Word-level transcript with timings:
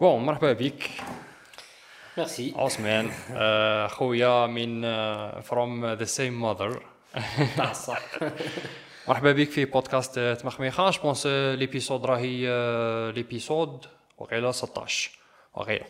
bon 0.00 0.24
مرحبا 0.24 0.52
بك. 0.52 0.90
ميرسي 2.18 2.54
عثمان 2.56 3.10
آه، 3.30 3.86
خويا 3.86 4.46
من 4.46 4.82
from 5.40 5.86
the 5.86 6.04
same 6.04 6.42
mother 6.42 6.82
تاع 7.56 7.70
الصح 7.70 8.02
مرحبا 9.08 9.32
بك 9.32 9.50
في 9.50 9.64
بودكاست 9.64 10.18
تمخميخة. 10.18 10.90
je 10.90 11.02
pense 11.02 11.26
l'épisode 11.26 12.06
راهي 12.06 12.46
l'épisode 13.12 13.86
وقيله 14.18 14.50
16 14.50 15.10
وقيله 15.54 15.86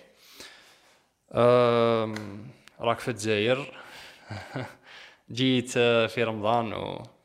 راك 2.80 2.98
في 3.00 3.08
الجزائر. 3.08 3.72
جيت 5.32 5.72
آه، 5.76 6.06
في 6.06 6.24
رمضان 6.24 6.72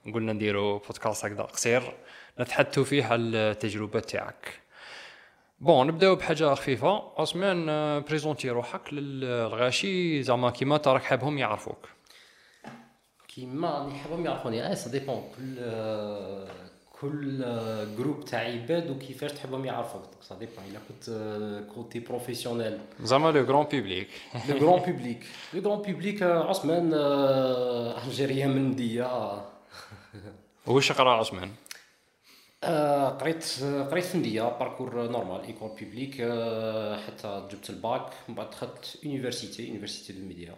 وقلنا 0.06 0.34
نديرو 0.34 0.78
بودكاست 0.78 1.26
هكذا 1.26 1.44
قصير. 1.44 1.94
نتحدثوا 2.40 2.84
فيه 2.84 3.06
على 3.06 3.22
التجربة 3.22 4.00
تاعك. 4.00 4.60
bon 5.62 5.88
نبداو 5.88 6.16
بحاجه 6.16 6.54
خفيفه 6.56 7.04
عثمان 7.18 7.66
présenter 8.04 8.50
روحك 8.50 8.94
للغاشي 8.94 10.24
زعما 10.24 10.50
كيما 10.50 10.76
انت 10.76 10.88
راك 10.88 11.04
حابهم 11.04 11.38
يعرفوك 11.38 11.90
كيما 13.28 13.80
راني 13.80 13.94
حابهم 13.94 14.26
يعرفوني 14.26 14.72
آه 14.72 14.74
ça 14.74 14.90
dépend 14.92 15.24
كل 15.38 15.56
كل 17.02 17.40
groupe 17.98 18.26
تاع 18.26 18.40
عباد 18.40 18.90
وكيفاش 18.90 19.32
تحبهم 19.32 19.66
يعرفوك 19.66 20.02
ça 20.22 20.36
dépend 20.36 20.64
الا 20.70 20.80
كنت 20.90 21.10
côté 21.76 22.00
professionnel 22.00 22.78
زعما 23.04 23.30
le 23.32 23.44
grand 23.44 23.66
public 23.72 24.08
le 24.50 24.58
grand 24.58 24.92
public 24.92 25.26
le 25.54 25.62
grand 25.62 25.82
public 25.82 26.24
عثمان 26.24 26.92
آه، 26.94 28.08
الجيريا 28.08 28.48
من 28.48 28.70
نديه 28.70 29.42
واش 30.68 30.92
قرا 30.92 31.12
عثمان 31.12 31.52
آه، 32.64 33.10
قريت 33.10 33.60
آه، 33.64 33.84
قريت 33.84 34.06
في 34.06 34.18
نديه 34.18 34.42
parcours 34.44 35.10
normal 35.12 35.42
école 35.42 35.70
publique 35.70 36.18
آه، 36.22 36.98
حتى 37.08 37.48
جبت 37.52 37.70
الباك 37.70 38.14
من 38.30 38.36
بعد 38.36 38.50
دخلت 38.50 38.98
université 39.04 39.68
université 39.68 40.14
de 40.14 40.26
Médéa 40.28 40.56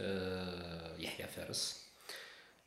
آه، 0.00 0.96
يحيى 0.98 1.26
فارس. 1.26 1.86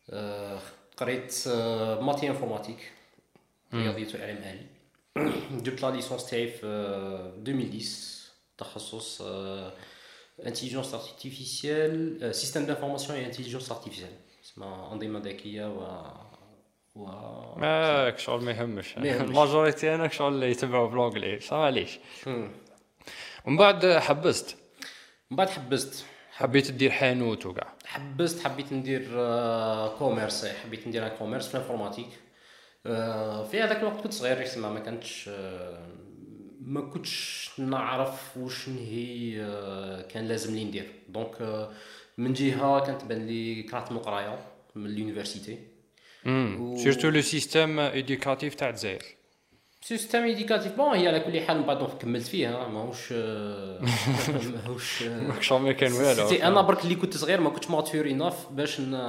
آه، 0.10 0.60
قريت 0.98 1.44
آه، 1.48 2.00
maths 2.02 2.30
et 2.30 2.39
informatique 2.39 2.92
رياضية 3.74 4.08
واعلام 4.16 4.38
آلي. 4.38 4.66
جبت 5.64 5.82
la 5.82 5.92
licence 5.92 6.26
تاعي 6.30 6.48
في 6.48 6.66
آه، 6.66 7.34
2010 7.38 8.22
تخصص 8.58 9.22
intelligence 10.46 10.94
artificielle 10.94 12.36
système 12.36 12.66
d'information 12.66 13.18
et 13.18 13.26
intelligence 13.26 13.72
artificielle 13.72 14.10
اسمها 14.46 14.94
أنظمة 14.94 15.20
ذكية 15.20 15.66
و 15.68 15.82
و 16.96 17.06
ماك 17.60 18.20
شغل 18.20 18.44
ما 18.44 18.52
يهمش. 18.52 18.98
ما. 18.98 19.22
ال 19.22 19.30
majorité 19.30 19.96
أنا 19.96 20.08
شغل 20.08 20.34
اللي 20.34 20.52
يتبعوا 20.52 20.88
ب 20.90 20.95
l'anglais 20.95 21.40
معليش. 21.52 22.00
ومن 23.46 23.58
بعد 23.58 23.86
حبست. 23.86 24.58
من 25.32 25.38
بعد 25.38 25.50
حبست. 25.50 26.06
حبيت 26.32 26.72
دير 26.72 26.92
حانوت 26.92 27.46
وكاع. 27.46 27.74
حبست 27.86 28.48
حبيت 28.48 28.74
ندير 28.74 29.08
آه، 29.16 29.98
commerce 29.98 30.46
حبيت 30.46 30.88
ندير 30.88 31.06
un 31.08 31.12
commerce 31.20 31.48
في 31.48 31.56
ال 31.56 31.60
informatique. 31.60 32.08
آه، 32.86 33.44
في 33.44 33.62
هذاك 33.62 33.78
الوقت 33.80 34.02
كنت 34.04 34.14
صغير 34.14 34.42
يسمى 34.42 34.70
ما 34.70 34.80
كنتش 34.80 35.30
آه، 35.34 35.88
ما 36.62 36.82
كنتش 36.82 37.52
نعرف 37.60 38.38
واش 38.38 38.70
هي 38.70 39.42
آه، 39.44 40.02
كان 40.02 40.28
لازم 40.28 40.56
لي 40.56 40.64
ندير. 40.64 40.92
donc 41.10 41.42
آه، 41.42 41.72
من 42.18 42.34
جهة 42.34 42.86
كانت 42.86 43.02
تبان 43.02 43.28
لي 43.28 43.64
كرهت 43.64 43.92
من 43.92 43.98
القرايه 43.98 44.40
من 44.76 44.86
ال 44.86 44.92
université. 44.92 45.54
و- 45.54 45.71
surtout 46.76 47.10
le 47.10 47.22
système 47.22 47.80
éducatif 47.80 48.56
تاع 48.56 48.70
الجزائر 48.70 49.04
سيستم 49.82 50.24
ايديكاتيف 50.24 50.76
بون 50.78 50.88
هي 50.88 51.08
على 51.08 51.20
كل 51.20 51.42
حال 51.42 51.58
من 51.58 51.64
بعد 51.64 51.84
كملت 51.84 52.28
فيها 52.28 52.68
ماهوش 52.68 53.12
ماهوش 54.54 55.04
آه، 55.04 55.22
ماك 55.22 55.42
شغل 55.42 55.62
ما 55.62 55.72
كان 55.72 55.92
والو 55.92 56.30
أنا 56.30 56.62
برك 56.62 56.84
اللي 56.84 56.96
كنت 56.96 57.18
صغير 57.18 57.42
ما 57.42 57.50
كنتش 57.50 57.70
mature 57.70 58.06
enough 58.10 58.52
باش 58.52 58.82
ن... 58.82 59.00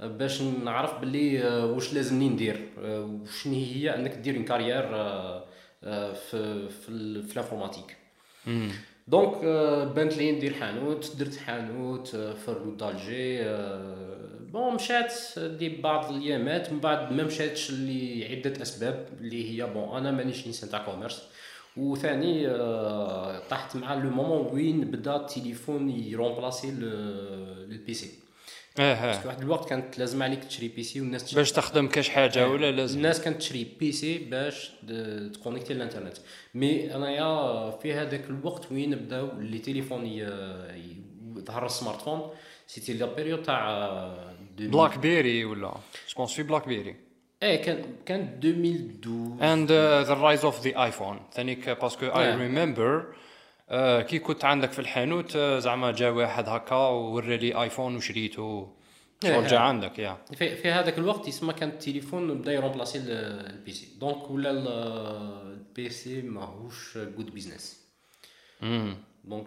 باش 0.00 0.42
نعرف 0.42 0.98
باللي 0.98 1.44
واش 1.44 1.94
لازمني 1.94 2.28
ندير 2.28 2.68
وشنو 2.78 3.54
هي 3.54 3.94
انك 3.94 4.10
دير 4.10 4.36
une 4.36 4.44
carrière 4.44 4.82
في 5.82 6.14
في, 6.30 7.22
في 7.22 7.32
ال 7.32 7.37
informatique 7.37 7.96
مم. 8.46 8.70
donc 9.08 9.44
بانت 9.94 10.16
لي 10.16 10.32
ندير 10.32 10.54
حانوت 10.54 11.16
درت 11.18 11.36
حانوت 11.36 12.08
في 12.08 12.48
ال 12.48 12.53
route 12.53 12.76
d'Alger 12.76 13.42
bon 14.52 14.74
مشات 14.74 15.12
des 15.38 15.68
بعض 15.68 16.12
الإيامات 16.12 16.72
من 16.72 16.80
بعد 16.80 17.12
ما 17.12 17.22
مشاتش 17.24 17.70
لعده 17.70 18.62
أسباب 18.62 19.08
اللي 19.20 19.50
هي 19.62 19.66
bon 19.66 19.96
أنا 19.96 20.10
مانيش 20.10 20.46
إنسان 20.46 20.70
تاع 20.70 20.84
commerce. 20.84 21.22
وثاني 21.76 22.48
آه، 22.48 23.42
طحت 23.50 23.76
مع 23.76 23.94
le 23.94 24.10
moment 24.10 24.54
وين 24.54 24.80
بدا 24.80 25.16
التليفون 25.16 25.90
ي 25.90 25.97
remplacer 25.97 26.61
ال 26.61 26.68
PC. 26.68 28.10
آه 28.78 29.06
parce 29.06 29.16
que 29.16 29.22
آه 29.22 29.26
واحد 29.26 29.42
الوقت 29.42 29.68
كانت 29.68 29.98
لازم 29.98 30.22
عليك 30.22 30.44
تشري 30.44 30.68
PC 30.68 31.00
والناس 31.00 31.24
تشري 31.24 31.36
باش 31.40 31.52
تخدم 31.52 31.88
كاش 31.88 32.08
حاجة 32.08 32.48
ولا 32.48 32.70
لازم؟ 32.72 32.96
الناس 32.96 33.20
كانت 33.20 33.36
تشري 33.38 33.66
PC 33.80 34.18
باش 34.18 34.70
ت 35.34 35.38
connecter 35.38 35.74
للإنترنت. 35.74 36.16
mais 36.54 36.94
أنايا 36.94 37.70
في 37.70 37.92
هذاك 37.94 38.24
الوقت 38.30 38.72
وين 38.72 38.94
بداو 38.94 39.28
les 39.40 39.58
ي- 40.06 41.42
ظهر 41.44 41.66
ال 41.66 42.00
smartphone. 42.00 42.30
c'était 42.66 42.92
la 42.92 43.06
période 43.14 43.42
تاع 43.42 43.68
2000 43.76 44.27
BlackBerry 44.60 45.44
ولا 45.44 45.74
je 46.06 46.13
pense 46.13 46.32
في 46.32 46.42
BlackBerry 46.42 46.96
إيه 47.42 47.62
كان 47.62 47.84
كان 48.06 48.40
2012 48.44 49.38
and 49.40 49.68
uh, 49.70 50.08
the 50.08 50.14
rise 50.20 50.44
of 50.44 50.64
the 50.64 50.74
iPhone. 50.76 51.32
ثانيك 51.34 51.70
parce 51.70 51.95
que 51.95 52.10
remember 52.10 53.04
uh, 53.70 54.06
كي 54.06 54.18
كنت 54.18 54.44
عندك 54.44 54.72
في 54.72 54.78
الحانوت 54.78 55.36
زعما 55.36 55.92
جا 55.92 56.10
واحد 56.10 56.48
هكا 56.48 56.74
وورى 56.74 57.36
l'iPhone 57.36 57.96
وشريته 57.96 58.72
شغل. 59.22 59.46
جا 59.46 59.58
عندك 59.58 59.98
يا 59.98 60.18
في, 60.34 60.56
في 60.56 60.68
هذاك 60.70 60.98
الوقت 60.98 61.28
يسمى 61.28 61.52
كان 61.52 61.68
التليفون 61.68 62.34
بدا 62.34 62.52
ي 62.52 62.57
remplacer 62.57 62.98
ال- 62.98 63.10
ال 63.50 63.72
PC 63.72 63.88
donc 64.00 64.30
ولا 64.30 64.50
ال- 64.50 64.68
ال 65.52 65.88
PC 65.90 66.22
ماهوش 66.22 66.98
good 66.98 67.30
business. 67.34 67.80
donc 69.24 69.46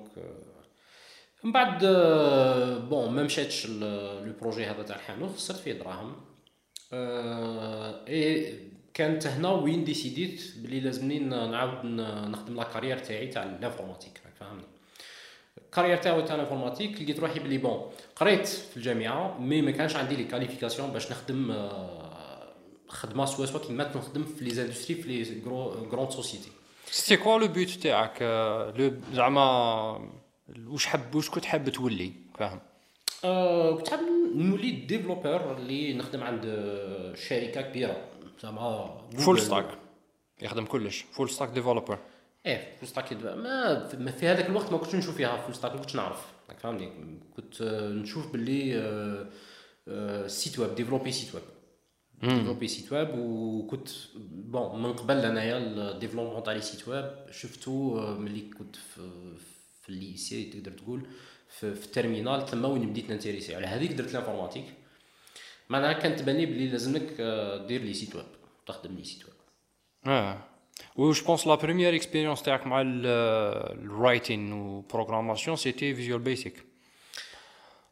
من 1.43 1.51
بعد 1.51 1.83
آه، 1.83 2.77
bon 2.77 3.11
ما 3.11 3.23
مشاتش 3.23 3.67
le 3.67 4.33
projet 4.41 4.65
هذا 4.65 4.83
تاع 4.83 4.95
الحانوت 4.95 5.35
خسرت 5.35 5.57
فيه 5.59 5.73
دراهم. 5.73 6.15
آه، 6.93 8.07
إي 8.07 8.55
كانت 8.93 9.27
هنا 9.27 9.49
وين 9.49 9.83
décidé 9.83 10.33
ت 10.33 10.41
بلي 10.57 10.79
لازمني 10.79 11.19
نعاود 11.19 11.85
نخدم 11.85 12.55
la 12.55 12.63
carrière 12.63 12.97
تاعي 12.97 13.27
تاع 13.27 13.43
ال 13.43 13.49
informatique 13.49 14.21
راك 14.25 14.33
فاهمني؟ 14.39 14.63
ال 15.57 15.62
carrière 15.62 15.97
تاعي 15.97 16.21
تاع 16.21 16.35
ال 16.35 16.40
informatique 16.40 17.01
لقيت 17.01 17.19
روحي 17.19 17.39
بلي 17.39 17.57
bon 17.57 17.91
قريت 18.15 18.47
في 18.47 18.77
الجامعة 18.77 19.37
mais 19.39 19.61
ما 19.61 19.71
كانش 19.71 19.95
عندي 19.95 20.15
les 20.15 20.23
qualifications 20.23 20.91
باش 20.91 21.11
نخدم 21.11 21.51
آه، 21.51 22.53
خدمة 22.87 23.25
سوا 23.25 23.45
سوا 23.45 23.59
كيما 23.59 23.91
نخدم 23.95 24.23
في 24.23 24.45
les 24.45 24.51
industries 24.51 24.95
في 24.95 25.09
les 25.09 25.41
grandes 25.91 26.11
sociétés 26.11 26.49
c'était 26.91 27.23
quoi 27.23 27.39
le 27.39 27.47
but 27.47 27.69
تاعك؟ 27.69 28.21
le 28.77 28.93
زعما 29.13 30.09
واش 30.67 30.85
حب 30.85 31.15
واش 31.15 31.29
كنت 31.29 31.45
حاب 31.45 31.69
تولي؟ 31.69 32.11
فاهم. 32.37 32.59
آه، 33.23 33.75
كنت 33.77 33.89
حاب 33.89 33.99
نولي 34.35 34.71
developer 34.71 35.57
اللي 35.57 35.93
نخدم 35.93 36.23
عند 36.23 36.41
شركة 37.27 37.61
كبيرة. 37.61 38.07
زعما 38.41 38.97
full. 39.17 39.39
stack 39.39 39.77
يخدم 40.41 40.65
كلش. 40.65 41.05
full 41.11 41.29
stack 41.29 41.49
developer 41.49 41.99
إيه 42.45 42.75
full 42.79 42.89
stack 42.89 43.13
ما 43.97 44.11
في 44.11 44.27
هذاك 44.27 44.45
الوقت 44.45 44.71
ما 44.71 44.77
كنتش 44.77 44.95
نشوف 44.95 45.15
فيها 45.15 45.37
full 45.37 45.55
stack 45.55 45.71
ما 45.71 45.77
كنتش 45.77 45.95
نعرف. 45.95 46.25
راك 46.49 46.59
فهمني 46.59 47.19
كنت 47.35 47.61
آه، 47.61 47.89
نشوف 47.89 48.31
باللي 48.31 49.29
site 50.27 50.59
web 50.59 50.75
développer 50.75 51.11
site 51.11 51.35
web 51.35 51.43
développer 52.23 52.67
site 52.67 52.93
web 52.93 53.09
وكنت 53.17 53.89
bon 54.15 54.83
من 54.83 54.93
قبل 54.93 55.17
أنايا 55.17 55.57
ال 55.57 55.63
développement 55.63 56.43
تاع 56.43 56.53
les 56.53 56.61
sites 56.61 56.87
web 56.87 57.11
شفتو 57.31 57.99
آه، 57.99 58.13
ملي 58.17 58.41
كنت 58.41 58.75
في 58.75 59.01
ال 59.91 60.00
lycée 60.00 60.43
تقدر 60.43 60.71
تقول 60.71 61.05
في, 61.49 61.75
في 61.75 61.85
ال 61.85 61.91
terminale 61.91 62.45
تما 62.45 62.67
وين 62.67 62.89
بديت 62.89 63.09
ن 63.09 63.13
intéresser. 63.13 63.55
على 63.55 63.67
هذيك 63.67 63.91
درت 63.91 64.11
ال 64.11 64.15
informatique. 64.15 64.65
معناها 65.69 65.93
كانت 65.93 66.19
تبان 66.19 66.35
لي 66.35 66.45
بلي 66.45 66.67
لازمك 66.67 67.07
آه، 67.19 67.67
دير 67.67 67.81
les 67.81 67.93
sites 67.93 68.15
web 68.15 68.25
تخدم 68.67 68.95
les 68.95 69.03
sites 69.03 69.25
web. 69.25 69.33
آه. 70.05 70.47
و 70.95 71.11
je 71.11 71.25
pense 71.25 71.47
la 71.47 71.55
première 71.55 71.95
expérience 71.95 72.41
تاعك 72.41 72.67
مع 72.67 72.81
ال 72.85 73.06
writing 73.06 74.53
و 74.53 74.61
programmation 74.61 75.57
c'était 75.57 75.95
Visual 75.95 76.19
Basic 76.19 76.53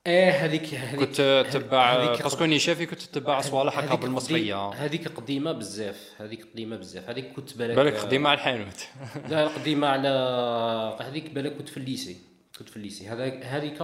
إيه 0.07 0.45
هذيك 0.45 0.73
هذيك 0.73 0.99
كنت 0.99 1.45
تتبع 1.49 2.15
parce 2.15 2.33
que 2.33 2.43
اني 2.43 2.59
شافي 2.59 2.85
كنت 2.85 3.01
تتبع 3.01 3.41
صوالح 3.41 3.79
هكا 3.79 3.95
بالمصريه 3.95 4.69
هذيك 4.69 5.07
قديمة 5.07 5.51
بزاف 5.51 6.13
هذيك 6.17 6.47
قديمة 6.53 6.77
بزاف 6.77 7.09
هذيك 7.09 7.33
كنت 7.33 7.57
بالك 7.57 7.75
بالك 7.75 7.97
خديمه 7.97 8.29
على 8.29 8.37
الحانوت. 8.37 8.87
لا 9.29 9.47
قديمه 9.47 9.87
على 9.87 10.09
هذيك 11.01 11.31
بالك 11.31 11.57
كنت 11.57 11.69
في 11.69 11.77
ال 11.77 11.84
lycée 11.84 12.17
كنت 12.59 12.69
في 12.69 12.77
ال 12.77 12.82
lycée. 12.82 13.07
هذيك 13.07 13.79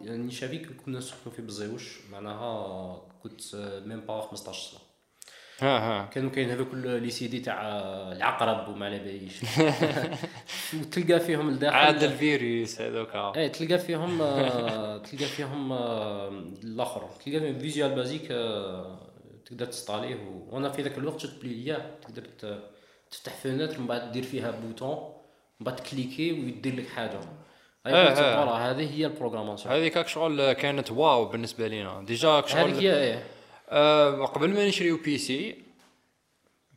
يعني 0.00 0.30
شافيك 0.30 0.68
كنا 0.84 0.98
نسكنوا 0.98 1.34
في 1.36 1.42
بزيوش 1.42 1.98
معناها 2.12 3.02
كنت 3.22 3.40
même 3.86 4.00
pas 4.00 4.20
15 4.20 4.70
سنة. 4.70 4.80
كانوا 5.60 6.30
كاين 6.30 6.50
هذوك 6.50 6.68
les 6.74 7.10
CD 7.10 7.40
تاع 7.40 7.62
العقرب 8.12 8.68
وما 8.68 8.86
على 8.86 8.98
باليش. 8.98 9.40
وتلقى 10.80 11.20
فيهم 11.20 11.50
لداخل 11.50 11.76
عاد 11.76 12.02
الفيروس 12.02 12.80
هذوك. 12.80 13.14
إيه 13.36 13.48
تلقى 13.48 13.78
فيهم 13.78 14.22
آه، 14.22 14.98
تلقى 14.98 15.24
فيهم 15.24 15.72
آه، 15.72 16.28
الآخر. 16.64 17.00
تلقى 17.26 17.40
فيهم 17.40 17.58
Visual 17.58 17.94
Basic 17.94 18.28
آه، 18.30 19.00
تقدر 19.46 19.66
ت 19.66 19.70
installer 19.70 20.06
يه 20.06 20.14
و- 20.14 20.54
وأنا 20.54 20.68
في 20.68 20.82
ذاك 20.82 20.98
الوقت 20.98 21.20
شفت 21.20 21.42
بلي 21.42 21.76
تقدر 22.02 22.22
تفتح 23.10 23.34
fenêtre 23.34 23.80
من 23.80 23.86
بعد 23.86 24.12
دير 24.12 24.22
فيها 24.22 24.50
bouton 24.50 25.12
من 25.60 25.66
بعد 25.66 25.76
ت 25.76 25.83
cliquer 25.83 26.32
ويدير 26.32 26.76
لك 26.76 26.88
حاجة. 26.88 27.20
إيه، 27.86 27.94
اي 27.94 28.08
إيه. 28.08 28.14
voilà 28.14 28.70
هذه 28.70 28.94
هي 28.94 29.06
ال 29.06 29.11
programmation. 29.11 29.74
هذيك 29.74 30.06
شغل 30.06 30.52
كانت 30.52 30.90
waouh 30.90 31.24
بالنسبة 31.24 31.66
لينا. 31.68 32.02
déjà 32.06 32.28
هذيك 32.28 32.46
شغل 32.46 32.74
هي 32.74 33.02
إيه. 33.02 33.22
آه 33.70 34.26
قبل 34.26 34.50
ما 34.54 34.68
نشريو 34.68 34.96
PC 34.96 35.56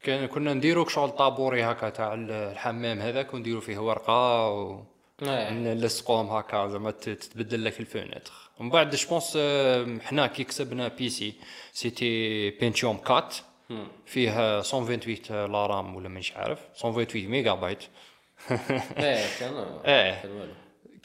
كان 0.04 0.26
كنا 0.26 0.54
نديرو 0.54 0.88
شغل 0.88 1.10
طابوري 1.10 1.64
هكا 1.64 1.90
تاع 1.90 2.14
الحمام 2.14 3.00
هذاك 3.00 3.34
ونديرو 3.34 3.62
فيه 3.62 3.78
ورقة 3.80 4.50
و 4.50 4.84
إيه. 5.22 5.50
نلصقوهم 5.50 6.28
هكا 6.30 6.68
زعما 6.68 6.92
تتبدل 6.92 7.66
لك 7.66 7.80
ال 7.80 7.87
fenêtre 7.87 8.34
ومن 8.60 8.70
بعد 8.70 8.96
je 8.96 9.08
pense 9.08 9.38
حنا 10.06 10.28
كي 10.28 10.44
كسبنا 10.44 10.88
PC 10.88 11.10
c'était 11.10 12.50
Pentium 12.50 13.00
4 13.08 13.30
مم. 13.70 13.88
فيه 14.06 14.30
128 14.32 15.52
la 15.52 15.66
RAM 15.68 15.96
ولا 15.96 16.10
مانيش 16.10 16.32
عارف. 16.34 16.60
128 16.86 17.26
ميجا 17.28 17.54
بايت 17.54 17.84
إيه 18.52 19.40
كان 19.40 19.54
إيه. 19.86 20.22
كان 20.22 20.32
والو. 20.32 20.54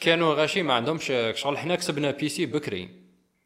كانوا 0.00 0.34
غاشي 0.34 0.62
ما 0.62 0.74
عندهمش 0.74 1.12
شغل. 1.34 1.58
حنا 1.58 1.74
كسبنا 1.76 2.10
PC 2.10 2.46
بكري. 2.46 2.88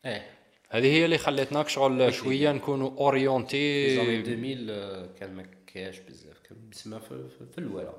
إيه. 0.05 0.32
هذه 0.73 0.87
هي 0.87 1.05
اللي 1.05 1.19
خلتنا 1.19 1.69
شغل 1.69 2.15
شوية 2.15 2.53
نكونوا 2.53 2.91
في 2.91 2.97
orienté 2.99 4.01
2000 4.01 4.67
آه، 4.71 5.09
كان 5.21 5.35
ما 5.35 5.47
كاش 5.67 5.99
بزاف. 5.99 6.39
كان 6.49 6.59
بسمها 6.71 6.99
في, 6.99 7.29
في, 7.53 7.59
الولا. 7.59 7.93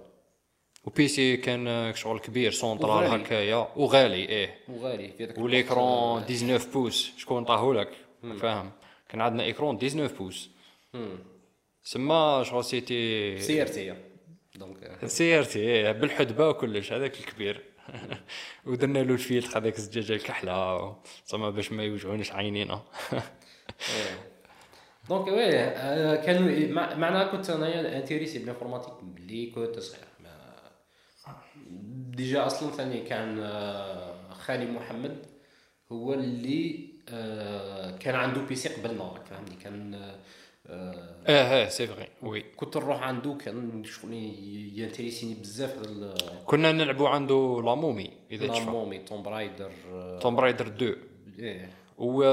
و 0.83 1.07
PC 1.07 1.37
كان 1.37 1.93
شغل 1.95 2.19
كبير. 2.19 2.51
سونترال. 2.51 3.21
هكايا. 3.21 3.67
وغالي 3.75 4.29
إيه. 4.29 4.57
وغالي. 4.67 5.11
في 5.17 5.25
ذاك 5.25 5.37
و 5.37 5.48
l'écran 5.48 6.25
19 6.25 6.69
pouces. 6.73 7.13
شكون 7.17 7.43
طاهولك 7.43 7.91
فاهم. 8.39 8.71
كان 9.09 9.21
عندنا 9.21 9.43
écran 9.43 9.77
19 9.77 10.15
pouces. 10.15 10.49
سما 11.83 12.43
شغل 12.43 12.63
c'était 12.63 13.37
سيرتي 13.37 13.93
donc 14.55 14.83
آه، 14.83 15.07
سيرتي 15.07 15.59
إيه، 15.59 15.91
بالحدبة 15.91 16.49
وكلش. 16.49 16.93
هذاك 16.93 17.19
الكبير. 17.19 17.72
ودرنا 18.65 18.99
له 18.99 19.13
الفيلتر 19.13 19.57
هذاك 19.59 19.77
الزجاجة 19.77 20.13
الكحلة 20.13 20.97
زعما 21.27 21.49
باش 21.49 21.71
ما 21.71 21.83
يوجعونيش 21.83 22.31
عينينا. 22.31 22.81
donc 25.09 25.27
oui 25.27 25.59
آه، 25.59 26.15
كانوا 26.25 26.73
مع- 26.73 26.95
معناها 26.95 27.23
كنت 27.27 27.49
انايا 27.49 27.97
intéressé 27.97 28.39
بال 28.39 28.47
informatique 28.47 28.93
ملي 29.03 29.51
كنت 29.51 29.79
صغير 29.79 30.03
déjà 32.11 32.45
أصلا 32.45 32.71
ثاني 32.71 33.01
كان 33.01 33.39
آه، 33.39 34.33
خالي 34.33 34.65
محمد 34.71 35.25
هو 35.91 36.13
اللي 36.13 36.89
آه، 37.09 37.97
كان 37.97 38.15
عنده 38.15 38.41
PC 38.41 38.69
قبلنا 38.69 39.13
فهمني 39.29 39.55
كان 39.63 39.93
آه، 39.93 40.15
آه 40.69 40.93
آه 41.27 41.69
c'est 41.69 41.87
vrai 41.87 42.07
oui 42.21 42.41
كنت 42.41 42.77
نروح 42.77 43.03
عنده 43.03 43.33
كان 43.33 43.83
شغل 43.83 44.13
ي 44.75 44.80
intéresser 44.80 45.25
ني 45.25 45.33
بزاف 45.33 45.77
هذا 45.77 46.15
كنا 46.45 46.71
نلعبوا 46.71 47.09
عنده 47.09 47.61
La 47.65 47.75
Momie 47.75 48.09
إذا 48.31 48.47
تشفى. 48.47 48.59
normalement 48.65 48.97
Tomb 48.97 49.23
Raider 49.23 49.71
آه، 49.93 50.19
Tomb 50.19 50.39
Raider 50.39 50.67
2 50.67 50.95
إيه. 51.39 51.69
و 51.97 52.23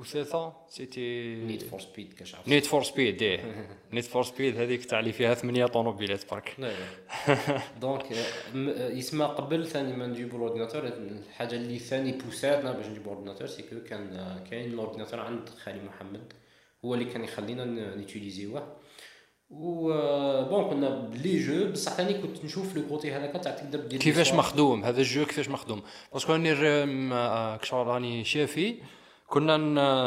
وثالثه 0.00 0.52
c'était 0.68 1.34
Need 1.34 1.62
for 1.62 1.80
Speed 1.80 2.12
كاش 2.12 2.34
عرفت. 2.34 2.48
Need 2.48 2.64
for 2.64 2.82
Speed 2.82 3.22
إيه. 3.22 3.66
Need 3.92 4.04
for 4.04 4.22
Speed 4.22 4.56
هذيك 4.60 4.84
تاع 4.84 5.00
اللي 5.00 5.12
فيها 5.12 5.34
ثمانية 5.34 5.66
طوموبيلات 5.66 6.30
برك. 6.30 6.54
لا 6.58 6.66
لا. 7.28 7.60
donc 7.80 8.02
آه، 8.12 8.56
م- 8.56 8.68
آه، 8.68 8.88
يسمى 8.90 9.24
قبل 9.24 9.66
ثاني 9.66 9.92
ما 9.96 10.06
نجيبوا 10.06 10.38
ال 10.38 10.42
ordinateur 10.42 10.86
الحاجة 10.86 11.54
اللي 11.56 11.78
ثاني 11.78 12.12
pousser 12.12 12.59
اتنا 12.59 12.72
باش 12.72 12.86
نجيبوا 12.86 13.12
ال 13.12 13.15
ordinateur 13.15 13.46
c'est 13.46 13.62
que 13.62 13.76
كان 13.88 14.16
آه، 14.16 14.44
كاين 14.50 14.72
ال 14.72 14.76
ordinateur 14.76 15.20
عند 15.20 15.48
خالي 15.48 15.80
محمد. 15.84 16.32
هو 16.84 16.94
اللي 16.94 17.04
كان 17.04 17.24
يخلينا 17.24 17.64
ن 17.96 18.03
utiliser 18.03 18.56
يوه 18.56 18.76
و 19.50 19.92
آه، 19.92 20.48
bon 20.48 20.70
كنا 20.70 21.10
les 21.22 21.38
jeux 21.38 21.72
بصح 21.72 21.92
ثاني 21.92 22.14
كنت 22.14 22.44
نشوف 22.44 22.76
le 22.76 22.82
côté 22.88 23.12
هذاك 23.12 23.42
تاع 23.44 23.52
تقدر 23.52 23.78
دير 23.80 24.00
كيفاش 24.00 24.32
مخدوم 24.32 24.84
هذا 24.84 25.00
ال 25.00 25.06
jeu 25.06 25.24
كيفاش 25.26 25.48
مخدوم. 25.48 25.82
parce 26.12 26.25
que 26.25 26.32
راني 26.32 26.52
ر- 26.52 27.56
كشغل 27.56 27.86
راني 27.86 28.24
شافي 28.24 28.74
كنا 29.28 29.56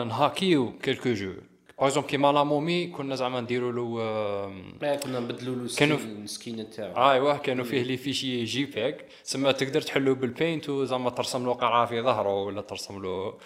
ن 0.04 0.14
hacker 0.14 0.80
يو 0.80 0.86
quelques 0.86 1.14
jeux. 1.14 1.34
par 1.80 1.88
exemple 1.88 2.10
كيما 2.10 2.32
La 2.32 2.44
Momie 2.44 2.88
كنا 2.88 3.16
زعما 3.16 3.42
نديرو 3.42 3.72
له 3.72 4.00
لا 4.82 4.96
كنا 4.96 5.20
نبدلوا 5.20 5.56
له 5.56 5.76
كانوا 5.78 5.98
ال 5.98 6.12
skin 6.12 6.70
تاعو 6.70 7.12
أيوه 7.12 7.38
كانوا 7.38 7.66
فيه 7.66 7.84
les 7.84 7.98
fichiers 7.98 8.44
JPEG 8.44 9.06
تسمى 9.24 9.54
تقدر 9.54 9.82
تحلو 9.82 10.16
بال 10.16 10.31
Paint 10.31 10.70
وزعما 10.70 11.10
ترسم 11.10 11.46
له 11.46 11.54
قرعه 11.54 11.86
في 11.86 12.02
ظهره 12.02 12.44
ولا 12.44 12.62
ترسم 12.62 13.02
له 13.04 13.38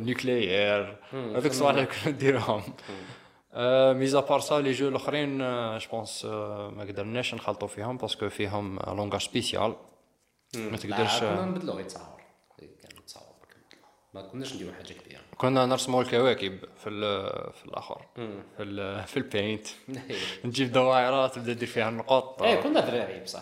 nucléaire 0.00 0.96
هذوك 1.12 1.46
الصوالح 1.46 1.84
كنا 1.84 2.12
نديرهم. 2.12 2.62
آه، 3.52 3.92
mais 3.92 4.20
à 4.20 4.24
part 4.24 4.40
ça 4.40 4.60
les 4.60 4.72
jeux 4.72 4.88
الاخرين 4.88 5.38
je 5.78 5.88
pense 5.92 6.24
ما 6.24 6.84
قدرناش 6.88 7.34
نخلطوا 7.34 7.68
فيهم 7.68 7.96
parce 7.96 8.16
que 8.16 8.28
فيهم 8.28 8.78
langage 8.86 9.20
spécial 9.20 9.74
ما 10.56 10.76
تقدرش 10.76 11.22
لا، 11.22 11.36
كنا 11.36 11.44
نبدلوا 11.44 11.74
غير 11.74 11.84
تصاور 11.84 12.20
نبدلوا. 12.62 13.84
ما 14.14 14.22
كناش 14.22 14.54
نديروا 14.54 14.72
حاجة 14.72 14.92
كبيرة. 14.92 15.20
كنا 15.40 15.66
نرسموا 15.66 16.02
الكواكب 16.02 16.58
في 16.84 16.90
في 17.52 17.64
الآخر 17.66 18.06
في 18.56 18.62
ال- 18.62 19.04
في 19.06 19.16
البينت. 19.16 19.66
نجيب 20.44 20.72
دوائرات 20.72 21.34
تبدا 21.34 21.52
دير 21.52 21.68
فيها 21.68 21.88
النقط 21.88 22.42
إيه 22.42 22.54
كنا 22.60 22.80
دراري 22.80 23.20
بصح. 23.20 23.40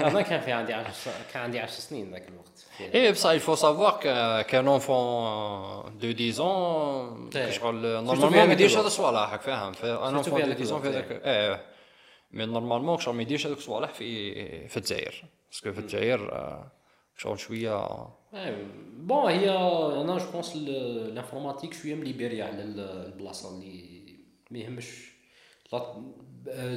أنا 0.00 0.22
كان 0.22 0.40
في 0.40 0.52
عندي 0.52 0.72
10 0.72 1.12
كان 1.32 1.42
عندي 1.42 1.58
10 1.60 1.80
سنين 1.80 2.10
ذاك 2.12 2.28
الوقت. 2.28 2.66
إيه 2.80 3.10
بصح 3.10 3.30
il 3.30 3.40
faut 3.40 3.60
savoir 3.60 3.98
qu'un 4.00 4.66
enfant 4.66 5.90
de 6.02 6.12
10 6.12 6.40
ans 6.40 7.36
إيه. 7.36 7.50
شغل 7.50 7.82
في 7.82 8.04
نورمالمون 8.06 8.46
ما 8.46 8.52
يديرش. 8.52 8.76
هذا 8.76 8.86
الصوالح 8.86 9.36
فاهم؟ 9.36 9.72
ان 9.84 10.22
Surtout 10.22 10.26
enfant 10.26 10.30
في 10.30 10.42
de 10.42 10.44
هذاك 10.44 10.60
10 10.60 10.78
ans 10.78 10.82
في 10.82 10.88
هذاك 10.88 11.10
إيه. 11.24 11.64
مي 12.30 12.46
نورمالمون 12.46 12.98
شغل 12.98 13.14
ما 13.14 13.22
يديرش 13.22 13.46
هذوك 13.46 13.58
الصوالح 13.58 13.90
في 13.92 14.68
في 14.68 14.76
الجزائر. 14.76 15.24
باسكو 15.50 15.72
في 15.72 15.78
الجزائر 15.78 16.32
آه، 16.32 16.72
شغل 17.16 17.38
شوية 17.38 17.76
إيه، 17.86 18.17
bon 18.98 19.30
هي 19.30 19.50
أنا 20.00 20.18
je 20.18 20.30
pense 20.32 20.56
ال 20.56 20.65
informatique 20.65 21.74
شوية 21.74 21.94
مليبيري 21.94 22.42
على 22.42 22.62
ال- 22.62 22.80
البلاصه 22.80 23.54
اللي 23.54 23.98
ما 24.50 24.58
يهمش 24.58 25.10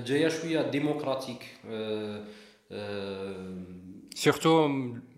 جاية 0.06 0.28
شوية 0.28 0.62
آه، 2.72 3.56
surtout 4.16 4.66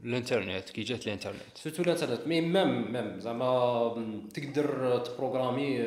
الانترنت 0.04 0.70
كي 0.70 0.82
جات 0.84 1.08
الانترنت 1.08 1.38
surtout 1.56 1.82
الانترنت 1.84 2.28
mais 2.28 2.42
même 2.42 2.92
même 2.94 3.20
زعما 3.20 4.28
تقدر 4.34 4.98
تبروغرامي 5.00 5.78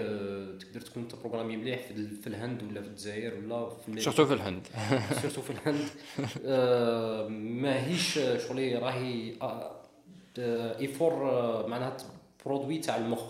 تقدر 0.60 0.80
تكون 0.80 1.08
تبروغرامي 1.08 1.56
مليح 1.56 1.78
في 1.82 1.90
ال- 1.90 2.16
في 2.16 2.26
الهند 2.26 2.62
ولا 2.62 2.82
في 2.82 2.88
الجزائر 2.88 3.34
ولا 3.34 3.68
في. 3.68 4.00
surtout 4.00 4.26
في 4.26 4.34
الهند 4.34 4.66
surtout 5.22 5.42
في 5.42 5.50
الهند 5.50 5.88
ماهيش 7.62 8.14
شغلي 8.48 8.74
راهي 8.76 9.32
effort 10.38 11.14
معناها 11.68 11.96
produit 12.44 12.78
تاع 12.78 12.96
المخ. 12.96 13.22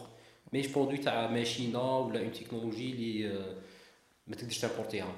ماهيش 0.53 0.67
produit 0.67 0.97
تاع 0.97 1.27
ماشينة 1.27 1.99
ولا 1.99 2.21
une 2.21 2.33
technologie 2.33 2.91
اللي 2.93 3.29
آه، 3.29 3.55
ما 4.27 4.37
تقدرش 4.37 4.59
تابورتيها 4.59 5.13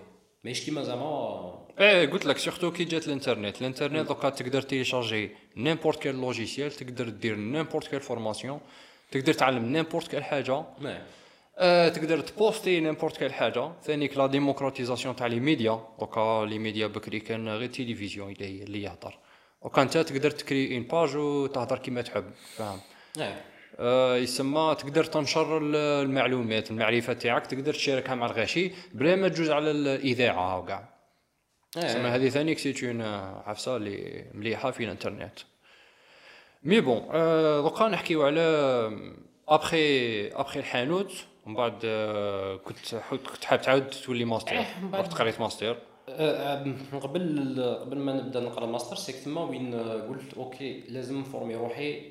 ماهيش 0.44 0.64
كيما 0.64 0.82
زعما 0.82 1.66
إيه 1.80 2.10
قلت 2.10 2.26
لك 2.26 2.38
surtout 2.38 2.70
كي 2.70 2.84
جات 2.84 3.06
الانترنت. 3.06 3.60
الانترنت 3.60 4.08
دوكا 4.08 4.30
تقدر 4.30 4.62
تيشارجي 4.62 5.30
n'importe 5.56 6.02
quel 6.02 6.14
logiciel 6.14 6.72
تقدر 6.72 7.08
دير 7.08 7.36
n'importe 7.36 7.88
quelle 7.88 8.00
formation 8.00 8.60
تقدر 9.10 9.32
تعلم 9.32 9.72
n'importe 9.72 10.08
quelle 10.08 10.24
حاجة. 10.24 10.64
آه 11.58 11.88
تقدر 11.88 12.20
تبوستي 12.20 12.80
n'importe 12.80 13.16
quelle 13.16 13.32
حاجة. 13.32 13.72
ثانيك 13.82 14.18
la 14.18 14.26
démocratisation 14.26 15.16
تاع 15.16 15.26
les 15.26 15.40
médias 15.40 15.80
دوكا 16.00 16.46
les 16.48 16.58
médias 16.58 16.86
بكري 16.86 17.20
كان 17.20 17.48
غير 17.48 17.68
تيليفزيون 17.68 18.32
اللي 18.32 18.62
اللي 18.62 18.82
يهضر. 18.82 19.18
دوكا 19.62 19.82
انت 19.82 19.98
تقدر 19.98 20.30
تكري 20.30 20.74
une 20.76 20.82
page 20.82 21.16
وتهضر 21.16 21.78
كيما 21.78 22.02
تحب 22.02 22.24
فاهم؟ 22.56 22.80
إيه. 23.18 23.44
آه 23.78 24.16
يسمى 24.16 24.76
تقدر 24.78 25.04
تنشر 25.04 25.58
ال- 25.58 25.76
المعلومات 25.76 26.70
المعرفة 26.70 27.12
تاعك 27.12 27.46
تقدر 27.46 27.72
تشاركها 27.74 28.14
مع 28.14 28.26
الغاشي 28.26 28.70
بلا 28.92 29.16
ما 29.16 29.28
تجوز 29.28 29.50
على 29.50 29.70
الإذاعة 29.70 30.58
وكاع 30.58 30.88
تسمى 31.72 31.86
إيه. 32.08 32.14
هذه 32.14 32.28
ثاني 32.28 32.54
c'est 32.56 32.84
une 32.84 33.00
عفسه 33.46 33.76
اللي 33.76 34.24
مليحة 34.34 34.70
في 34.70 34.84
الإنترنت. 34.84 35.38
mais 36.62 36.80
bon 36.80 37.08
آه، 37.12 37.60
دوكا 37.60 37.88
نحكيو 37.88 38.22
على 38.26 38.40
ابخي 39.48 40.28
ابخي 40.28 40.60
الحانوت 40.60 41.12
ومن 41.46 41.54
بعد 41.54 41.80
آه، 41.84 42.56
كنت 42.56 42.94
كنت 43.10 43.44
حاب 43.44 43.62
تعاود 43.62 43.90
تولي 43.90 44.24
ماستر 44.24 44.52
إيه، 44.52 44.66
من 44.82 44.94
رحت 44.94 45.14
قريت 45.14 45.40
ماستر. 45.40 45.70
آه، 45.70 45.72
آه، 45.72 45.76
قبل 46.92 47.62
قبل 47.80 47.98
ما 47.98 48.12
نبدأ 48.12 48.40
نقرأ 48.40 48.66
master 48.66 48.96
c'est 48.96 49.09
que 49.09 49.16
تما 49.16 49.44
وين 49.44 49.74
آه، 49.74 50.08
قلت 50.08 50.34
أوكي 50.34 50.80
لازم 50.88 51.20
نفورمي 51.20 51.54
روحي 51.54 52.10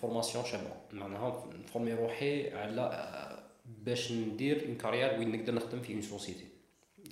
formation 0.00 0.44
شابه 0.44 0.70
معناها 0.92 1.44
نفورمي 1.64 1.94
روحي 1.94 2.54
على 2.54 3.36
باش 3.64 4.12
ندير 4.12 4.64
une 4.66 4.74
carrière 4.74 5.18
وين 5.18 5.36
نقدر 5.36 5.54
نخدم 5.54 5.80
في 5.80 5.92
une 5.92 6.02
société 6.02 6.44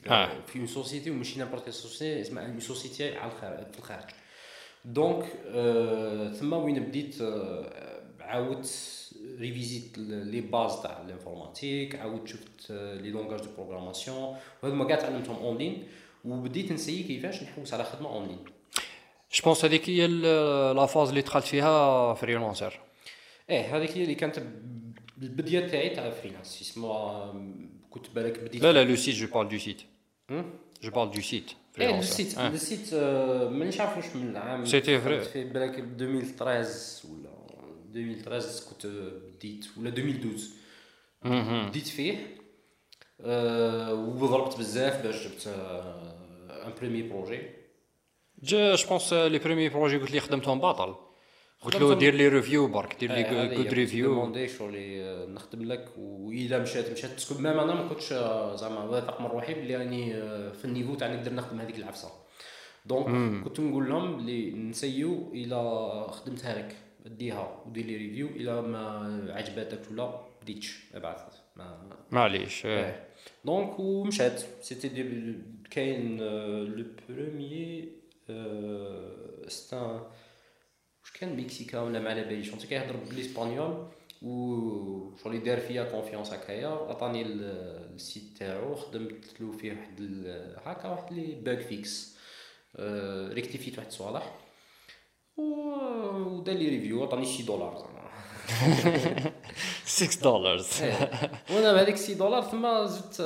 آه. 0.06 0.40
في 0.46 0.58
une 0.58 0.66
société 0.66 1.10
وماشي 1.10 1.38
n'importe 1.38 1.70
société 1.70 2.20
اسمها 2.20 2.46
une 2.46 2.60
société 2.60 3.18
على 3.18 3.32
الخارج 3.32 3.72
في 3.72 3.78
الخارج. 3.78 4.10
donc 4.84 5.24
ثم 6.34 6.52
وين 6.52 6.82
بديت 6.82 7.16
عاودت 8.20 9.03
ريفيزيت 9.38 9.98
les 9.98 10.40
bases 10.40 10.82
تاع 10.82 11.02
ال 11.06 11.13
informatique 11.13 11.94
عاودت 11.96 12.28
شفت 12.28 12.70
les 12.70 13.10
langages 13.10 13.40
de 13.40 13.46
programmation 13.56 14.36
وهذوما 14.62 14.84
كاع 14.84 14.96
تعلمتهم 14.96 15.36
en 15.36 15.58
ligne 15.58 15.86
وبديت 16.24 16.72
نسيي 16.72 17.02
كيفاش 17.02 17.42
نحوس 17.42 17.74
على 17.74 17.84
خدمه 17.84 18.08
en 18.08 18.26
ligne 18.26 18.38
je 19.34 19.44
pense 19.44 19.64
هذيك 19.64 19.90
هي 19.90 20.06
la 20.06 20.86
phase 20.86 21.08
اللي 21.08 21.20
دخلت 21.20 21.44
فيها 21.44 22.14
Freelancer 22.14 22.80
إيه 23.50 23.76
هذيك 23.76 23.90
هي 23.90 24.02
اللي 24.02 24.14
كانت 24.14 24.42
البديه 25.22 25.60
تاعي 25.60 25.88
تاع 25.90 26.10
freelance 26.10 26.62
اسمها 26.62 27.34
كنت 27.90 28.10
بالك 28.14 28.40
بديت 28.40 28.62
لا 28.62 28.72
لا 28.72 28.84
لو 28.84 28.96
سيت 28.96 29.14
جو 29.14 29.26
بارل 29.26 29.48
دو 29.48 29.58
سيت؟ 29.58 29.82
جو 30.82 30.90
بارل 30.90 31.10
دو 31.10 31.20
سيت 31.20 31.50
إيه 31.80 31.98
ال 31.98 32.06
site 32.06 32.38
ال 32.38 32.49
site 32.49 32.92
آه، 32.92 33.48
مانيش 33.48 33.80
عارف 33.80 33.96
واش 33.96 34.16
من 34.16 34.30
العام. 34.30 34.64
كنت 34.64 34.76
في 34.76 35.44
بالك 35.44 35.78
2013 35.78 37.08
ولا 37.08 37.33
2013 37.96 38.70
كنت 38.70 38.86
بديت 38.86 39.66
ولا 39.78 39.88
2012 39.88 41.68
بديت 41.68 41.86
فيه 41.86 42.36
وضربت 43.90 44.58
بزاف 44.58 45.02
باش 45.02 45.26
جبت 45.26 45.46
un 45.46 46.72
premier 46.80 47.02
projet 47.02 47.40
je 48.42 48.76
pense 48.88 49.12
les 49.12 49.38
premiers 49.38 49.68
projets 49.68 49.96
قلت 49.96 50.10
لي 50.10 50.20
خدمتهم 50.20 50.60
باطل 50.60 50.94
قلت 51.62 51.76
له 51.76 51.94
دير 51.94 52.14
لي 52.14 52.28
review 52.28 52.66
برك 52.66 52.96
دير 53.00 53.12
لي 53.12 53.24
هي، 53.24 53.68
review 53.68 54.14
دوموندي 54.14 54.48
شغل 54.48 54.74
نخدم 55.34 55.62
لك 55.62 55.88
واذا 55.98 56.58
مشات 56.58 56.90
مشات 56.90 57.10
parce 57.10 57.25
que 57.25 57.34
même 57.34 57.46
أنا 57.46 57.74
ما 57.74 57.88
كنتش 57.88 58.12
زعما 58.60 58.84
واثق 58.84 59.20
من 59.20 59.26
روحي 59.26 59.54
بلي 59.54 59.76
راني 59.76 60.12
في 60.52 60.64
ال 60.64 60.69
niveau 60.69 60.94
تاع 60.94 61.14
نقدر 61.14 61.32
نخدم 61.32 61.60
هذيك 61.60 61.76
العفسه 61.78 62.08
donc 62.86 63.44
كنت 63.44 63.60
نقول 63.60 63.88
لهم 63.88 64.16
بلي 64.16 64.50
نسيو 64.50 65.30
إلى 65.32 65.56
خدمتها 66.10 66.58
لك 66.58 66.76
ديها 67.04 67.62
ودير 67.66 67.86
لي 67.86 67.96
review 67.96 68.26
إلى 68.26 68.62
ما 68.62 69.26
عجباتك 69.30 69.90
ولا 69.90 70.20
بديتش 70.42 70.78
أبعث. 70.94 71.20
ما 71.56 71.90
معليش. 72.10 72.66
إيه. 72.66 73.08
دونك 73.44 73.78
ومشات. 73.80 74.42
سيتي 74.60 74.88
دي 74.88 75.34
كاين 75.70 76.18
لو 76.64 76.84
بروميي 77.08 77.88
ستا 79.48 80.10
واش 81.02 81.12
كان 81.20 81.36
مكسيكا 81.36 81.80
ولا 81.80 82.00
ما 82.00 82.10
على 82.10 82.24
باليش؟ 82.24 82.50
كنت 82.50 82.66
كيهضر 82.66 82.96
بالإسبانيول 82.96 83.86
و 84.22 85.16
شغل 85.24 85.42
دار 85.42 85.60
فيا 85.60 85.84
كونفيونس 85.84 86.32
هكايا. 86.32 86.68
عطاني 86.68 87.22
ال- 87.22 87.94
السيت 87.94 88.22
تاعو 88.38 88.74
خدمت 88.74 89.40
له 89.40 89.52
فيه 89.52 89.72
واحد 89.72 90.00
هكا 90.64 90.88
واحد 90.88 91.12
لي 91.12 91.34
باغ 91.34 91.60
فيكس 91.60 92.16
ريكتيفيت 93.32 93.78
واحد 93.78 93.86
الصوالح. 93.88 94.38
ودار 95.36 96.54
لي 96.54 96.68
ريفيو 96.68 97.02
عطاني 97.02 97.24
6 97.24 97.44
دولار 97.46 97.76
زعما 97.76 98.04
6 99.84 100.22
دولار 100.22 100.60
وأنا 101.50 101.72
بهذيك 101.72 101.96
6 101.96 102.14
دولار 102.14 102.42
ثم 102.42 102.86
زدت 102.86 103.20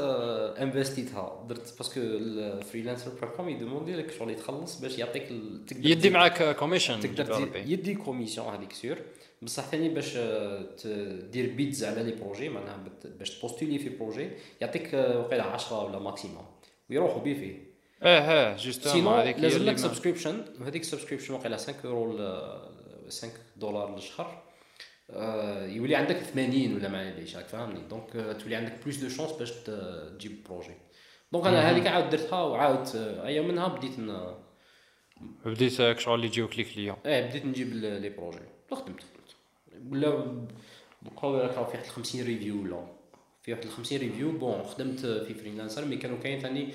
انفستيتها 0.61 1.45
درت 1.49 1.79
parce 1.79 1.92
que 1.92 2.01
ال 2.01 2.11
Freelancer 2.11 3.11
بروجرام 3.11 3.49
يدوموندي 3.49 3.97
لك 3.97 4.11
شغل 4.11 4.31
يتخلص 4.31 4.81
باش 4.81 4.99
يعطيك 4.99 5.29
تقدر 5.67 5.91
يدي 5.91 6.11
معاك 6.11 6.57
commission 6.57 7.01
تقدر 7.01 7.51
يدي 7.67 7.95
commission 7.95 8.47
هذيك 8.47 8.73
sûr 8.73 9.03
بصح 9.43 9.65
ثاني 9.65 9.89
باش 9.89 10.19
تدير 10.83 11.55
bids 11.55 11.85
على 11.85 12.03
les 12.03 12.13
projets 12.13 12.49
معناها 12.49 12.85
باش 13.05 13.39
تبوستولي 13.39 13.79
في 13.79 13.89
projet 13.89 14.31
يعطيك 14.61 14.95
وقيلا 14.95 15.43
10 15.43 15.85
ولا 15.85 15.99
maximum 15.99 16.47
ويروحوا 16.91 17.23
بيه 17.23 17.35
فيه 17.35 17.68
آه 18.03 18.19
آه 18.19 18.57
justement 18.57 18.95
sinon 18.99 19.11
هذيك 19.11 19.39
لازم 19.39 19.65
لك 19.65 19.79
subscription 19.79 20.45
وهذيك 20.61 20.83
ال 20.83 20.87
subscription 20.87 21.35
وقيلا 21.35 21.57
5 21.57 21.75
يورو 21.85 22.13
ل- 22.19 22.69
5 23.05 23.31
دولار 23.57 23.95
للشهر 23.95 24.43
يولي 25.67 25.97
عندك 25.97 26.17
80 26.17 26.75
ولا 26.77 26.89
ما 26.89 26.99
عليش 26.99 27.37
راك 27.37 27.47
فاهمني؟ 27.49 27.81
donc 27.91 28.17
آه، 28.17 28.33
تولي 28.33 28.57
عندك 28.57 28.73
plus 28.85 28.97
de 28.97 29.09
chances 29.09 29.33
باش 29.33 29.51
تجيب 29.51 30.45
projet 30.45 30.75
donc 31.33 31.47
أنا 31.47 31.71
هذيك 31.71 31.87
عاود 31.87 32.11
درتها 32.11 32.43
وعاود 32.43 32.89
أيام 33.25 33.49
منها 33.49 33.69
بديت 33.69 33.99
ن... 33.99 34.35
بديت 35.47 35.99
شغل 35.99 36.15
اللي 36.15 36.27
يجيوك 36.27 36.57
les 36.59 36.65
clients 36.65 36.97
إيه 37.07 37.27
بديت 37.29 37.45
نجيب 37.45 37.73
les 37.73 38.09
projets 38.09 38.39
خدمت 38.71 39.01
خدمت. 39.03 39.37
ولا 39.91 40.37
بقاو 41.03 41.39
راك 41.39 41.51
في 41.53 41.61
واحد 41.61 41.87
50 41.87 42.23
review 42.23 42.63
ولا 42.63 42.87
في 43.43 43.53
واحد 43.53 43.65
50 43.69 43.99
review 43.99 44.33
bon 44.33 44.63
خدمت 44.65 45.01
في 45.07 45.35
Freelancer 45.35 45.85
mais 45.85 45.97
كانوا 45.97 46.19
كاين 46.19 46.41
ثاني 46.41 46.69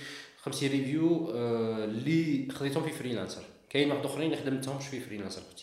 50 0.46 0.70
review 0.70 1.32
آه، 1.36 1.86
اللي 1.86 2.48
خديتهم 2.52 2.84
في 2.84 2.92
Freelancer. 2.92 3.44
كاين 3.70 3.92
واحد 3.92 4.06
آخرين 4.06 4.34
اللي 4.34 4.44
خدمتهم 4.44 4.80
في 4.80 5.00
Freelancer 5.00 5.42
كنت 5.42 5.60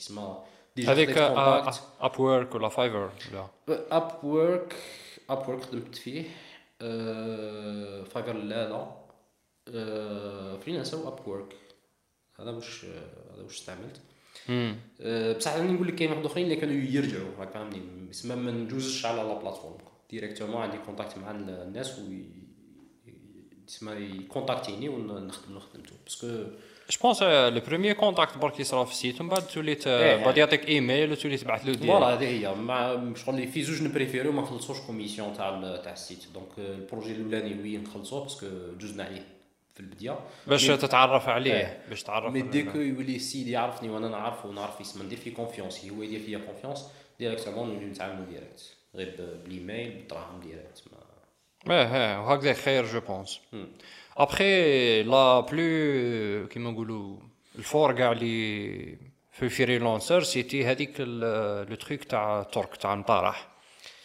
déjà 0.76 0.92
هذيك 0.92 1.18
Upwork 1.18 2.54
ولا 2.54 2.68
Fiverr 2.68 3.11
ولا 3.32 3.46
Upwork 3.68 4.76
Upwork 5.30 5.62
خدمت 5.62 5.94
فيه. 5.94 6.22
Fiverr 8.04 8.32
لا 8.32 8.68
لا. 8.68 8.87
Freelancer 10.59 10.97
و 11.06 11.28
Upwork 11.28 11.56
هذا 12.40 12.50
واش 12.50 12.84
هذا 13.34 13.42
واش 13.42 13.58
استعملت. 13.58 14.00
أه، 15.00 15.32
بصح 15.32 15.56
راني 15.56 15.72
نقول 15.72 15.88
لك 15.88 15.94
كاين 15.94 16.10
واحد 16.10 16.25
آخرين 16.25 16.44
اللي 16.44 16.56
كانوا 16.56 16.75
يرجعوا 16.75 17.30
راك 17.38 17.50
فاهمني 17.50 18.08
تسمى 18.10 18.37
ما 18.37 18.50
ندوزش 18.50 19.06
على 19.06 19.22
la 19.23 19.38
plateforme. 19.38 19.78
directement 20.11 20.62
عندي 20.62 20.76
contact 20.87 21.18
مع 21.18 21.30
الناس 21.30 21.99
و 21.99 22.02
تسمى 23.70 23.92
يكونتاكتيني 23.92 24.88
ونخدم 24.88 25.54
له 25.54 25.60
خدمته 25.60 25.92
parce 26.04 26.18
que 26.18 26.26
je 26.90 26.99
pense 27.02 27.23
le 27.23 27.61
premier 27.61 27.94
contact 27.94 28.38
برك 28.38 28.60
يصرا 28.60 28.84
في 28.84 28.92
ال 28.92 28.98
site 28.98 29.20
ومن 29.20 29.30
بعد 29.30 29.46
تولي 29.46 29.76
إيه. 29.86 30.24
بعد 30.24 30.38
يعطيك 30.38 30.68
ايميل 30.68 31.12
وتولي 31.12 31.36
تبعث 31.36 31.66
له 31.66 31.72
voilà 31.73 32.06
هذه 32.06 32.28
هي 32.28 32.54
مع 32.54 33.00
شغل 33.14 33.34
اللي 33.34 33.46
في 33.46 33.62
زوج 33.62 33.82
نبريفيرو 33.82 34.32
ما 34.32 34.42
نخلصوش 34.42 34.80
commission 34.80 35.35
تاع 35.34 35.76
تاع 35.76 35.92
ال 35.92 35.99
site 35.99 36.25
donc 36.35 36.49
ال 36.59 36.66
projet 36.66 37.12
الاولاني 37.12 37.62
oui 37.62 37.78
نخلصوه 37.78 38.22
parce 38.23 38.38
que 38.38 38.47
جوزنا 38.78 39.04
عليه 39.04 39.24
في 39.74 39.80
البدايه 39.80 40.18
باش 40.46 40.66
تتعرف 40.66 41.28
عليه 41.28 41.54
إيه. 41.54 41.82
باش 41.88 42.02
تعرف 42.02 42.32
mais 42.32 42.42
dès 42.42 42.61
que 42.61 42.78
يولي 42.78 43.16
السيد 43.16 43.48
يعرفني 43.48 43.90
وأنا 43.90 44.08
نعرفه 44.08 44.48
ونعرف 44.48 44.80
يسمى 44.80 45.04
ندير 45.04 45.18
فيه 45.18 45.34
confiance 45.35 45.85
هو 45.84 46.02
يدير 46.02 46.20
فيا 46.20 46.38
confiance 46.38 46.87
directement 47.18 47.68
نولي 47.68 47.86
نتعاملوا 47.86 48.26
direct 48.26 48.75
غير 48.94 49.14
بالايميل 49.44 49.90
بالدراهم 49.90 50.40
ديريكت 50.40 50.82
ما 50.92 51.00
آه 51.69 51.85
آه 51.85 52.21
وهكذا 52.21 52.52
خير 52.52 52.87
جو 52.87 53.00
بونس. 53.00 53.40
ابخي 54.17 55.02
لا 55.02 55.40
بلو 55.40 56.49
كيما 56.49 56.71
نقولوا 56.71 57.17
الفور 57.59 57.93
كاع 57.93 58.12
اللي 58.12 58.97
في 59.33 59.49
فريلانسر 59.49 60.23
سيتي 60.23 60.64
هذيك 60.67 60.93
ال- 61.00 61.71
لو 61.71 61.76
تروك 61.76 62.05
تاع 62.05 62.43
ترك 62.43 62.76
تاع 62.76 62.93
المطارح 62.95 63.49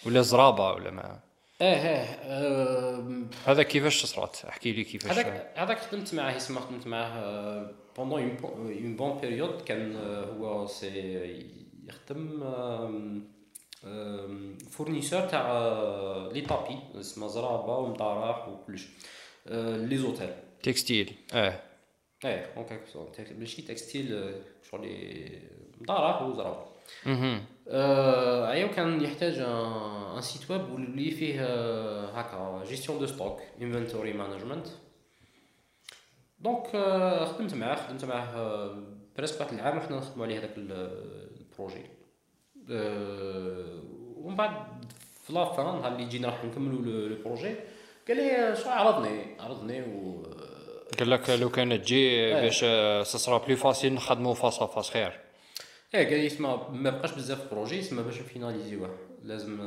ولا 0.05 0.21
زرابه 0.21 0.71
ولا 0.71 0.91
ما 0.91 1.19
آه 1.61 1.75
آه 1.75 3.23
هذا 3.45 3.63
كيفاش 3.63 4.05
صرات 4.05 4.37
احكي 4.49 4.71
لي 4.71 4.83
كيفاش 4.83 5.11
هذاك 5.11 5.53
هذاك 5.55 5.79
خدمت 5.79 6.13
معاه 6.13 6.35
يسمى 6.35 6.59
خدمت 6.59 6.87
معاه 6.87 7.71
بوندون 7.97 8.37
اون 8.43 8.95
بون 8.95 9.19
بيريود 9.19 9.61
كان 9.61 9.95
هو 10.39 10.67
c'est 10.67 11.45
يخدم 11.87 12.43
fournisseur 14.71 15.21
تاع 15.21 15.47
les 16.33 16.41
tapis 16.41 16.77
اسمها 16.99 17.27
زرابه 17.27 17.77
ومطارح 17.77 18.47
وكلش 18.47 18.87
les 19.75 19.97
outils 19.97 20.33
textiles 20.63 21.13
آه 21.33 21.59
إيه 22.25 22.53
en 22.57 22.65
quelque 22.65 22.85
sorte 22.93 23.33
ماشي 23.39 23.61
textile 23.61 24.35
شغل 24.71 24.89
مطارح 25.81 26.21
وزرابه. 26.21 26.65
آه، 27.67 28.51
ايوا 28.51 28.69
كان 28.69 29.01
يحتاج 29.01 29.39
un 29.39 30.21
site 30.21 30.51
web 30.51 30.69
واللي 30.73 31.11
فيه 31.11 31.41
هكا 32.19 32.63
gestion 32.69 32.99
de 32.99 33.05
stock 33.05 33.39
inventory 33.61 34.13
management 34.13 34.67
donc 36.39 36.67
خدمت 37.27 37.53
معاه 37.53 37.75
خدمت 37.87 38.05
معاه 38.05 38.25
آه، 38.37 38.83
presque 39.17 39.41
واحد 39.41 39.53
العام 39.53 39.77
وحنا 39.77 39.97
نخدموا 39.97 40.25
عليه 40.25 40.39
هذاك 40.39 40.57
ال- 40.57 41.37
ال 41.41 41.46
projet 41.46 41.75
آه، 41.79 41.94
ومن 42.69 44.35
بعد 44.35 44.51
في 45.23 45.33
la 45.33 45.45
fin 45.45 45.65
نهار 45.65 45.95
اللي 45.95 46.05
جينا 46.05 46.27
راح 46.27 46.45
نكملوا 46.45 47.09
le 47.09 47.23
projet 47.23 47.55
قال 48.07 48.17
لي 48.17 48.55
شو 48.63 48.69
عرضني 48.69 49.41
عرضني 49.41 49.81
و 49.81 50.23
قال 50.99 51.09
لك 51.09 51.29
لو 51.29 51.49
كان 51.49 51.81
تجي. 51.81 52.33
باش 52.33 52.65
ça 53.07 53.17
sera 53.17 53.37
plus 53.37 53.55
facile 53.55 53.93
نخدمو 53.93 54.33
face 54.33 54.57
à 54.59 54.65
face 54.65 54.89
خير 54.89 55.19
إيه 55.95 56.05
قال 56.05 56.19
لي 56.19 56.27
اسمع 56.27 56.69
ما 56.69 56.89
بقاش 56.89 57.11
بزاف 57.11 57.53
projet 57.53 57.79
اسمع 57.79 58.01
باش 58.01 58.19
نفيناليزيوه 58.19 58.97
لازم 59.23 59.61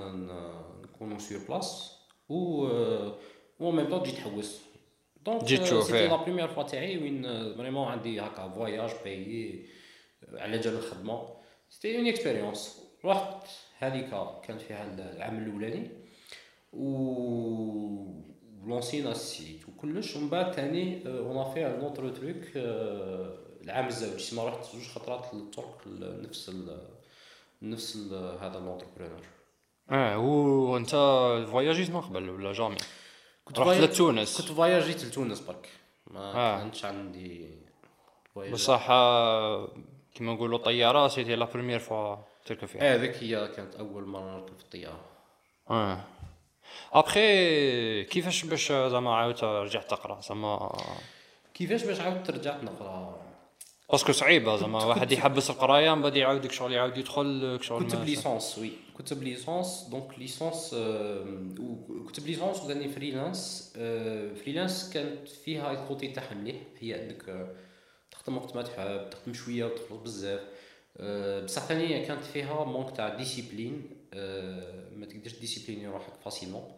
نكونوا 0.82 1.18
sur 1.18 1.38
place 1.48 1.98
و 2.28 2.66
و 3.60 3.70
même 3.70 3.88
temps 3.90 4.02
تجي 4.02 4.12
تحوس 4.12 4.60
donc 5.26 5.42
تجي 5.42 5.58
تشوف، 5.58 5.84
c'était. 5.84 6.06
la 6.06 6.16
première 6.16 6.48
fois 6.48 6.62
تاعي 6.62 6.98
وين 6.98 7.22
vraiment 7.54 7.88
عندي 7.88 8.20
هكا 8.20 8.48
voyage 8.48 8.90
payé 9.04 9.66
على 10.34 10.58
جال 10.58 10.74
الخدمه 10.74 11.28
c'était 11.70 11.98
une 11.98 12.06
expérience 12.06 12.87
رحت 13.04 13.48
هذيك 13.78 14.10
كانت 14.46 14.60
فيها 14.60 14.84
العام 15.16 15.38
الأولاني 15.38 15.90
و 16.72 18.18
لونسينا 18.66 19.10
ال 19.10 19.22
site 19.22 19.68
وكلش 19.68 20.16
ومن 20.16 20.28
بعد 20.28 20.52
ثاني 20.52 21.02
on 21.06 21.54
fait 21.54 21.66
un 21.66 21.80
autre 21.80 22.08
truc 22.08 22.44
العام 23.64 23.86
الزوجي 23.86 24.30
تما 24.30 24.48
رحت 24.48 24.64
زوج 24.72 24.82
خطرات 24.88 25.34
للترك 25.34 25.74
نفس 25.96 26.48
ال 26.48 26.80
نفس 27.62 27.96
ال 27.96 28.14
هذا 28.40 28.58
ال 28.58 28.63
entrepreneur 28.63 29.22
آه 29.90 30.18
وانت 30.18 30.90
فواياجيت 31.50 31.90
من 31.90 32.00
قبل 32.00 32.30
ولا 32.30 32.52
jamais 32.52 32.76
كنت 33.44 33.58
رحت 33.58 33.80
لتونس. 33.80 34.40
كنت 34.40 34.52
فواياجيت 34.52 35.04
لتونس 35.04 35.40
برك. 35.40 35.68
ما 36.06 36.20
آه. 36.20 36.58
كانش 36.58 36.84
عندي 36.84 37.48
بصح 38.36 38.86
آه، 38.90 39.68
كيما 40.14 40.32
نقولوا 40.32 40.58
طيارة 40.58 41.08
c'était 41.08 41.36
la 41.36 41.44
première 41.44 41.78
fois 41.78 42.16
تركب 42.48 42.68
فيها. 42.68 42.94
آه 42.94 42.96
ذيك 42.96 43.16
هي 43.22 43.48
كانت 43.56 43.74
أول 43.74 44.06
مرة 44.06 44.36
نركب 44.40 44.56
في 44.56 44.62
الطيارة. 44.64 45.00
آه. 45.70 46.04
أبخي 46.92 48.04
كيفاش 48.04 48.44
باش 48.44 48.72
زعما 48.72 49.14
عاود 49.14 49.44
رجعت 49.44 49.90
تقرأ؟ 49.90 50.20
زعما 50.20 50.76
كيفاش 51.54 51.82
باش 51.84 52.00
عاودت 52.00 52.26
ترجع 52.26 52.56
نقرأ؟ 52.62 53.20
parce 53.90 54.04
que 54.04 54.12
صعيبة 54.12 54.56
زعما 54.56 54.84
واحد 54.84 55.12
يحبس 55.12 55.50
القراية 55.50 55.94
من 55.94 56.02
بعد 56.02 56.16
يعاود 56.16 56.50
شغل 56.50 56.72
يعاود 56.72 56.98
يدخل 56.98 57.58
شغل 57.62 57.82
كنت 57.82 57.96
ب 57.96 58.04
licence 58.04 58.58
oui. 58.58 58.70
كنت 58.98 59.14
ب 59.14 59.23
licence 59.23 59.86
donc 59.90 60.18
licence 60.18 60.74
آه، 60.74 61.24
و- 61.60 62.04
كنت 62.06 62.20
ب 62.20 62.25
licence 62.26 62.62
وداني 62.64 62.88
freelance 62.88 63.72
آه، 63.76 64.34
freelance 64.34 64.90
كانت 64.94 65.28
فيها 65.28 65.72
ال 65.72 65.79
côté 65.79 66.08
تاعها 66.08 66.34
مليح. 66.34 66.56
هي 66.78 67.04
انك 67.04 67.28
آه، 67.28 67.54
تخدم 68.10 68.36
وقت 68.36 68.56
ما 68.56 68.62
تحب 68.62 69.10
تخدم 69.10 69.34
شوية 69.34 69.64
وتخلص 69.64 70.00
بزاف. 70.02 70.40
بصح 71.44 71.64
ثاني 71.66 72.06
كانت 72.06 72.24
فيها 72.24 72.64
manque 72.64 72.96
تاع 72.96 73.16
discipline 73.16 73.82
آه، 74.14 74.88
ما 74.96 75.06
تقدرش 75.06 75.38
discipliner 75.38 75.86
روحك 75.88 76.12
facilement 76.24 76.72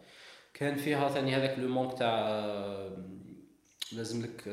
كان 0.53 0.75
فيها 0.75 1.09
ثاني 1.09 1.35
هذاك 1.35 1.59
le 1.59 1.67
manque 1.67 1.97
تاع 1.97 2.29
آه، 2.29 2.97
لازم 3.91 4.21
لك 4.21 4.47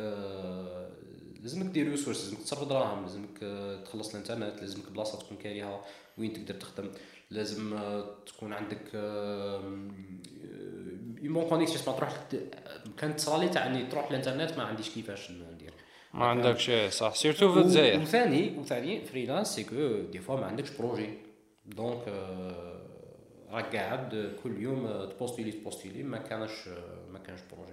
لازمك 1.43 1.67
دير 1.67 1.89
ressources 1.89 2.25
لازمك 2.25 2.43
تصرف 2.43 2.69
دراهم 2.69 3.03
لازمك 3.03 3.39
تخلص 3.85 4.11
الانترنت 4.11 4.61
لازمك 4.61 4.91
بلاصة 4.93 5.19
تكون 5.19 5.37
كاريها 5.37 5.85
وين 6.19 6.33
تقدر 6.33 6.55
تخدم. 6.55 6.91
لازم 7.31 7.79
تكون 8.27 8.53
عندك 8.53 8.95
même 11.23 11.49
connexion 11.49 11.83
ما 11.87 11.93
تروح 11.93 12.27
كانت 12.99 13.19
تصرالي 13.19 13.49
تاع 13.49 13.67
إني 13.67 13.87
تروح 13.87 14.11
الانترنت 14.11 14.59
ما 14.59 14.63
عنديش 14.63 14.91
كيفاش 14.91 15.31
ما 16.15 16.25
عندكش 16.27 16.71
صح 16.71 17.15
surtout 17.15 17.53
في 17.53 17.59
الجزائر 17.59 18.01
وثاني 18.01 18.59
وثاني 18.59 19.05
freelance 19.05 19.49
c'est 19.55 19.65
que 19.65 20.01
des 20.13 20.19
fois 20.19 20.37
ما 20.41 20.47
عندكش 20.47 20.71
projet 20.71 21.09
donc 21.67 22.09
راك 23.51 23.77
قاعد 23.77 24.37
كل 24.43 24.63
يوم 24.63 25.05
تبوستيلي 25.05 25.53
تبوستيلي 25.53 26.03
ما 26.03 26.19
كانش 26.19 26.69
ما 27.11 27.19
كانش 27.19 27.41
projet 27.53 27.73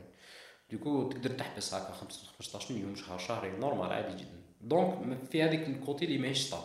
donc 0.72 1.10
تقدر 1.10 1.30
تحبس 1.30 1.74
هكا 1.74 1.94
خمس- 1.94 2.30
15 2.40 2.76
يوم 2.76 2.96
شهر 2.96 3.18
شهرين 3.18 3.60
normal 3.60 3.94
عادي 3.94 4.18
جدا 4.24 4.42
donc 4.62 5.24
في 5.32 5.44
هذيك 5.44 5.68
ال 5.68 5.75
côté 5.75 6.06
اللي 6.06 6.18
ماهيش 6.18 6.38
stable 6.38 6.64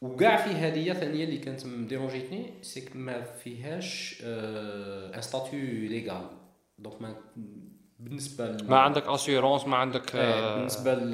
وكاع 0.00 0.36
في 0.36 0.50
هذه 0.50 0.92
ثانية 0.92 1.24
اللي 1.24 1.38
كانت 1.38 1.66
مديرونجيتني 1.66 2.50
c'est 2.62 2.88
ما 2.94 3.22
فيهاش 3.22 4.22
un 4.24 5.20
statut 5.22 5.60
légal 5.88 6.26
donc 6.78 7.02
ما 7.02 7.16
بالنسبة 8.04 8.46
ل- 8.50 8.64
ما 8.70 8.78
عندك 8.78 9.06
assurance 9.08 9.64
ما 9.66 9.76
عندك 9.76 10.16
آه، 10.16 10.54
بالنسبة 10.56 10.94
ل 10.94 11.12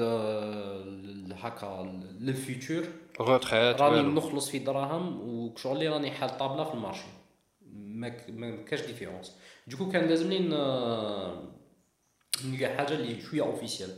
ل- 1.28 1.34
هكا 1.40 2.00
لل 2.20 2.34
future. 2.34 2.84
retraite 3.20 3.80
راني 3.80 4.08
نخلص 4.08 4.50
في 4.50 4.58
دراهم 4.58 5.20
وشغل 5.20 5.92
راني 5.92 6.10
حال 6.10 6.36
طابلة 6.38 6.64
في 6.64 6.74
ال 6.74 6.78
marché. 6.78 7.06
ما 8.28 8.64
كاش 8.68 8.80
différence 8.80 9.36
donc 9.66 9.90
كان 9.90 10.08
لازمني 10.08 10.38
ن- 10.38 11.50
نلقى 12.44 12.74
حاجة 12.76 12.92
اللي 12.94 13.20
شوية 13.20 13.42
officielle 13.42 13.90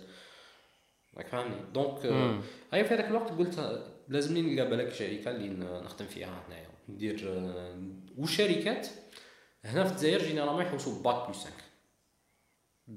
راك 1.16 1.26
فاهمني 1.28 1.54
donc 1.74 2.06
آه، 2.06 2.40
هاي 2.72 2.84
في 2.84 2.94
هذاك 2.94 3.04
الوقت 3.08 3.30
قلت 3.32 3.58
آه، 3.58 3.82
لازمني 4.08 4.42
نلقى 4.42 4.70
بالك 4.70 4.92
شركة 4.94 5.30
اللي 5.30 5.48
نخدم 5.84 6.06
فيها 6.06 6.42
هنايا. 6.48 6.66
ندير 6.88 7.22
آه، 7.28 7.76
والشركات 8.18 8.88
هنا 9.64 9.84
في 9.84 9.90
الجزائر 9.92 10.18
généralement 10.22 10.62
يحوسوا 10.62 11.02
bac 11.02 11.28
plus 11.28 11.44
5 11.44 11.50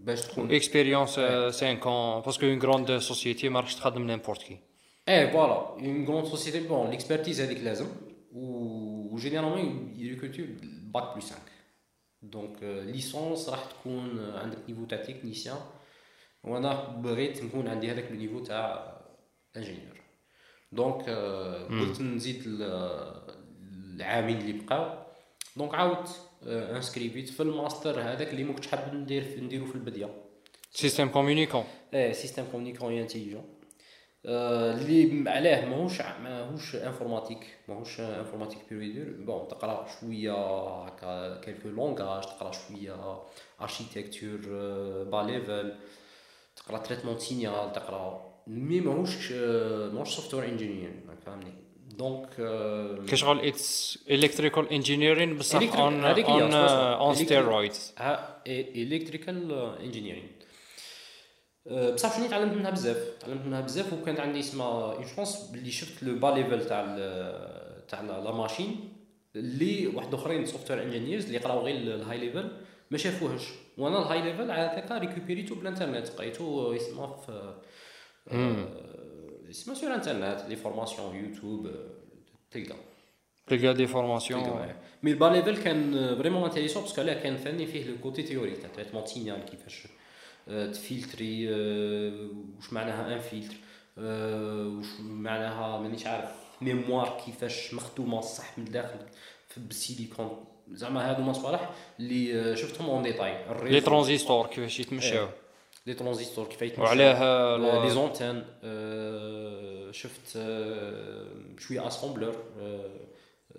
باش 0.03 0.21
تكون 0.21 0.51
expérience 0.53 1.15
5 1.19 1.51
ans 1.73 1.87
parce 2.25 2.38
que 2.38 2.45
une 2.45 2.59
grande 2.61 2.97
société 2.97 3.49
ما 3.49 3.59
راكش 3.59 3.75
تخدم 3.75 4.07
n'importe 4.07 4.41
qui 4.43 4.59
إيه 5.09 5.31
voilà 5.31 5.53
une 5.69 6.05
grande 6.07 6.25
société 6.27 6.67
bon 6.67 6.89
l'expertise 6.89 7.41
هذيك 7.41 7.57
لازم 7.59 7.87
و 8.31 9.15
généralement 9.17 9.93
يريكروتيو 9.97 10.45
bac 10.93 11.15
plus 11.15 11.25
5 11.31 11.41
donc 12.21 12.63
licence 12.63 13.49
راح 13.49 13.65
تكون 13.65 14.19
آه، 14.19 14.39
عندك 14.39 14.57
niveau 14.69 14.85
تاع 14.85 15.03
technicien 15.03 15.57
وأنا 16.43 16.83
بغيت 16.89 17.43
نكون 17.43 17.67
عندي 17.67 17.91
هذاك 17.91 18.11
le 18.11 18.17
niveau 18.17 18.39
تاع 18.39 18.95
ingénieur 19.57 20.01
donc 20.71 21.05
آه، 21.09 21.67
قلت 21.67 22.01
نزيد 22.01 22.43
ال- 22.45 23.35
العامين 23.95 24.37
اللي 24.37 24.53
بقاو 24.53 25.05
donc 25.57 25.75
عاودت 25.75 26.09
آه، 26.09 26.34
انسكريبيت 26.47 27.29
في 27.29 27.43
الماستر 27.43 28.01
هذاك 28.01 28.29
اللي 28.29 28.43
ما 28.43 28.53
كنتش 28.53 28.67
حاب 28.67 28.93
ندير 28.93 29.39
نديرو 29.41 29.65
في 29.65 29.75
البديه 29.75 30.09
système 30.71 31.09
communicant 31.09 31.63
et 31.93 32.11
système 32.11 32.43
communicant 32.51 32.93
intelligent 32.97 33.43
اللي 34.25 35.29
علاه 35.29 35.65
ماهوش 35.65 36.01
ماهوش 36.01 36.75
informatique 36.75 37.39
ماهوش 37.67 37.99
informatique 37.99 38.59
pur 38.69 38.90
et 38.90 39.04
dur 39.04 39.25
bon 39.25 39.47
تقرا 39.47 39.87
شوية 39.99 40.33
هكا 40.85 41.41
quelques 41.41 41.69
langages 41.69 42.23
تقرا 42.23 42.51
شوية 42.51 43.23
architecture 43.61 44.39
bas 45.03 45.23
level 45.23 45.75
تقرا 46.55 46.77
traitement 46.77 47.19
signal 47.19 47.71
تقرا 47.73 48.33
mais 48.47 48.81
ماهوش 48.81 49.31
ماهوش 49.93 50.15
software 50.15 50.45
engineer 50.45 50.91
فهمني؟ 51.25 51.64
donc 51.97 52.29
كشغل 53.07 53.47
it's 53.47 53.99
electrical 54.11 54.69
engineering 54.69 55.37
بصح 55.37 55.79
on 55.79 56.03
on. 56.03 56.53
on 56.53 57.15
steroids 57.15 57.93
electrical 58.47 59.53
engineering 59.79 60.27
بصح 61.93 62.17
شنو 62.17 62.27
تعلمت 62.27 62.53
منها 62.53 62.69
بزاف 62.69 62.97
تعلمت 63.19 63.45
منها 63.45 63.61
بزاف 63.61 63.93
وكانت 63.93 64.19
عندي 64.19 64.39
اسمها 64.39 64.93
une 64.93 65.05
chance 65.15 65.49
باللي 65.51 65.71
شفت 65.71 66.03
le 66.03 66.15
bas 66.15 66.27
level 66.27 66.65
تاع 66.65 66.85
تاع 67.89 68.01
la 68.01 68.31
machine 68.31 68.93
اللي 69.35 69.87
واحد 69.87 70.13
اخرين 70.13 70.45
software 70.45 70.83
engineers 70.83 71.25
اللي 71.25 71.37
قراو 71.37 71.59
غير 71.59 71.75
ال 71.75 72.17
high 72.17 72.32
level 72.32 72.51
ما 72.91 72.97
شافوهش 72.97 73.43
وأنا 73.77 74.01
ال 74.01 74.21
high 74.21 74.35
level 74.35 74.51
هذاك 74.51 74.91
ريكوبيريتو 74.91 75.55
بالانترنت 75.55 76.09
قريتو 76.09 76.73
يسمى 76.73 77.15
في 77.25 77.53
آه، 79.45 79.49
يسمى 79.49 79.75
sur 79.75 79.95
internet 79.95 80.45
les 80.49 80.55
formations 80.55 81.15
يوتيوب 81.15 81.67
آه، 81.67 81.71
تلقى 82.51 82.75
تلقى 83.47 83.73
des 83.73 83.87
formations 83.87 84.73
mais 85.03 85.11
ال 85.11 85.15
bas 85.15 85.25
level 85.25 85.57
كان 85.57 86.15
vraiment 86.17 86.43
intéressant 86.43 86.83
parce 86.83 86.94
que 86.95 87.01
لا 87.01 87.13
كان 87.13 87.37
ثاني 87.37 87.67
فيه 87.67 87.87
le 87.87 87.97
côté 88.03 88.23
théorique 88.23 88.57
تاع 88.57 88.69
traitement 88.69 89.05
signal 89.05 89.45
كيفاش 89.45 89.87
آه، 90.47 90.71
تفلتري 90.71 91.49
آه، 91.49 92.29
واش 92.57 92.73
معناها 92.73 93.13
un 93.13 93.19
filtre 93.19 93.55
آه، 93.97 94.67
واش 94.77 94.87
معناها 94.99 95.81
مانيش 95.81 96.05
عارف 96.07 96.29
mémoire 96.61 97.21
كيفاش 97.25 97.73
مخدومه 97.73 98.21
صح 98.21 98.57
من 98.57 98.67
الداخل 98.67 98.99
في 99.47 99.59
بالسيليكون 99.59 100.45
زعما 100.71 101.09
هادو 101.09 101.21
مصالح 101.21 101.69
اللي 101.99 102.39
آه، 102.41 102.55
شفتهم 102.55 102.89
en 102.89 103.03
détail 103.03 103.45
les 103.63 103.81
transistors 103.81 104.47
كيفاش 104.47 104.79
يتمشاو 104.79 105.27
les 105.85 105.93
transistors 105.93 106.45
كيف 106.45 106.61
يتمشوا 106.61 106.83
وعلاه 106.83 107.57
les 107.83 107.89
antennes 107.89 108.43
آه، 108.63 109.91
شفت 109.91 110.37
آه، 110.37 111.27
شوية 111.59 111.87
assembleur 111.87 112.35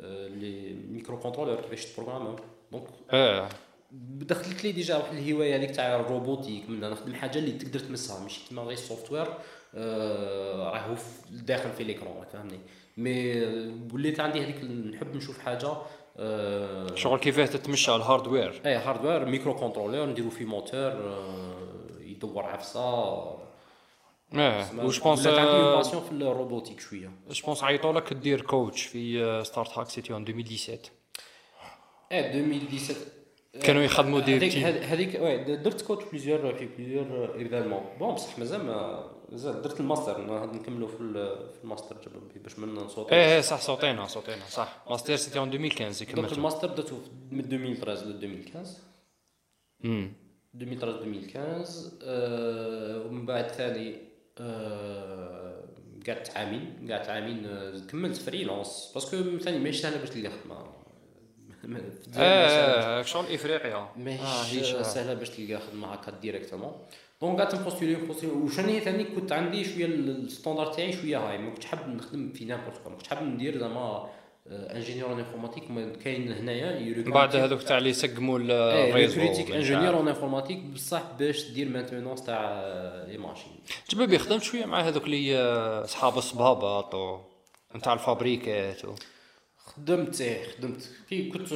les 0.01 0.75
microcontrôleurs 0.91 1.61
كيفاش 1.61 1.85
تبروغرامهم 1.87 2.37
donc 2.73 2.85
آه 3.11 3.49
دخلت 3.93 4.65
لي 4.65 4.73
déjà 4.73 4.97
واحد 4.97 5.17
الهواية 5.17 5.57
هذيك 5.57 5.71
تاع 5.71 6.01
ال 6.01 6.08
robotique 6.08 6.71
من 6.71 6.81
نخدم 6.81 7.15
حاجة 7.15 7.39
اللي 7.39 7.53
تقدر 7.53 7.79
تمسها 7.81 8.21
ماشي 8.23 8.41
كيما 8.49 8.63
غير 8.63 8.73
ال 8.73 8.79
software 8.79 9.27
آه، 9.75 10.71
راهو 10.71 10.95
داخل 11.31 11.71
في 11.73 11.85
l'écran 11.85 12.17
راك 12.19 12.29
فاهمني. 12.29 12.61
mais 12.97 13.45
وليت 13.93 14.21
عندي 14.21 14.45
هذيك 14.45 14.65
نحب 14.65 15.17
نشوف 15.17 15.39
حاجة 15.39 15.73
آه، 16.17 16.95
شغل 16.95 17.19
كيفاه 17.19 17.47
تتمشى 17.47 17.95
ال 17.97 18.04
hardware 18.04 18.61
اي 18.67 18.75
hardware 18.75 19.25
microcontrôleur 19.25 20.07
نديرو 20.07 20.31
فيه 20.31 20.45
موتور 20.45 20.93
آه، 20.93 21.57
يدور 22.17 22.43
عفسه 22.45 22.81
آه 22.81 23.39
وش 24.85 24.99
je 24.99 25.07
pense 25.07 25.27
ولات 25.27 25.39
عندي 25.39 25.77
passion 25.77 26.03
في 26.03 26.13
ال 26.13 26.19
robotique 26.19 26.81
شوية. 26.81 27.11
je 27.31 27.47
pense 27.47 27.63
عيطوا 27.65 27.93
لك 27.93 28.13
دير 28.13 28.41
coach 28.41 28.83
في 28.83 29.43
ستارت 29.45 29.79
هاك 29.79 29.89
c'était 29.89 30.13
en 30.13 30.23
2017 30.23 30.91
إيه 32.13 32.21
2017 32.31 32.95
كانوا 33.63 33.83
يخدموا 33.83 34.21
دي 34.21 34.37
هذيك. 34.37 34.57
هذيك 34.85 35.21
oui 35.21 35.57
درت 35.57 35.83
كوتش 35.83 36.05
plusieurs 36.05 36.55
في 36.55 36.67
plusieurs 36.67 37.35
événements 37.35 37.85
bon 37.99 38.15
بصح 38.15 38.39
مازال 38.39 38.65
ما 38.65 39.05
زاد 39.33 39.63
درت 39.63 39.81
الماستر 39.81 40.21
نكملوا 40.53 40.89
في 40.89 40.97
في 41.53 41.65
الماستر 41.65 41.97
باش 42.37 42.59
من 42.59 42.75
نسوت 42.75 43.13
إيه 43.13 43.35
إيه 43.35 43.41
صح 43.41 43.61
سوتينا 43.61 44.07
سوتينا 44.07 44.45
صح. 44.51 44.77
master 44.91 45.17
c'était 45.17 45.39
en 45.39 45.49
2015 45.49 46.05
درت 46.05 46.15
كملت 46.17 46.33
الماستر 46.33 46.69
درته 46.69 47.01
من 47.31 47.41
2013 47.41 48.07
ل 48.07 48.11
2015 48.25 48.71
امم 49.85 50.13
2013 50.61 51.05
2015 51.05 51.91
آه، 52.03 53.07
ومن 53.07 53.27
بعد 53.27 53.49
ثاني 53.51 53.97
آه، 54.41 55.65
قعدت 56.09 56.37
عامين 56.37 56.89
قعدت 56.93 57.09
عامين 57.09 57.47
آه، 57.47 57.79
كملت 57.91 58.17
freelance. 58.17 58.91
parce 58.95 59.22
que 59.22 59.39
ثاني 59.39 59.59
ماهيش 59.59 59.81
سهله 59.81 60.01
باش 60.01 60.11
تلقى 60.11 60.31
خدمة. 60.31 60.65
إيه 62.19 63.03
شغل 63.03 63.25
إفريقيا. 63.35 63.89
ماهيش 63.97 64.55
هيش- 64.55 64.87
سهلة 64.87 65.15
باش 65.15 65.31
تلقى 65.31 65.61
خدمة 65.61 65.87
هكا 65.93 66.11
directement. 66.11 66.73
donc 67.21 67.41
قعدت 67.41 67.55
نبوستيلي 67.55 67.95
نبوستيلي 67.97 68.33
وشني 68.33 68.81
ثاني؟ 68.81 69.05
كنت 69.05 69.33
عندي 69.33 69.65
شوية 69.65 69.87
ال 69.87 69.97
standard 69.97 70.77
تاعي 70.77 70.93
شوية 70.93 71.19
هاي. 71.19 71.39
ما 71.39 71.51
كنتش 71.51 71.67
حاب 71.67 71.89
نخدم 71.89 72.33
في 72.33 72.45
n'importe 72.45 72.79
quoi 72.79 72.91
ما 72.91 72.97
كنتش 72.97 73.09
حاب 73.09 73.23
ندير 73.23 73.59
زعما 73.59 74.09
ingénieur 74.51 75.13
en 75.13 75.19
informatique 75.19 75.65
كاين 76.05 76.33
هنايا 76.33 76.81
من 77.05 77.11
بعد 77.13 77.37
هذوك 77.37 77.63
تاع 77.63 77.79
اللي 77.79 77.91
يسقموا 77.91 78.39
إيه 78.39 78.91
الريزو. 78.91 79.15
كريتيك 79.15 79.51
انجينيور. 79.51 79.97
اون 79.97 80.09
انفورماتيك 80.09 80.59
بصح 80.59 81.03
باش 81.19 81.45
دير 81.51 81.69
مانتونونس 81.69 82.23
تاع 82.25 82.65
لي 83.09 83.19
ماشين 83.19 83.53
جبابي 83.91 84.19
خدمت 84.19 84.43
شوية 84.43 84.65
مع 84.65 84.81
هذوك 84.81 85.05
اللي 85.05 85.39
آه، 85.39 85.85
أصحاب 85.85 86.19
الصبابط 86.19 87.21
نتاع 87.77 87.93
الفابريكات 87.93 88.85
و 88.85 88.95
خدمت 89.67 90.21
إيه 90.21 90.43
خدمت. 90.59 90.91
كي 91.11 91.31
كنت 91.31 91.49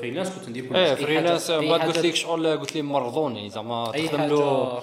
فريلانس 0.00 0.28
كنت 0.38 0.48
ندير 0.48 0.66
كل 0.66 0.76
إيه 0.76 0.94
شيء. 0.94 1.04
فريلانس 1.06 1.50
من 1.50 1.68
بعد 1.68 1.80
قلت 1.80 1.98
لك 1.98 2.14
شغل 2.14 2.58
قلت 2.58 2.74
لي 2.74 2.82
مرضوني 2.82 3.50
زعما 3.50 3.92
تخدم 3.92 4.22
له 4.22 4.82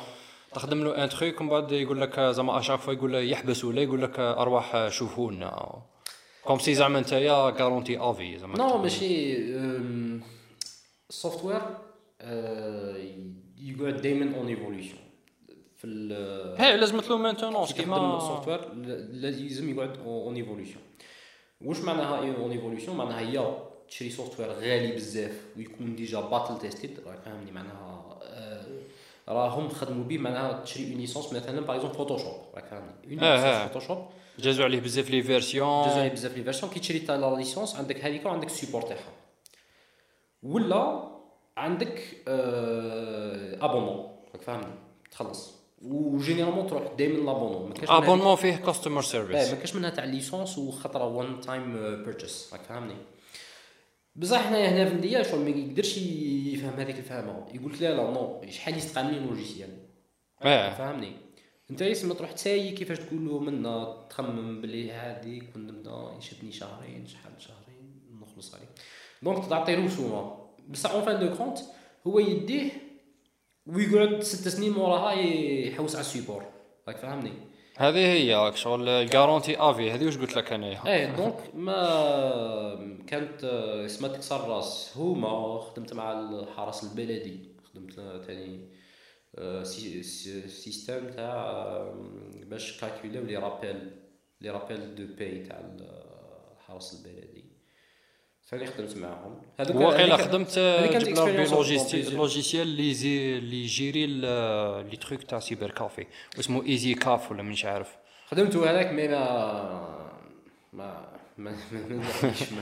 تخدم 0.53 0.83
له 0.83 1.03
ان 1.03 1.09
تخيك 1.09 1.41
ومن 1.41 1.49
بعد 1.49 1.71
يقول 1.71 2.01
لك 2.01 2.19
زعما 2.19 2.59
اشاك 2.59 2.79
فوا 2.79 2.93
يقول 2.93 3.11
له 3.13 3.19
يحبس 3.19 3.65
ولا 3.65 3.81
يقول 3.81 4.01
لك 4.01 4.19
أرواح 4.19 4.87
شوفوا 4.89 5.31
لنا 5.31 5.81
comme 6.45 6.59
si 6.59 6.73
زعما 6.75 6.99
نتايا 6.99 7.49
garantie 7.49 7.97
à 7.99 8.09
vie 8.09 8.39
زعما 8.39 8.57
non 8.57 8.77
ماشي 8.77 9.37
ال 11.09 11.45
software 11.45 11.61
يقعد 13.57 14.01
دائما 14.01 14.37
en 14.37 14.47
évolution 14.47 14.97
في 15.77 15.87
ال 15.87 16.61
هي 16.61 16.77
لازم 16.77 16.97
له 16.97 17.01
كي 17.01 17.03
تخدم 17.03 17.63
كيما 17.65 18.17
ال 18.17 18.47
software 18.47 18.73
لازم 19.11 19.69
يقعد 19.69 19.97
en 20.05 20.35
évolution 20.35 20.79
واش 21.61 21.79
معناها 21.79 22.35
en 22.37 22.51
évolution 22.51 22.95
معناها 22.95 23.19
هي 23.19 23.57
تشري 23.89 24.09
software 24.09 24.49
غالي 24.49 24.91
بزاف 24.91 25.41
ويكون 25.57 25.95
déjà 25.95 26.19
battle 26.19 26.57
tested 26.57 26.99
راك 27.07 27.19
فاهمني 27.25 27.51
معناها 27.51 28.19
راهم 29.27 29.69
خدموا 29.69 30.03
به 30.03 30.17
معناها 30.17 30.63
تشري 30.63 30.91
une 30.91 30.97
licence 31.01 31.33
مثلا 31.33 31.61
par 31.61 31.75
exemple 31.75 31.95
فوتوشوب 31.97 32.33
راك 32.55 32.65
فاهمني 32.65 32.91
une. 33.03 33.09
licence 33.09 33.67
فوتوشوب 33.67 34.05
جازوا 34.39 34.65
عليه 34.65 34.79
بزاف 34.79 35.09
les 35.09 35.23
versions. 35.23 36.09
بزاف 36.09 36.37
les 36.37 36.43
versions. 36.43 36.71
كي 36.71 36.79
تشري 36.79 36.99
تاع 36.99 37.15
la 37.15 37.35
licence 37.35 37.75
عندك 37.75 38.05
هذيك 38.05 38.25
وعندك 38.25 38.47
ال 38.47 38.52
support 38.52 38.81
تاعها. 38.81 39.13
ولا 40.43 41.11
عندك 41.57 42.23
آه 42.27 43.65
abonnement 43.65 44.15
راك 44.33 44.41
فاهمني؟ 44.41 44.73
تخلص. 45.11 45.55
و 45.81 45.88
généralement 45.88 46.67
تروح 46.67 46.83
دائما 46.97 47.17
l'abonnement 47.17 47.73
abonnement 47.87 48.35
فيه 48.35 48.55
customer 48.55 48.99
آه 48.99 49.01
service 49.01 49.51
ما 49.51 49.59
كاش 49.59 49.75
منها 49.75 49.89
تاع 49.89 50.03
licence 50.03 50.57
وخطرة 50.57 51.05
one 51.05 51.41
time 51.41 51.73
purchase 52.03 52.53
راك 52.53 52.61
فاهمني؟ 52.61 52.95
بصح 54.15 54.41
حنايا 54.41 54.69
هنا 54.69 54.89
في 54.89 54.95
لانديا 54.95 55.23
شغل 55.23 55.39
ما 55.39 55.49
يقدرش 55.49 55.97
يفهم 55.97 56.79
هذيك 56.79 56.97
الفهمة. 56.97 57.45
يقول 57.53 57.73
لك 57.73 57.81
لا 57.81 57.93
لا 57.95 58.11
non 58.11 58.41
شحال 58.49 58.77
يستقام 58.77 59.11
le 59.11 59.19
logiciel؟ 59.19 59.69
آه 60.41 60.73
فهمني 60.73 61.11
انت 61.71 61.81
يسمى 61.81 62.13
تروح 62.13 62.31
تساي 62.31 62.71
كيفاش 62.71 62.99
تقول 62.99 63.25
له 63.25 63.39
منا 63.39 64.05
تخمم 64.09 64.61
بلي 64.61 64.91
هذه 64.91 65.39
كنت 65.39 65.71
نبدا 65.71 66.11
يشدني 66.17 66.51
شهرين 66.51 67.07
شحال 67.07 67.31
شهرين 67.37 68.01
نخلص 68.21 68.55
عليه 68.55 68.69
دونك 69.23 69.49
تعطي 69.49 69.75
رسومه 69.75 70.37
بصح 70.69 70.91
اون 70.91 71.01
فان 71.01 71.19
دو 71.19 71.35
كونت 71.35 71.59
هو 72.07 72.19
يديه 72.19 72.71
ويقعد 73.67 74.23
ست 74.23 74.47
سنين 74.47 74.71
موراها 74.71 75.11
يحوس 75.11 75.95
على 75.95 76.01
السيبور. 76.01 76.45
راك 76.87 76.97
فاهمني؟ 76.97 77.31
هذه 77.77 77.97
هي 77.97 78.51
شغل 78.55 78.89
الجارونتي 78.89 79.57
افي 79.59 79.91
هذه 79.91 80.05
واش 80.05 80.17
قلت 80.17 80.35
لك 80.35 80.53
أنايا؟ 80.53 80.81
إيه 80.87 81.15
دونك 81.15 81.55
ما 81.55 82.99
كانت 83.07 83.43
اسمها 83.85 84.09
تكسر 84.09 84.47
راس 84.49 84.93
هما 84.97 85.59
خدمت 85.59 85.93
مع 85.93 86.11
الحرس 86.11 86.83
البلدي. 86.83 87.39
خدمت 87.63 87.93
ثاني 88.27 88.59
système 90.47 91.09
تاع 91.09 91.33
آه، 91.33 91.95
باش 92.43 92.81
calculer 92.81 93.23
les 93.23 93.37
rappels 93.37 93.91
les 94.41 94.49
rappels 94.49 94.95
de 94.95 95.15
paie 95.15 95.43
تاع 95.43 95.59
الحرس 95.59 96.93
البلدي 96.93 97.45
ثاني 98.49 98.65
خدمت 98.65 98.97
معاهم 98.97 99.41
هذوك 99.59 99.75
واقيلا 99.75 100.17
خدمت 100.17 100.59
جبنا 100.59 101.23
ربي 101.23 102.15
logiciel 102.15 102.67
اللي 102.67 102.93
زي 102.93 103.37
اللي 103.37 103.63
يجيري 103.63 104.05
les 104.07 104.97
trucs 104.97 105.23
تاع 105.23 105.39
cyber 105.39 105.71
café 105.71 106.07
واسمه 106.37 106.65
Easy 106.65 106.93
Caf 106.93 107.31
ولا 107.31 107.43
مانيش 107.43 107.65
عارف 107.65 107.97
خدمت 108.27 108.55
هذاك 108.55 108.93
mais 108.93 109.07
ما 109.07 110.15
ما 110.73 111.15
ما 111.37 111.57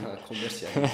ما 0.04 0.14
commercial 0.28 0.88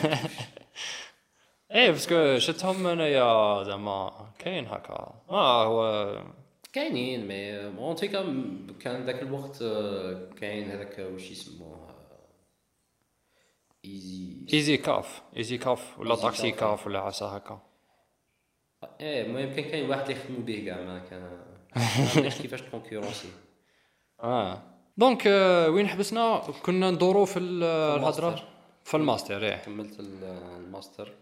إيه 1.71 1.91
باسكو 1.91 2.39
شفتهم 2.39 2.87
انايا 2.87 3.63
زعما 3.65 4.13
كاين 4.39 4.67
هكا 4.67 5.15
ما 5.31 5.39
هو 5.39 6.15
كاينين 6.73 7.29
مي 7.29 7.67
اون 7.79 7.97
توكا 7.97 8.23
كان 8.81 9.05
ذاك 9.07 9.23
الوقت 9.23 9.59
كاين 10.41 10.71
هذاك 10.71 10.99
واش 10.99 11.31
يسموه 11.31 11.91
ايزي 13.85 14.47
ايزي 14.53 14.77
كاف 14.77 15.23
ايزي 15.37 15.59
كاف 15.59 15.99
ولا 15.99 16.15
تاكسي. 16.17 16.51
كاف 16.51 16.87
ولا 16.87 16.99
عسى 17.01 17.25
هكا 17.25 17.61
إيه 19.01 19.23
المهم 19.27 19.55
كان 19.55 19.65
كاين 19.71 19.91
واحد 19.91 20.01
اللي 20.01 20.13
يخدموا 20.21 20.41
به 20.41 20.65
كاع 20.67 20.81
ما 20.85 20.99
كان 20.99 21.41
كيفاش 22.29 22.63
تكونكورونسي 22.63 23.29
آه 24.23 24.63
دونك 24.97 25.27
وين 25.69 25.89
حبسنا 25.89 26.39
كنا 26.63 26.91
ندورو 26.91 27.25
في. 27.25 27.39
الهضره 27.39 28.49
في 28.85 28.97
الماستر 28.97 29.45
إيه 29.45 29.57
كملت 29.57 30.01
ال- 30.01 30.25
الماستر 30.65 31.13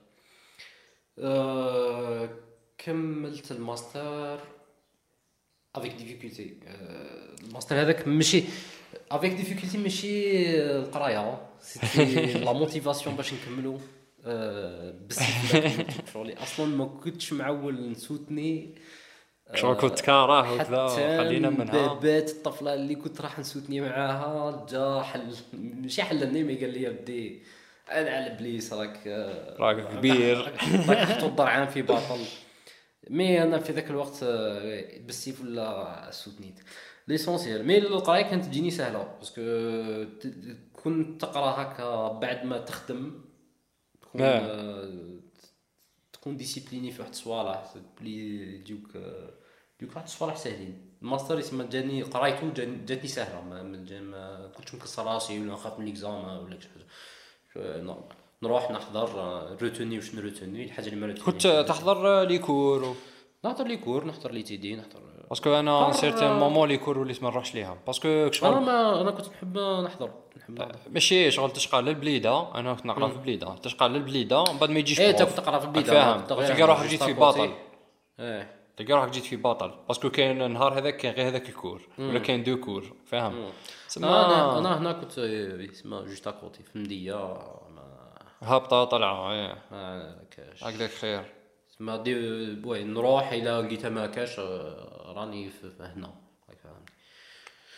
آه، 1.20 2.28
كملت 2.78 3.50
الماستر. 3.52 4.40
افيك 5.74 5.92
ديفيكولتي 5.94 6.56
الماستر 7.44 7.80
هذاك 7.80 8.08
ماشي 8.08 8.44
افيك 9.10 9.32
ديفيكولتي 9.32 9.78
ماشي 9.78 10.42
القراية 10.62 11.48
سيتي 11.60 12.32
لا 12.32 12.52
موتيفاسيون 12.52 13.16
باش 13.16 13.34
نكملو. 13.34 13.80
آه، 14.24 14.90
بزاف 15.08 15.56
شغلي. 16.14 16.34
أصلا 16.42 16.66
ما 16.66 16.84
كنتش 16.84 17.32
معول 17.32 17.90
نسوتني. 17.90 18.74
شغل 19.54 19.74
كنت 19.76 20.00
كاره 20.00 20.54
وكذا 20.54 20.88
خلينا 21.18 21.50
منها. 21.50 21.94
بات 21.94 22.30
الطفلة 22.30 22.74
اللي 22.74 22.94
كنت 22.94 23.20
راح 23.20 23.38
نسوتني 23.38 23.80
معاها 23.80 24.66
جا 24.70 25.02
حل 25.02 25.34
ماشي 25.52 26.02
حلني 26.02 26.44
مي 26.44 26.54
قال 26.56 26.70
لي 26.72 26.88
بدي 26.90 27.42
على 27.88 28.36
بليس 28.38 28.72
راك 28.72 29.06
آه، 29.06 29.56
راك 29.58 29.96
كبير. 29.96 30.52
راك 30.88 31.20
تضر 31.20 31.46
عام 31.46 31.66
في 31.66 31.82
باطل. 31.82 32.24
مي 33.10 33.42
أنا 33.42 33.58
في 33.58 33.72
ذاك 33.72 33.90
الوقت 33.90 34.22
آه، 34.22 34.98
بالسيف 34.98 35.40
ولا 35.40 36.08
سوتنيت 36.10 36.60
ليسونسيال 37.08 37.66
مي 37.66 37.78
القراية 37.78 38.22
كانت 38.22 38.44
تجيني 38.44 38.70
سهلة 38.70 39.14
باسكو 39.18 39.42
كنت 40.72 41.20
تقرا 41.20 41.62
هكا 41.62 42.08
بعد 42.08 42.44
ما 42.44 42.58
تخدم 42.58 43.24
تكون 44.00 44.22
آه. 44.22 44.38
آه، 44.38 45.20
تكون 46.12 46.36
ديسيبليني 46.36 46.90
في 46.90 47.00
واحد 47.00 47.10
الصوالح. 47.10 47.74
بلي 48.00 48.18
يجيوك 48.54 48.88
يجيوك 49.76 49.96
واحد 49.96 50.06
الصوالح 50.06 50.36
ساهلين. 50.36 50.88
الماستر 51.02 51.38
يسمى 51.38 51.66
جاني 51.66 52.02
قرايته 52.02 52.50
جاتني 52.86 53.08
سهلة 53.08 53.40
ما, 53.40 54.52
كنتش 54.56 54.74
مكسر 54.74 55.04
راسي 55.06 55.40
ولا 55.40 55.52
نخاف 55.52 55.78
من 55.78 55.84
ليكزامان 55.84 56.36
ولا 56.36 56.60
شي 56.60 56.68
حاجة. 56.68 56.86
نروح 58.42 58.70
نحضر 58.70 59.08
روتوني 59.62 59.98
وش 59.98 60.14
نروتوني؟ 60.14 60.64
الحاجة 60.64 60.88
اللي 60.88 61.06
ما 61.06 61.14
كنت 61.26 61.46
تحضر 61.46 62.22
les 62.24 62.38
cours 62.38 62.84
و- 62.84 62.94
نحضر 63.44 63.66
les 63.66 63.76
cours 63.76 64.04
نحضر 64.06 64.32
les 64.32 64.42
TD 64.42 64.76
نحضر 64.76 65.00
parce 65.30 65.45
que 65.45 65.54
أنا 65.54 65.92
certains 65.92 66.32
moments 66.38 66.68
les 66.68 66.76
cours 66.78 66.98
وليت 66.98 67.22
ما 67.22 67.30
نروحش 67.30 67.54
ليها. 67.54 67.78
parce 67.86 68.00
que 68.00 68.08
أنا 68.08 68.32
شغل 68.32 68.60
ما 68.60 69.00
أنا 69.00 69.10
كنت 69.10 69.28
نحب 69.28 69.58
نحضر 69.58 70.10
نحب 70.36 70.58
نحضر. 70.58 70.76
ماشي 70.90 71.30
شغل 71.30 71.50
تشقى 71.50 71.82
للبليدة. 71.82 72.54
أنا 72.54 72.74
كنت 72.74 72.86
نقرأ 72.86 73.08
في 73.08 73.14
البليدة. 73.14 73.54
تشقى 73.54 73.88
للبليدة 73.88 74.44
من 74.52 74.58
بعد 74.58 74.70
ما 74.70 74.78
يجيش 74.78 75.00
إيه 75.00 75.06
prof. 75.12 75.20
انت 75.20 75.28
كنت 75.30 75.38
تقرأ 75.40 75.58
في 75.58 75.64
البدايه 75.64 75.84
فاهم 75.84 76.20
تلقى 76.20 76.62
روحك 76.62 76.86
جيت 76.86 77.02
في 77.02 77.12
باطل. 77.12 77.50
إيه. 78.20 78.57
تلقى 78.78 78.92
روحك 78.92 79.10
جيت 79.10 79.24
في 79.24 79.36
باطل. 79.36 79.74
parce 79.88 80.02
que 80.02 80.10
كاين 80.10 80.42
النهار 80.42 80.78
هذاك 80.78 80.96
كاين 80.96 81.14
غير 81.14 81.28
هذاك 81.28 81.48
ال 81.48 81.54
cours 81.54 81.82
ولا 81.98 82.18
كاين 82.18 82.42
deux 82.42 82.56
cours 82.56 82.92
فاهم؟ 83.06 83.52
أنا 83.96 84.58
أنا 84.58 84.78
هنا 84.78 84.92
كنت 84.92 85.18
اسمه 85.18 86.02
جوست 86.04 86.26
اكوتي 86.26 86.62
في 86.62 86.76
المديه 86.76 87.14
ما 87.74 88.14
هابطة 88.42 88.84
طلعة 88.84 89.32
إيه. 89.32 89.62
ما 89.70 90.16
كاش. 90.30 90.64
هكذاك 90.64 90.90
خير. 90.90 91.24
ما 91.80 91.96
دي 91.96 92.14
بوي 92.54 92.84
نروح 92.84 93.32
إلى 93.32 93.50
لقيتها 93.50 93.90
ما 93.90 94.06
كاش 94.06 94.38
آه، 94.38 95.12
راني 95.16 95.50
هنا. 95.80 96.14
فاهمني 96.62 96.84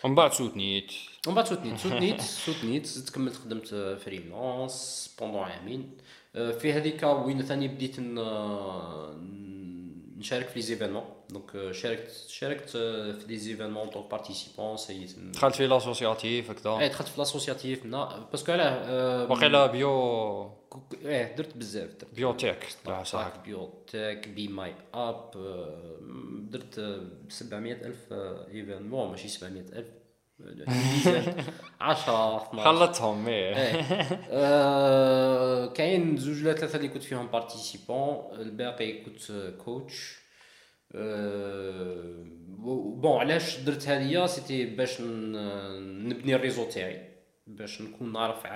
ومن 0.04 0.14
بعد 0.14 0.32
سوتنيت 0.32 0.92
ومن 1.26 1.36
بعد 1.36 1.46
سوتنيت 1.46 1.78
سوتنيت 1.78 2.20
سوتنيت 2.20 2.86
زدت 2.96 3.14
كملت 3.14 3.36
خدمت 3.36 3.68
فريلانس 4.04 5.16
بوندون 5.20 5.42
عامين 5.42 5.96
آه، 6.36 6.50
في 6.50 6.72
هذيك 6.72 7.02
وين 7.02 7.42
ثاني 7.42 7.68
بديت 7.68 7.96
نشارك 10.20 10.48
في 10.48 10.54
لي 10.54 10.62
زيفينمون 10.62 11.04
دونك 11.30 11.72
شاركت 11.72 12.11
شاركت 12.28 12.70
في 12.70 13.24
لي 13.28 13.37
زيفينمون 13.37 13.88
طونك 13.88 14.11
بارتيسيبون 14.11 14.76
سيت 14.76 15.18
دخلت 15.18 15.54
في 15.54 15.66
لاسوسياتيف 15.66 16.50
هكذا 16.50 16.78
اي 16.78 16.88
دخلت 16.88 17.09
في 17.09 17.18
لاسوسياتيف 17.18 17.87
باسكو 17.87 18.52
علاه 18.52 19.30
وقيلا 19.30 19.66
بيو 19.66 20.50
إيه 21.04 21.37
درت 21.37 21.56
بزاف 21.56 21.90
درت 21.90 22.14
بيوتيك 22.14 22.68
صح 23.02 23.33
بيوتيك 23.44 24.28
بي 24.28 24.48
ماي 24.48 24.74
اب 24.94 25.30
درت 26.50 27.00
700 27.28 27.72
الف 27.72 28.12
ايفينمون 28.12 29.11
ماشي 29.11 29.28
700 29.28 29.61
الف 29.61 29.99
10 31.81 32.42
12 32.42 32.64
خلطهم 32.64 33.29
إيه. 33.29 33.55
آه، 34.31 35.66
كاين 35.66 36.16
زوج 36.16 36.44
ولا 36.44 36.55
ثلاثة 36.55 36.76
اللي 36.76 36.88
كنت 36.88 37.03
فيهم 37.03 37.26
بارتيسيبون 37.26 38.40
الباقي 38.40 38.92
كنت 38.92 39.33
coach 39.59 40.20
bon 43.00 43.20
علاش 43.20 43.59
درت 43.59 43.88
هذه؟ 43.88 44.26
c'était 44.26 44.64
باش 44.66 45.00
نبني 45.00 46.35
ال 46.35 46.39
réseau 46.39 46.64
تاعي 46.64 47.11
باش 47.46 47.83
نكون 47.83 48.12
نعرف 48.12 48.46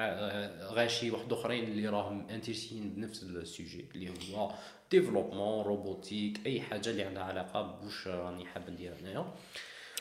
غاشي 0.72 1.10
واحد 1.10 1.32
أخرين 1.32 1.64
اللي 1.64 1.88
راهم 1.88 2.28
intéressés 2.30 2.94
بنفس 2.94 3.22
ال 3.22 3.33
sujet 3.33 3.88
اللي 3.94 4.10
هو 4.34 4.50
développement 4.90 5.64
robotique 5.64 6.46
أي 6.46 6.60
حاجة 6.60 6.90
اللي 6.90 7.02
عندها 7.02 7.22
علاقة 7.22 7.62
بوش 7.62 8.08
راني 8.08 8.46
حاب 8.46 8.70
ندير 8.70 8.92
هنايا 9.00 9.34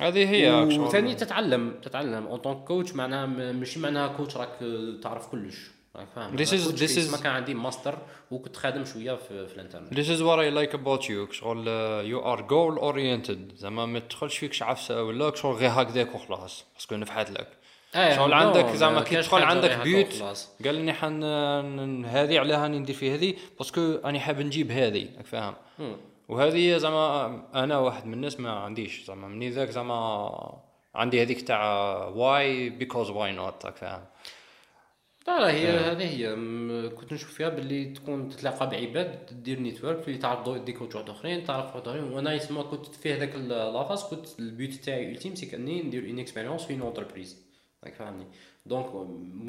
هذه 0.01 0.29
هي 0.29 0.51
وثاني 0.51 1.15
تتعلم 1.15 1.73
تتعلم. 1.82 2.27
en 2.28 2.39
tant 2.39 2.63
que 2.63 2.76
coach 2.76 2.95
معناها 2.95 3.25
ماشي 3.25 3.79
معناها 3.79 4.08
coach 4.08 4.38
راك 4.38 4.49
تعرف 5.03 5.27
كلش. 5.27 5.56
فاهم؟ 6.15 6.38
This 6.38 6.49
is- 6.49 6.79
this 6.79 6.97
is- 6.97 7.12
ما 7.12 7.17
كان 7.17 7.32
عندي 7.32 7.53
ماستر 7.53 7.97
وكنت 8.32 8.58
خادم 8.58 8.86
شوية 8.86 9.13
في, 9.15 9.47
في 9.47 9.56
الانترنت. 9.56 9.93
This 9.93 10.08
is 10.08 10.19
what 10.19 10.39
I 10.39 10.49
like 10.60 10.79
about 10.79 11.06
you 11.08 11.34
شغل 11.34 11.65
you 12.12 12.23
are 12.25 12.41
goal 12.41 12.82
oriented. 12.82 13.56
زعما 13.56 13.86
ما 13.86 13.99
تدخلش 13.99 14.38
فيك 14.38 14.62
عفسة 14.62 15.03
ولا 15.03 15.36
شغل 15.36 15.56
غير 15.56 15.69
هكذاك 15.69 16.15
وخلاص 16.15 16.65
باسكو 16.73 16.95
نفحت 16.95 17.32
لك. 17.32 17.47
إيه، 17.95 18.15
شغل 18.15 18.34
عندك 18.34 18.65
ما 18.65 18.75
زعما 18.75 19.01
كي 19.01 19.15
تدخل 19.15 19.41
عندك 19.43 19.79
بيوت. 19.84 20.23
قال 20.65 20.75
لي 20.75 20.93
حن 20.93 21.23
هذه 22.06 22.39
عليها 22.39 22.63
راني 22.63 22.79
ندير 22.79 22.95
في 22.95 23.15
هذه 23.15 23.34
باسكو 23.58 23.99
راني 24.06 24.19
حاب 24.19 24.41
نجيب 24.41 24.71
هذه. 24.71 25.08
فاهم. 25.23 25.56
وهذه 26.29 26.77
زعما 26.77 27.43
أنا 27.63 27.77
واحد 27.77 28.05
من 28.05 28.13
الناس 28.13 28.39
ما 28.39 28.49
عنديش 28.51 29.05
زعما 29.05 29.27
مني 29.27 29.49
ذاك 29.49 29.69
زعما 29.69 30.59
عندي 30.95 31.21
هذيك 31.21 31.41
تاع 31.41 31.95
واي 32.07 32.69
بيكوز 32.69 33.09
واي 33.09 33.31
نوت 33.31 33.67
فاهم؟ 33.67 34.05
لا 35.27 35.39
لا 35.39 35.51
هي 35.51 35.67
هذه 35.67 36.03
هي. 36.03 36.36
كنت 36.89 37.13
نشوف 37.13 37.33
فيها 37.33 37.49
باللي 37.49 37.86
تكون 37.86 38.29
تتلاقى 38.29 38.69
بعباد 38.69 39.43
دير 39.43 39.59
network 39.60 40.10
des 40.65 40.73
coachs 40.73 40.95
واحد 40.95 41.09
أخرين 41.09 41.43
تعرف 41.43 41.75
واحد 41.75 41.88
أخرين. 41.88 42.03
وأنا 42.03 42.33
يسمى 42.33 42.63
كنت 42.63 42.86
في 42.86 43.13
هذاك 43.13 43.36
la 43.36 43.55
phase 43.55 44.04
كنت 44.03 44.39
ال 44.39 44.48
but 44.48 44.73
تاعي 44.73 45.12
ultime 45.12 45.36
c'est 45.36 45.45
quand 45.45 45.82
ندير 45.83 46.09
une 46.10 46.19
expérience 46.19 46.63
في 46.65 46.73
une 46.73 46.82
entreprise 46.82 47.43
راك 47.83 47.93
فاهمني؟ 47.93 48.27
donc 48.65 48.93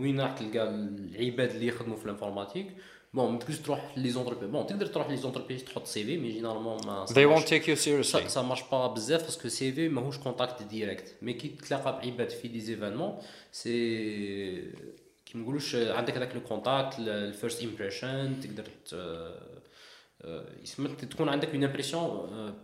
وين 0.00 0.20
راح 0.20 0.32
تلقى 0.32 0.68
العباد 0.68 1.50
اللي 1.50 1.66
يخدموا 1.66 1.96
في 1.96 2.04
l'informatique؟ 2.04 2.66
bon 3.14 3.32
ما 3.32 3.38
تقدرش 3.38 3.58
تروح 3.58 3.98
les 3.98 4.10
entreprises 4.10 4.50
bon 4.50 4.66
تقدر 4.66 4.86
تروح 4.86 5.10
les 5.10 5.16
entreprises 5.16 5.64
تحط 5.64 5.86
CV 5.86 6.16
mais 6.16 6.32
généralement 6.32 6.86
ما 6.86 7.06
they 7.06 7.36
won't 7.36 7.46
take 7.46 7.66
you 7.66 7.84
seriously. 7.84 8.26
ça 8.26 8.42
marche 8.42 8.62
pas 8.72 8.86
بزاف 8.86 9.22
parce 9.22 9.48
que 9.48 9.72
CV 9.72 9.88
ماهوش 9.88 10.18
contact 10.18 10.62
direct 10.62 11.14
mais 11.22 11.32
كي 11.32 11.48
تلاقى 11.48 11.92
بعباد 11.92 12.30
في 12.30 12.48
des 12.48 12.60
événements 12.60 13.18
سي 13.52 14.72
كي 15.26 15.38
نقولوش 15.38 15.74
عندك 15.74 16.16
هذاك 16.16 16.34
لو 16.34 16.40
كونتاكت 16.40 16.98
الفيرست 16.98 17.62
امبريشن 17.62 18.40
تقدر 18.40 18.64
يسمى 20.62 20.88
تكون 20.88 21.28
عندك 21.28 21.48
اون 21.48 21.64
امبريسيون 21.64 22.54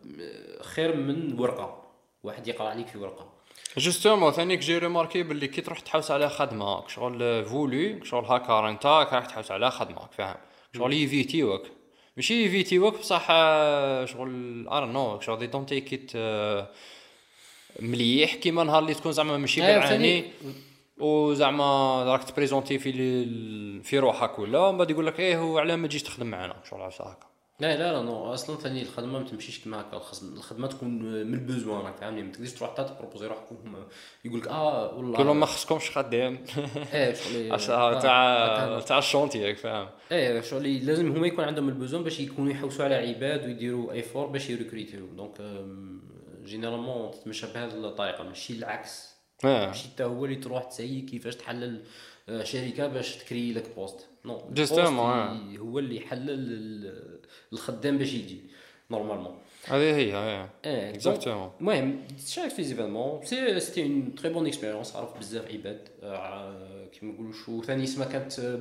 خير 0.63 0.97
من 0.97 1.39
ورقه 1.41 1.91
واحد 2.23 2.49
يقرا 2.49 2.69
عليك 2.69 2.87
في 2.87 2.99
ورقه 2.99 3.40
جوستومون 3.79 4.33
ثانيك 4.33 4.59
جي 4.59 4.79
ريماركي 4.79 5.23
باللي 5.23 5.49
كي 5.49 5.61
تروح 5.61 5.81
تحوس 5.81 6.11
على 6.11 6.29
خدمه 6.29 6.89
شغل 6.89 7.45
فولي 7.45 8.01
شغل 8.05 8.25
هاكا 8.25 8.69
انت 8.69 8.87
راح 8.87 9.27
تحوس 9.27 9.51
على 9.51 9.71
خدمه 9.71 10.07
فاهم 10.13 10.37
شغل 10.77 10.93
يفيتيوك 10.93 11.63
ماشي 12.17 12.45
يفيتيوك 12.45 12.99
بصح 12.99 13.27
شغل 14.05 14.69
ار 14.69 14.85
نو 14.87 15.21
شغل 15.21 15.39
دي 15.39 15.47
دونت 15.47 15.69
تيك 15.69 15.95
ات 15.95 16.67
مليح 17.81 18.35
كيما 18.35 18.65
نهار 18.65 18.83
اللي 18.83 18.95
تكون 18.95 19.13
زعما 19.13 19.37
ماشي 19.37 19.61
بالعاني 19.61 19.89
ثاني- 19.89 20.31
وزعما 20.99 22.03
راك 22.05 22.25
ت 22.25 22.30
présenter 22.30 22.79
في 22.79 22.93
في 23.83 23.99
روحك 23.99 24.39
ولا 24.39 24.73
من 24.73 24.79
بعد 24.79 24.91
يقول 24.91 25.07
لك 25.07 25.21
إيه 25.21 25.39
هو 25.39 25.59
علاه 25.59 25.77
ما 25.77 25.87
تجيش 25.89 26.03
تخدم 26.03 26.27
معنا 26.27 26.57
شغل 26.71 26.81
هكا 26.83 27.30
لا 27.61 27.77
لا 27.77 27.93
لا 27.93 28.03
non 28.03 28.35
أصلا 28.35 28.57
ثاني 28.57 28.83
الخدمة 28.83 29.19
ما 29.19 29.25
تمشيش 29.25 29.59
كيما 29.59 29.81
هكا. 29.81 30.03
الخدمة 30.23 30.67
تكون 30.67 31.03
من 31.03 31.35
ال 31.35 31.41
besoin 31.41 31.81
راك 31.81 31.97
فاهمني؟ 31.97 32.23
ما 32.23 32.33
تقدرش 32.33 32.53
تروح 32.53 32.71
حتى 32.71 32.85
ت 32.85 32.89
proposer 32.89 33.27
روحك 33.27 33.53
وهم 33.53 33.77
يقول 34.25 34.41
لك 34.41 34.49
آه 34.49 34.95
والله. 34.97 35.19
كلهم 35.19 35.41
ما 35.41 35.47
خصكمش 35.47 35.91
خدام. 35.99 36.45
إيه 36.95 37.13
شغل 37.57 38.01
تاع 38.03 38.81
تاع 38.81 38.99
ال 38.99 39.04
chantier 39.04 39.47
راك 39.47 39.57
فاهم. 39.57 39.89
إيه 40.13 40.41
شغل 40.41 40.87
لازم 40.87 41.13
هما 41.17 41.27
يكون 41.27 41.45
عندهم 41.45 41.69
ال 41.69 41.74
besoin 41.74 42.03
باش 42.05 42.21
يكونوا 42.21 42.53
يحوسوا 42.53 42.85
على 42.85 42.95
عباد 42.95 43.45
ويديروا 43.47 43.93
effort 43.93 44.27
باش 44.27 44.51
ي 44.51 44.57
recruter 44.57 45.07
donc 45.07 45.41
généralement 46.45 47.11
تتمشى 47.11 47.47
بهذه 47.47 47.75
الطريقة. 47.75 48.25
ماشي 48.25 48.53
العكس. 48.53 49.11
آه. 49.45 49.67
ماشي 49.67 49.89
انت 49.89 50.01
هو 50.03 50.25
اللي 50.25 50.37
تروح 50.37 50.65
ت 50.65 50.69
essayer 50.69 51.01
كيفاش 51.01 51.37
تحلل 51.37 51.85
آه، 52.29 52.45
شركة 52.45 52.87
باش 52.87 53.17
تكري 53.17 53.53
لك 53.53 53.75
poste 53.77 54.07
non. 54.25 54.43
ي- 55.53 55.59
هو 55.59 55.79
اللي 55.79 55.97
يحلل 55.97 56.31
ال- 56.31 57.21
الخدام 57.53 57.99
باش 57.99 58.13
يجي 58.15 58.41
normalement 58.91 59.39
هذه 59.67 59.97
هي 59.97 60.03
إيه 60.67 60.91
exactement 60.91 61.51
المهم 61.61 62.03
شاركت 62.27 62.53
في 62.53 62.63
événements 62.65 63.25
c'est 63.27 63.61
c'était 63.61 63.83
une 63.83 64.15
très 64.15 64.33
bonne 64.33 64.47
expérience 64.47 64.97
عرفت 64.97 65.19
بزاف 65.19 65.51
عباد. 65.53 65.89
آه، 66.03 66.87
كيما 66.87 67.13
نقولوا 67.13 67.33
شو 67.33 67.63
ثاني 67.63 67.85
اسمها 67.85 68.07
كانت 68.07 68.39
آه، 68.39 68.57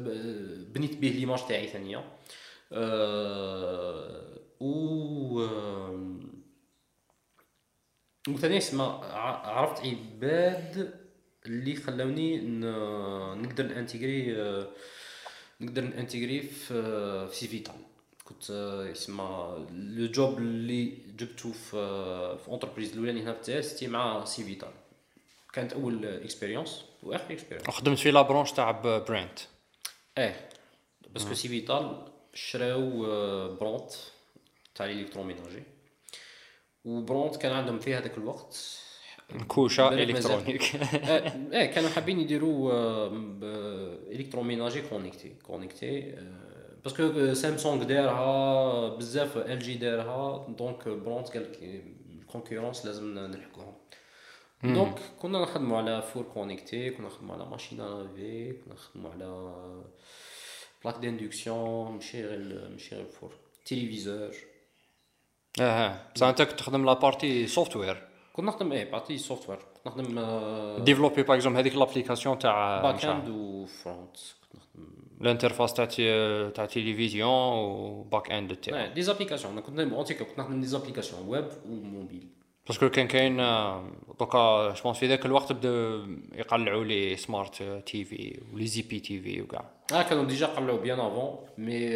بنيت 0.73 0.97
به 0.97 1.07
l'image 1.07 1.39
تاعي 1.47 1.67
ثانية. 1.67 2.03
آه، 2.71 4.39
و 4.59 5.39
وثاني 8.29 8.57
اسمها 8.57 8.85
ع- 9.05 9.47
عرفت 9.49 9.85
عباد 9.85 10.93
اللي 11.45 11.75
خلوني 11.75 12.37
ن- 12.37 13.41
نقدر 13.41 13.63
ن 13.67 13.75
intégrer 13.75 14.35
نقدر 15.61 15.81
ن 15.81 15.88
intégrer 15.88 16.41
في 16.41 17.27
في 17.27 17.35
Cevital 17.35 17.73
كنت 18.23 18.51
آه، 18.51 18.87
يسمى 18.87 19.67
le 19.71 20.07
job 20.07 20.37
اللي 20.37 20.85
جبته 21.17 21.51
في 21.51 21.77
آه، 21.77 22.37
في 22.37 22.47
entreprise 22.47 22.91
الاولاني 22.91 23.21
هنا 23.21 23.33
في 23.33 23.39
الجزائر 23.39 23.61
c'était 23.61 23.87
مع 23.87 24.25
Cevital 24.25 24.71
كانت 25.53 25.73
أول 25.73 26.05
expérience 26.05 26.85
وآخر 27.03 27.33
expérience 27.33 27.69
خدمت 27.69 27.97
في 27.97 28.11
la 28.11 28.20
branche 28.20 28.51
تاع 28.51 28.71
Brandt 28.71 29.39
إيه. 30.17 30.49
parce 31.09 31.33
que 31.33 31.47
Cevital 31.47 32.11
شراو 32.33 33.05
آه، 33.05 33.47
Brandt 33.47 33.91
تاع 34.75 34.85
l'électroménager. 34.85 35.63
و 36.85 36.92
Brandt 36.92 37.35
كان 37.35 37.51
عندهم 37.51 37.79
في 37.79 37.95
هذاك 37.95 38.17
الوقت 38.17 38.79
كوشة 39.47 39.89
بالك 39.89 40.13
مازال. 40.13 40.31
électronique. 40.31 40.75
آه، 41.09 41.33
إيه 41.53 41.65
كانوا 41.65 41.89
حابين 41.89 42.19
يديروا 42.19 42.71
électroménager 44.11 44.81
connecté 44.81 45.33
connecté 45.43 46.15
parce 46.83 47.15
que 47.15 47.33
Samsung 47.33 47.83
دارها 47.83 48.95
بزاف 48.95 49.37
LG 49.37 49.73
دارها 49.73 50.47
donc 50.57 50.87
Brandt 50.87 51.27
قال 51.27 51.43
لك 51.43 51.59
la 52.19 52.30
concurrence 52.30 52.85
لازم 52.85 53.19
نلحقوهم 53.19 53.73
donc 54.63 54.99
كنا 55.19 55.41
نخدموا 55.41 55.77
على 55.77 56.01
four 56.01 56.23
connecté 56.23 56.89
كنا 56.89 57.07
نخدموا 57.07 57.35
على 57.35 57.45
machine 57.45 57.77
à 57.77 57.90
laver 57.90 58.53
كنا 58.53 58.73
نخدموا 58.73 59.11
على 59.11 59.83
plaque 60.83 60.95
d'induction 60.95 61.91
ماشي 61.91 62.25
غير 62.25 62.69
ماشي 62.69 62.95
غير 62.95 63.05
ال 63.05 63.11
four 63.11 63.31
téléviseur 63.65 64.35
آه 65.61 66.11
بصح 66.15 66.27
أنت 66.27 66.41
كنت 66.41 66.59
تخدم 66.59 66.85
la 66.85 66.93
partie 66.93 67.47
software 67.47 68.08
كنا 68.39 68.47
نخدم 68.47 68.71
إيه 68.71 68.91
partie 68.91 69.17
software 69.17 69.57
كنت 69.57 69.87
نخدم 69.87 70.17
آه، 70.19 70.79
développer 70.79 71.23
par 71.23 71.35
exemple 71.35 71.59
هذيك 71.59 71.75
l'application 71.75 72.39
تاع 72.39 72.81
back-end 72.81 73.05
و 73.05 73.29
front 73.29 74.17
كنت 74.41 74.55
نخدم 74.55 74.87
l'interface 75.21 75.73
تاع 75.73 75.85
تي- 75.85 76.49
تاع 76.49 76.65
télévision 76.65 77.29
و 77.57 78.31
back-end 78.31 78.55
تاعو 78.55 78.93
des 78.93 79.01
applications 79.01 79.53
أنا 79.53 79.61
كنت 79.61 79.79
en 79.79 79.89
tout 79.89 80.09
cas 80.09 80.23
كنت 80.25 80.39
نخدم 80.39 80.61
des 80.61 80.67
applications 80.67 81.27
web 81.27 81.47
و 81.69 81.78
mobile 81.78 82.27
parce 82.67 82.81
que 82.81 82.89
كان 82.89 83.07
كاين 83.07 83.39
آه، 83.39 83.91
دوكا 84.19 84.73
جوبونس 84.73 84.97
في 84.97 85.07
ذاك 85.07 85.25
الوقت 85.25 85.53
بداو 85.53 86.05
يقلعوا 86.35 86.83
les 86.85 87.15
smart 87.15 88.03
TV 88.03 88.27
و 88.27 88.39
les 88.53 88.81
IPTV 88.81 89.41
وكاع 89.41 89.65
آه 89.93 90.01
كانوا 90.01 90.23
déjà 90.23 90.45
قلعوا 90.47 90.77
bien 90.79 90.99
avant 90.99 91.35
mais 91.57 91.89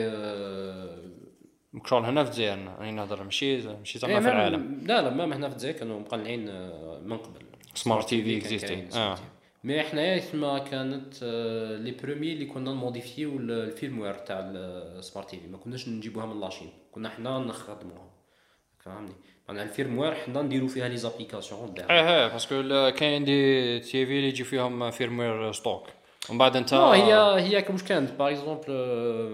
شغل 1.85 2.05
هنا 2.05 2.23
في 2.23 2.29
الجزائر 2.29 2.75
راني 2.79 2.91
نهضر 2.91 3.23
ماشي 3.23 3.57
ماشي 3.57 3.95
إيه، 3.95 4.01
زعما 4.01 4.19
في 4.19 4.27
العالم. 4.27 4.79
لا 4.85 5.01
لا 5.01 5.09
même 5.09 5.33
هنا 5.33 5.47
في 5.49 5.53
الجزائر 5.55 5.75
كانوا 5.75 5.99
مقلعين 5.99 6.49
آه، 6.49 6.99
من 7.05 7.17
قبل. 7.17 7.39
smart 7.75 8.09
TV 8.09 8.37
existait 8.37 8.87
آه. 8.95 9.17
mais 9.63 9.81
حنايا 9.83 10.19
تما 10.19 10.59
كانت 10.59 11.13
آه، 11.23 11.77
les 11.77 11.91
premiers 11.91 12.33
اللي 12.33 12.45
كنا 12.45 12.71
ن 12.71 12.78
modifier 12.78 13.37
ال- 13.37 13.51
ال 13.51 13.58
firmware 13.58 14.13
تاع 14.13 14.39
ال 14.39 15.29
smart 15.29 15.39
TV 15.39 15.47
ما 15.47 15.57
كناش 15.57 15.89
نجيبوها 15.89 16.25
من 16.25 16.39
la 16.41 16.49
Chine 16.49 16.69
كنا 16.91 17.09
حنا 17.09 17.39
نخدموها. 17.39 18.09
فهمني 18.79 19.11
معناها 19.49 19.63
ال 19.63 19.69
firmware 19.69 20.13
حنا 20.15 20.41
نديرو 20.41 20.67
فيها 20.67 20.87
les 20.87 20.97
applications 20.97 21.75
آه 21.79 21.83
آه 21.91 22.27
parce 22.27 22.67
que 22.67 22.91
كاين 22.97 23.23
des 23.25 23.79
TV 23.79 24.11
اللي 24.17 24.27
يجي 24.27 24.43
فيهم 24.43 24.91
firmware 24.91 25.51
stock 25.51 25.87
ومن 26.29 26.37
بعد 26.37 26.55
انت 26.55 26.73
non 26.73 26.89
هي 26.89 27.13
هي 27.41 27.61
واش 27.61 27.83
كانت 27.83 28.11
par 28.11 28.29
exemple 28.31 28.73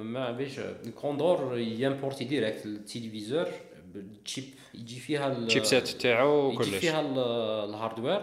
ما 0.03 0.31
بيش 0.31 0.59
Condor 0.95 1.57
ي 1.57 1.65
importer 1.65 2.23
direct 2.25 2.65
ال 2.65 2.73
téléviseur 2.73 3.47
بال 3.93 4.10
chip 4.10 4.43
يجي 4.73 4.99
فيها 4.99 5.27
ال- 5.31 5.45
ال 5.45 5.63
chipset 5.65 5.87
تاعو 5.87 6.47
يجي 6.47 6.55
وكلش 6.55 6.67
فيها 6.69 7.01
ال- 7.01 7.69
ال 7.69 7.75
hardware 7.75 8.21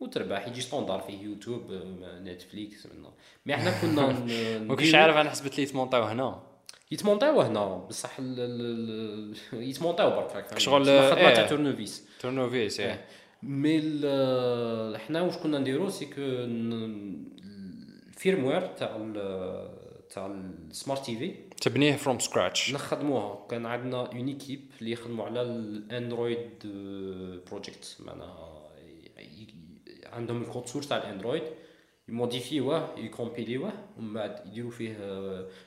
وتربح 0.00 0.48
يجي 0.48 0.60
standard 0.60 1.00
فيه 1.00 1.22
يوتيوب 1.22 1.72
آه، 1.72 2.18
Netflix 2.20 2.86
mais 3.46 3.56
حنا 3.56 3.80
كنا 3.80 4.06
ما 4.58 4.74
كنتش 4.74 4.94
عارف 4.94 5.16
أنا 5.16 5.30
حسبت 5.30 5.56
لي 5.58 5.62
يتمونطاو 5.62 6.02
هنا 6.02 6.42
يتمونطاو 6.90 7.40
هنا 7.40 7.76
بصح 7.76 8.20
يتمونطاو 9.52 10.10
برك؟ 10.10 10.58
شغل، 10.58 10.82
تسمى 10.82 11.10
خدمه 11.10 11.28
إيه. 11.28 11.34
تاع 11.34 11.46
tournevis 11.46 12.04
tournevis 12.20 12.80
إيه. 12.80 12.90
إيه 12.90 13.04
mais 13.42 13.78
حنا 14.98 15.22
واش 15.22 15.36
كنا 15.36 15.58
نديرو 15.58 15.88
c'est 15.90 16.06
que 16.06 16.12
ال 18.22 18.27
firmware 18.27 18.66
تاع 18.66 18.88
تاع 20.10 20.26
ال 20.26 21.06
smart 21.06 21.16
TV 21.16 21.34
تبنيه 21.60 21.96
from 21.96 22.18
scratch 22.18 22.74
نخدموها. 22.74 23.46
كان 23.50 23.66
عندنا 23.66 24.06
une 24.06 24.28
équipe 24.28 24.70
اللي 24.80 24.90
يخدموا 24.92 25.24
على 25.24 25.42
ال 25.42 25.56
Android 25.56 26.50
project 27.46 27.96
معناها 28.00 28.68
عندهم 30.12 30.42
ال 30.42 30.47
code 30.47 30.66
source 30.66 30.88
تاع 30.88 30.96
ال 30.96 31.02
Android 31.02 31.42
يموديفيوه 32.08 32.98
يكومبيليوه 32.98 33.72
ومن 33.98 34.14
بعد 34.14 34.46
يديروا 34.46 34.70
فيه 34.70 34.96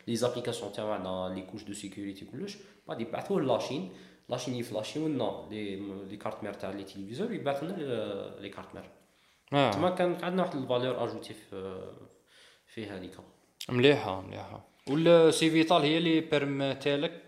les 0.07 0.15
applications 0.15 0.71
تاعنا 0.71 1.33
les 1.35 1.41
couches 1.41 1.63
de 1.63 1.73
sécurité 1.73 2.25
كلش. 2.25 2.57
بعد 2.87 3.01
يبعثوه 3.01 3.41
la 3.41 3.56
Chine 3.56 3.91
la 4.29 4.37
Chine 4.37 4.55
يفلاشيو 4.55 5.07
لنا 5.07 5.47
les 5.51 5.75
les 6.09 6.17
cartes 6.17 6.43
mères 6.43 6.53
تاع 6.53 6.71
les 6.71 6.83
téléviseurs 6.83 7.31
يبعث 7.31 7.63
لنا 7.63 7.75
les 8.39 8.49
cartes 8.49 8.75
mères 8.75 8.83
آه. 9.53 9.71
تما 9.71 9.89
كان 9.89 10.17
عندنا 10.23 10.43
واحد 10.43 10.55
ال 10.55 10.62
valeur 10.62 11.03
ajoutée 11.03 11.33
في 11.33 11.81
في 12.75 12.85
هذيك 12.85 13.11
مليحة 13.69 14.21
مليحة. 14.21 14.67
وال 14.89 15.49
Cevital 15.49 15.81
هي 15.81 15.97
اللي 15.97 16.21
بيرميتالك 16.21 17.21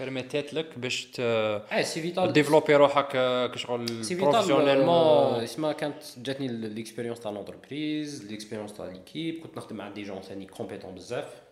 بيرميتات 0.00 0.54
لك 0.54 0.78
باش 0.78 1.04
ت 1.04 1.20
آه 1.20 1.82
Cevital 1.82 2.32
développer 2.32 2.74
روحك 2.76 3.16
آه، 3.16 3.46
كشغل 3.46 4.04
c'est 4.04 4.14
professionnellement 4.14 5.42
اسمها 5.42 5.72
كانت 5.72 6.02
جاتني 6.16 6.48
l'expérience 6.48 7.20
تاع 7.20 7.30
l'entreprise 7.30 8.26
l'expérience 8.26 8.72
تاع 8.72 8.86
l'équipe 8.86 9.40
كنت 9.42 9.56
نخدم 9.56 9.76
مع 9.76 9.88
des 9.88 10.02
gens 10.02 10.20
ثاني 10.20 10.46
compétents 10.46 10.94
بزاف 10.94 11.42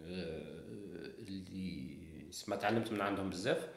آه، 0.00 0.42
اللي 1.18 2.28
اسمها 2.30 2.58
تعلمت 2.58 2.92
من 2.92 3.00
عندهم 3.00 3.30
بزاف. 3.30 3.68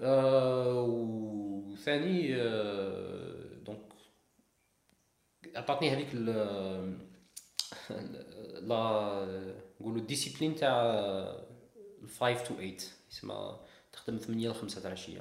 آه، 0.00 0.82
وثاني 0.88 2.36
آه، 2.36 3.54
donc 3.64 3.80
عطاتني 5.56 5.90
هذيك 5.90 6.08
لا 8.60 9.26
نقولوا 9.80 10.00
ال 10.00 10.05
discipline 10.05 10.54
تاع 10.54 10.82
5 12.20 12.44
to 12.44 12.54
8 12.54 12.76
اسمها 13.12 13.60
تخدم 13.92 14.16
8 14.16 14.48
ل 14.48 14.54
5 14.54 14.80
تاع 14.80 14.88
العشية. 14.92 15.20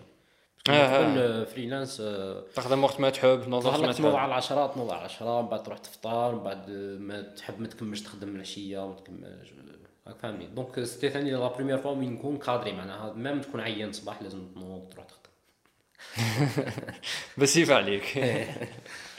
آه، 0.70 0.72
آه. 0.72 0.98
قبل 0.98 1.46
freelance 1.46 2.02
آه، 2.02 2.44
تخدم 2.56 2.84
وقت 2.84 3.00
ما 3.00 3.10
تحب 3.10 3.42
تنوض 3.46 3.66
وقت 3.66 3.80
ما 3.80 3.88
لك 3.88 3.98
تنوض 3.98 4.16
على 4.16 4.20
تحب 4.20 4.32
العشرة 4.32 4.68
تنوض 4.68 4.90
على 4.90 5.00
العشرة 5.00 5.42
من 5.42 5.48
بعد 5.48 5.64
تروح 5.64 5.78
تفطر 5.78 6.36
من 6.36 6.44
بعد 6.44 6.70
ما 7.00 7.22
تحب 7.22 7.62
ما 7.62 7.68
تكملش 7.68 8.02
تخدم 8.02 8.36
العشية 8.36 8.88
ما 8.88 8.96
تكملش. 8.96 9.54
راك 10.08 10.18
فاهمني؟ 10.18 10.48
donc 10.48 10.84
c'était 10.84 11.10
ثاني 11.10 11.32
la 11.32 11.48
première 11.48 11.78
fois 11.78 11.92
وين 11.92 12.14
نكون 12.14 12.38
cadré 12.38 12.72
معناها 12.72 13.14
même 13.14 13.42
تكون 13.42 13.62
عيان 13.62 13.90
الصباح 13.90 14.22
لازم 14.22 14.48
تنوض 14.56 14.90
تروح 14.90 15.06
تخدم. 15.06 15.32
بس 17.38 17.58
عليك. 17.72 18.20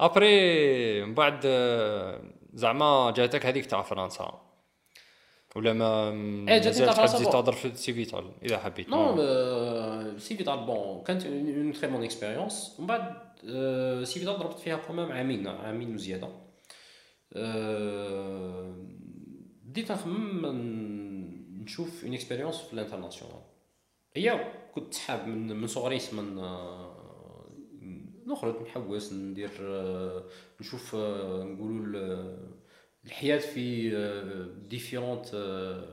après 0.00 1.04
من 1.04 1.14
بعد 1.14 1.40
آه، 1.44 2.22
زعما 2.54 3.10
جاتك 3.16 3.46
هذيك 3.46 3.66
تاع 3.66 3.82
فرنسا. 3.82 4.40
ولا 5.56 5.72
ما 5.72 6.10
إيه، 6.52 6.58
جاتني 6.58 6.86
تاع 6.86 6.94
فرنسا 6.94 7.12
تزيد 7.12 7.22
bon. 7.22 7.32
تهضر 7.32 7.52
في 7.52 7.64
ال 7.64 7.92
Cevital 7.92 8.32
إذا 8.42 8.58
حبيت. 8.58 8.88
non 8.88 9.16
Cevital 10.18 10.66
bon 10.66 11.02
كانت 11.04 11.26
une 11.26 11.72
très 11.72 11.90
bonne 11.90 12.04
expérience 12.04 12.76
ومن 12.78 12.86
بعد 12.86 13.16
آه، 13.48 14.04
Cevital 14.04 14.38
ضربت 14.38 14.58
فيها 14.58 14.76
quand 14.76 14.96
même 14.96 15.12
عامين 15.12 15.46
عامين 15.46 15.94
وزيادة 15.94 16.28
آه، 17.32 18.76
بديت 19.62 19.92
نخمم 19.92 20.46
نشوف 21.62 22.04
une 22.04 22.14
expérience 22.14 22.56
في 22.56 22.72
ال 22.72 22.77
international 22.77 23.42
هي 24.16 24.52
كنت 24.74 24.94
حاب 24.96 25.28
من 25.28 25.56
من 25.56 25.66
صغري 25.66 26.00
من 26.12 26.38
نخرج 28.28 28.62
نحوس 28.62 29.12
ندير 29.12 29.50
آه، 29.60 30.24
نشوف 30.60 30.94
آه، 30.94 31.42
نقولوا 31.44 31.86
ال- 31.86 32.58
الحياة 33.04 33.38
في 33.38 33.90
différentes 34.68 35.34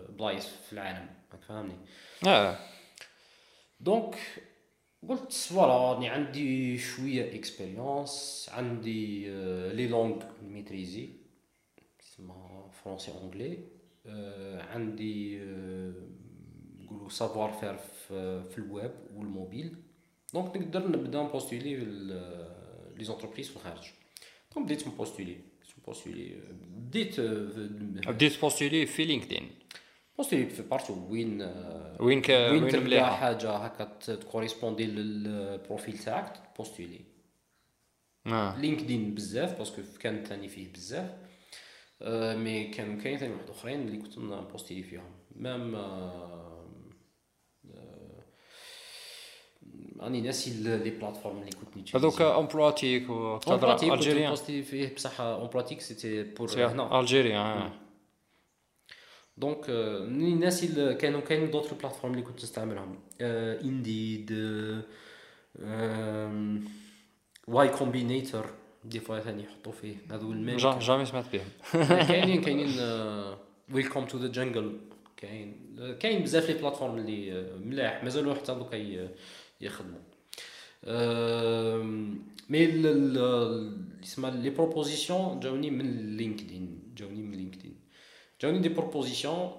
بلايص 0.10 0.48
في 0.48 0.74
العالم. 0.74 1.10
فاهمني؟ 1.48 1.76
آه. 2.28 2.58
donc 3.79 4.15
قلت 5.10 5.34
voilà 5.34 5.73
راني 5.93 6.10
عندي 6.10 6.78
شوية 6.78 7.36
expérience 7.36 8.49
عندي 8.54 9.32
آه، 9.32 9.71
les 9.73 9.88
langues 9.88 10.23
maîtrisées 10.41 11.10
تسمى 12.00 12.69
français 12.84 13.12
anglais 13.12 13.58
آه، 14.06 14.62
عندي 14.62 15.41
آه، 15.43 15.93
نقولوا 16.80 17.10
savoir-faire 17.10 17.77
في 17.78 18.43
في 18.50 18.58
ال 18.58 18.66
web 18.66 18.91
وال 19.13 19.29
mobile 19.29 19.75
donc 20.34 20.58
نقدر 20.57 20.88
نبدأ 20.88 21.21
ن 21.23 21.29
postuler 21.29 21.75
les 22.95 23.03
entreprises 23.03 23.49
في 23.49 23.55
الخارج. 23.55 23.88
donc 24.55 24.65
بديت 24.65 24.88
ن 24.88 24.92
postuler. 24.92 25.34
بديت 25.33 25.79
ن 25.79 25.86
postuler. 25.86 26.41
بديت 26.61 27.19
آه، 27.19 28.11
بديت 28.11 28.41
postuler 28.41 28.86
في 28.85 29.05
LinkedIn 29.05 29.49
postuler 30.17 30.49
في 30.49 30.61
partout 30.62 31.08
وين 31.09 31.41
آه، 31.41 31.97
وين 31.99 32.21
ك 32.21 32.29
وين 32.29 32.63
وين 32.63 32.71
تلقى 32.71 32.83
مليحة؟ 32.85 33.15
حاجة 33.15 33.51
هكا 33.51 34.15
ت 34.15 34.21
correspondre 34.21 34.86
لل 34.86 35.13
profil 35.13 35.97
تاعك 35.97 36.57
postuler 36.58 36.99
آه. 38.27 38.59
LinkedIn 38.60 39.15
بزاف 39.15 39.57
parce 39.58 39.72
que 39.72 39.81
كان 39.99 40.23
ثاني 40.23 40.47
فيه 40.47 40.73
بزاف. 40.73 41.11
آه، 42.01 42.35
mais 42.36 42.67
كانوا 42.67 43.01
كاين 43.01 43.17
ثاني 43.17 43.33
واحد 43.33 43.49
أخرين 43.49 43.88
اللي 43.88 43.97
كنت 43.97 44.17
ن 44.17 44.27
poster 44.27 44.84
فيهم. 44.83 45.11
même 45.36 45.75
آه، 45.75 46.69
آه، 47.75 48.23
راني 49.99 50.21
ناسي 50.21 50.51
ال- 50.51 50.84
les 50.84 50.89
plateformes 50.89 51.38
اللي 51.38 51.51
كنت 51.51 51.77
ن 51.77 51.80
utiliser 51.80 51.97
هذوك 51.99 52.21
Emploitic 52.21 53.10
وتهضر 53.10 53.71
اون 53.71 53.77
كنت 53.77 53.91
algérien 53.93 54.29
poster 54.29 54.63
فيه 54.63 54.95
بصح 54.95 55.21
en 55.21 55.47
pratique 55.53 55.81
c'était 55.81 56.23
pour 56.23 56.47
ici 56.47 56.65
هنا 56.65 56.99
algérien 56.99 57.36
آه. 57.41 57.71
donc 59.38 59.69
آه، 59.69 59.97
راني 59.99 60.34
ناسي 60.36 60.65
ال- 60.65 60.97
كانوا 60.97 61.19
كاين 61.21 61.51
d'autres 61.51 61.73
plateformes 61.75 62.13
اللي 62.13 62.25
كنت 62.25 62.43
نستعملهم 62.43 62.99
Indeed 63.21 64.31
Y 67.47 67.67
Combinator 67.67 68.45
des 68.86 68.99
fois 68.99 69.19
ثاني 69.19 69.43
يحطوا 69.43 69.71
فيه 69.71 69.95
هذو 70.12 70.31
ال 70.31 70.37
même 70.37 70.58
ja- 70.58 70.79
jamais 70.79 71.05
سمعت 71.05 71.25
بهم 71.34 71.47
كاينين 72.08 72.41
كاينين 72.41 72.69
Welcome 73.73 74.05
to 74.05 74.17
the 74.17 74.27
Jungle 74.27 74.77
كاين 75.17 75.75
كاين 75.99 76.23
بزاف 76.23 76.49
les 76.49 76.58
plateformes 76.58 76.97
اللي 76.97 77.31
آه، 77.34 77.58
ملاح 77.58 78.03
مازالوا 78.03 78.34
حتى 78.36 78.55
دوكا 78.55 78.75
ي- 78.75 79.10
يخدموا. 79.61 79.99
mais 82.49 82.65
اسمها 84.03 84.31
les 84.31 84.49
propositions 84.49 85.39
جاوني 85.39 85.69
من 85.71 86.17
LinkedIn 86.17 86.79
جاوني 86.97 87.21
من 87.21 87.31
LinkedIn. 87.38 87.75
جاوني 88.41 88.59
des 88.60 88.69
propositions 88.69 89.51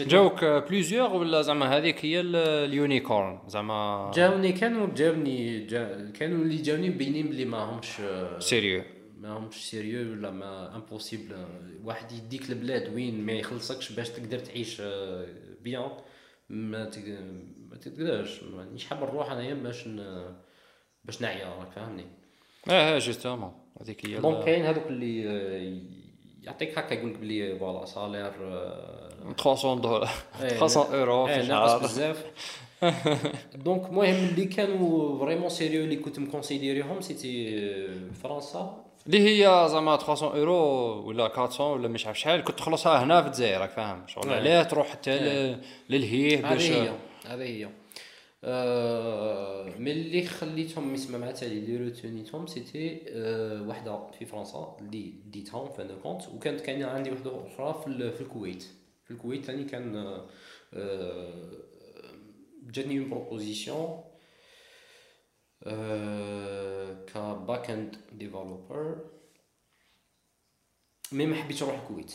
جاوك 0.00 0.44
plusieurs 0.44 1.16
ولا 1.16 1.42
زعما 1.42 1.76
هذيك 1.76 2.04
هي 2.04 2.20
ال- 2.20 2.36
ال 2.36 2.49
unicorn 2.49 3.38
زعما 3.48 4.10
جاوني 4.14 4.52
كانوا 4.52 4.86
جاوني 4.94 5.66
جا 5.66 6.10
كانوا 6.10 6.44
اللي 6.44 6.56
جاوني 6.62 6.90
مبينين 6.90 7.26
بلي 7.28 7.44
ما 7.44 7.58
همش 7.58 8.00
آه، 8.00 8.38
sérieux 8.38 8.82
ما 9.20 9.28
همش 9.38 9.54
sérieux 9.70 10.12
ولا 10.12 10.30
ما 10.30 10.76
impossible 10.76 11.36
واحد 11.84 12.12
يديك 12.12 12.50
البلاد 12.50 12.94
وين 12.94 13.26
ما 13.26 13.32
يخلصكش 13.32 13.92
باش 13.92 14.08
تقدر 14.08 14.38
تعيش 14.38 14.80
آه، 14.80 15.26
bien 15.64 15.90
ما 16.48 16.84
تق- 16.84 17.20
ما 17.70 17.76
تقدرش. 17.76 18.42
مانيش 18.42 18.86
حاب 18.86 19.02
نروح 19.02 19.30
انايا 19.30 19.54
باش 19.54 19.86
ن... 19.88 20.24
باش 21.04 21.22
نعيا 21.22 21.46
راك 21.58 21.70
فاهمني؟ 21.72 22.04
آه 22.70 22.96
آه 22.96 22.98
justement. 22.98 23.52
هذيك 23.80 24.06
هي 24.06 24.18
donc 24.18 24.44
كاين 24.44 24.64
هذوك 24.64 24.86
اللي 24.86 25.28
آه، 25.28 25.80
يعطيك 26.42 26.78
هكا 26.78 26.94
يقول 26.94 27.10
لك 27.10 27.18
بلي 27.18 27.58
voilà 27.58 27.84
salaire 27.86 28.32
آه، 28.40 29.34
300 29.38 29.80
دولار. 29.80 30.08
إيه، 30.42 30.48
300 30.48 30.98
اورو 31.00 31.26
في 31.26 31.32
إيه 31.32 31.46
ناقص 31.48 31.70
الشهر 31.72 31.82
بزاف. 31.82 32.24
donc 33.64 33.86
المهم 33.86 34.14
اللي 34.28 34.44
كانوا 34.44 35.18
vraiment 35.18 35.48
sérieux 35.48 35.84
اللي 35.84 35.96
كنت 35.96 36.18
مكونسيديريهم 36.18 37.00
c'était 37.00 37.58
فرنسا. 38.22 38.84
اللي 39.08 39.20
هي 39.44 39.68
زعما 39.68 39.96
300 39.96 40.32
اورو 40.40 40.54
ولا 41.08 41.24
400 41.26 41.72
ولا 41.72 41.88
مش 41.88 42.06
عارف 42.06 42.18
شحال 42.20 42.44
كنت 42.44 42.58
تخلصها 42.58 43.04
هنا 43.04 43.22
في 43.22 43.26
الجزائر 43.28 43.60
راك 43.60 43.70
فاهم. 43.70 44.06
شغل 44.06 44.26
نعم. 44.28 44.36
علاه 44.38 44.62
تروح 44.62 44.88
حتى 44.88 45.18
ل- 45.18 45.58
للهيه 45.90 46.42
باش 46.42 46.70
هذه 46.70 46.82
هي 46.82 46.92
هذه 47.26 47.42
هي. 47.42 47.68
آه، 48.44 49.64
من 49.78 49.88
اللي 49.88 50.22
خليتهم 50.26 50.94
يسمى 50.94 51.18
مع 51.18 51.30
تالي 51.30 51.58
اللي 51.58 51.76
روتونيتهم 51.88 52.46
c'était 52.46 53.00
آه، 53.08 53.62
وحده 53.62 53.98
في 54.18 54.24
فرنسا 54.26 54.76
اللي 54.80 55.12
ديتها 55.26 55.68
fin 55.68 55.88
de 55.88 55.94
compte 56.02 56.22
وكانت 56.28 56.60
كاينة 56.60 56.86
عندي 56.86 57.10
وحدة 57.10 57.30
أخرى 57.46 57.80
في, 57.82 57.86
ال- 57.86 58.12
في 58.12 58.20
الكويت. 58.20 58.64
في 59.04 59.10
الكويت 59.10 59.44
ثاني 59.44 59.64
كان 59.64 59.96
آه، 60.74 61.32
جاتني 62.70 62.98
une 62.98 63.08
proposition 63.10 64.00
ك 67.06 67.70
backend 67.70 67.96
developer 68.12 68.96
mais 71.12 71.26
ما 71.26 71.36
حبيتش 71.36 71.62
نروح 71.62 71.80
الكويت. 71.80 72.14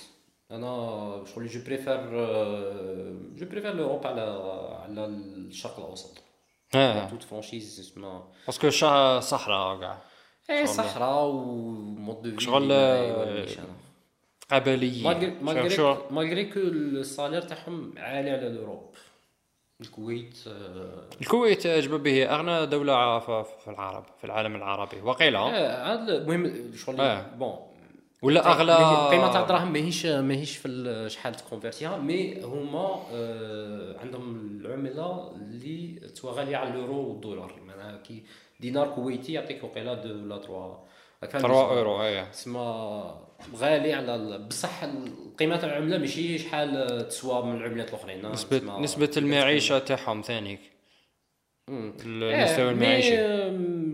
أنا 0.51 1.23
شغل 1.25 1.47
je 1.47 1.59
préfère 1.65 2.09
je 3.35 3.45
préfère 3.45 3.73
l'Europe 3.73 4.07
على 4.07 4.21
على 4.83 5.05
الشرق 5.05 5.79
الأوسط. 5.79 6.23
آه. 6.75 7.09
toute 7.09 7.23
franchise 7.23 7.79
اسمها. 7.79 8.27
parce 8.45 8.60
que 8.60 8.69
صحراء 9.19 9.79
كاع 9.79 10.01
إيه 10.49 10.65
صحراء 10.65 11.25
و 11.25 11.44
mode 11.44 12.21
de 12.21 12.31
vie 12.31 12.43
شغل، 12.43 12.71
آه، 12.71 13.47
قبليين 14.51 15.43
malgré 16.11 16.45
que 16.45 16.59
ال 16.59 16.69
salaire 16.69 17.41
تاعهم 17.41 17.93
عالي 17.97 18.29
على 18.29 18.47
ال 18.47 18.53
Europe. 18.53 18.95
الكويت 19.83 20.37
آه، 20.47 21.03
الكويت 21.21 21.65
اجب 21.65 22.03
به. 22.03 22.25
أغنى 22.25 22.65
دولة 22.65 23.19
في 23.19 23.45
العرب 23.67 24.03
في 24.17 24.23
العالم 24.23 24.55
العربي. 24.55 25.01
وقيل 25.01 25.35
آه، 25.35 25.83
عاد 25.89 26.09
المهم 26.09 26.53
شغل 26.77 27.01
آه. 27.01 27.25
bon. 27.37 27.55
ولا 28.21 28.51
اغلى 28.51 28.73
القيمه 28.77 29.31
تاع 29.33 29.41
الدراهم 29.41 29.73
ماهيش 29.73 30.05
ماهيش 30.05 30.57
في 30.57 30.67
ال- 30.67 31.11
شحال 31.11 31.35
ت 31.35 31.41
convertir 31.41 31.97
ها 31.97 32.06
mais 32.06 32.41
هما 32.43 33.03
آه، 33.13 33.99
عندهم 33.99 34.37
العملة 34.61 35.31
اللي 35.35 35.99
توا 36.15 36.31
غاليه 36.31 36.57
على 36.57 36.69
اليورو 36.69 37.09
والدولار. 37.09 37.53
معناها 37.67 37.97
كي 37.97 38.23
دينار 38.59 38.87
كويتي 38.95 39.33
يعطيك 39.33 39.63
وقيلة 39.63 39.93
deux 39.93 40.09
ولا 40.09 40.37
trois. 40.37 40.75
3 41.25 41.47
اورو 41.53 42.03
اي 42.03 42.25
تسمى 42.25 43.03
غالي 43.55 43.93
على 43.93 44.37
بصح 44.49 44.85
قيمة 45.39 45.63
العملة 45.63 45.97
ماشي 45.97 46.37
شحال 46.37 47.07
تسوى 47.07 47.43
من 47.45 47.55
العملات 47.55 47.89
الأخرين 47.89 48.31
نسبة 48.31 48.59
تسمى- 48.59 48.63
نسبة 48.81 49.11
المعيشة 49.17 49.79
تاعهم 49.79 50.21
ثاني 50.21 50.59
مم. 51.69 51.93
المستوى 52.05 52.65
إيه، 52.65 52.71
المعيشي 52.71 53.17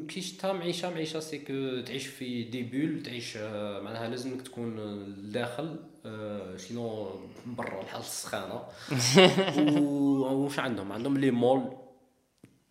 كي 0.08 0.22
شتا 0.22 0.54
معيشة 0.54 0.90
معيشة 0.90 1.20
c'est 1.20 1.38
que 1.40 1.82
تعيش 1.86 2.08
في 2.08 2.44
des 2.44 2.64
bulles 2.64 3.04
تعيش 3.04 3.38
آه، 3.38 3.80
معناها 3.80 4.08
لازمك 4.10 4.42
تكون 4.42 4.76
لداخل 5.06 5.76
آه، 6.06 6.56
sinon 6.58 7.10
من 7.46 7.56
برا 7.56 7.82
الحال 7.82 8.02
السخانة. 8.02 8.64
وش 10.46 10.60
عندهم؟ 10.60 10.92
عندهم 10.92 11.18
les 11.18 11.32
malls 11.32 11.62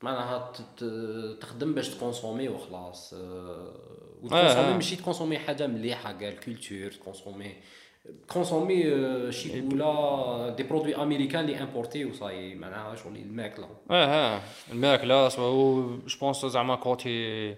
معناها 0.03 0.53
تخدم 1.41 1.75
باش 1.75 1.89
تكونسومي 1.89 2.49
وخلاص 2.49 3.15
آه، 3.15 3.75
وتكونسومي. 4.23 4.75
ماشي 4.75 4.97
تكونسومي 4.97 5.39
حاجة 5.39 5.67
مليحه 5.67 6.13
كاع 6.13 6.29
ال 6.29 6.37
culture 6.37 6.91
ت 6.91 6.97
consommer 6.97 7.53
ت 8.29 8.35
consommer 8.35 8.95
آه، 8.95 9.31
شي 9.31 9.61
ولا 9.61 10.55
des 10.57 10.63
produits 10.63 10.97
américains 10.97 11.45
اللي 11.45 11.63
importés 11.63 12.05
و 12.05 12.12
ça 12.12 12.26
y 12.26 12.33
est 12.33 12.55
معناها 12.55 12.97
شغل 12.97 13.17
الماكله 13.17 13.69
آه 13.91 14.05
آه 14.05 14.41
الماكلة 14.73 15.29
سوا 15.29 15.51
جو 16.07 16.19
بونس 16.21 16.47
زعما 16.47 16.77
كوتي 16.77 17.57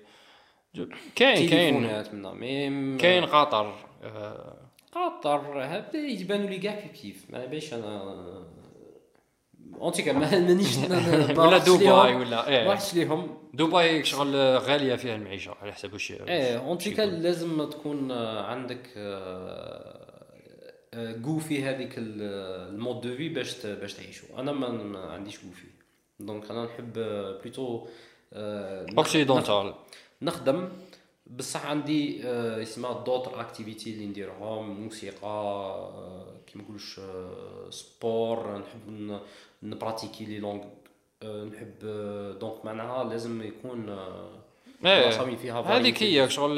كاين 1.17 1.49
كاين 1.49 2.97
كاين 2.97 3.25
قطر 3.25 3.75
قطر 4.93 5.65
هذا 5.65 5.97
يبانوا 5.97 6.49
لي 6.49 6.59
كاع 6.59 6.81
كيف 6.81 7.03
كيف 7.03 7.31
ما 7.31 7.47
باش 7.47 7.75
أنا 7.75 8.15
اونتيكا 9.81 10.13
ما 10.13 10.31
مانيش 10.31 10.79
ولا 11.39 11.59
دبي 11.59 11.91
ولا 11.91 12.37
ما 12.37 12.49
إيه 12.49 12.73
رحتش 12.73 12.95
ليهم 12.95 13.39
دبي 13.55 14.05
شغل 14.05 14.36
غالية 14.36 14.94
فيها 14.96 15.16
المعيشة 15.16 15.55
على 15.62 15.72
حسب 15.72 15.94
وش 15.94 16.12
إيه 16.12 16.59
اونتيكا 16.59 17.03
لازم 17.03 17.70
تكون 17.70 18.11
آه، 18.11 18.42
عندك 18.42 18.88
جو 20.94 21.38
في 21.38 21.64
هذيك 21.64 21.98
ال- 21.98 22.22
ال 22.74 22.80
mode 22.80 23.01
de 23.01 23.16
vie 23.16 23.28
باش 23.28 23.66
باش 23.66 23.94
تعيشوا 23.94 24.28
أنا 24.40 24.53
ما 24.53 24.98
عنديش 25.12 25.34
جو 25.44 25.51
في. 25.51 25.66
donc 26.20 26.51
أنا 26.51 26.64
نحب 26.64 26.92
plutôt 27.45 27.87
occidental 28.35 29.74
نخدم. 30.22 30.68
بصح 31.26 31.66
عندي 31.66 32.22
آه، 32.28 32.62
اسمها 32.62 33.05
d'autres 33.05 33.41
activités 33.41 33.91
اللي 33.94 34.07
نديرهم 34.07 34.80
موسيقى 34.80 35.16
آه، 35.26 36.26
كيما 36.46 36.64
نقولوش 36.64 36.98
آه، 36.98 37.70
sport. 37.70 38.59
نحب 38.59 39.18
ن 39.62 39.69
pratiquer 39.69 40.24
les 40.24 40.39
langues. 40.39 40.61
آه، 40.62 40.68
نحب 41.25 41.75
آه، 41.85 42.33
donc 42.33 42.64
معناها 42.64 43.05
لازم 43.05 43.43
يكون 43.43 43.89
وين 44.85 45.37
فيها 45.37 45.61
هذيك. 45.61 46.03
هي 46.03 46.31
شغل 46.31 46.57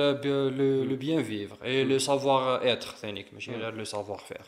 le 0.88 0.96
bien 0.96 1.22
vivre 1.22 1.56
et 1.64 1.84
le 1.84 1.98
savoir 1.98 2.72
être 2.72 2.88
ثانيك 2.88 3.34
ماشي 3.34 3.52
غير 3.54 3.74
le 3.74 3.84
savoir 3.84 4.18
faire 4.18 4.40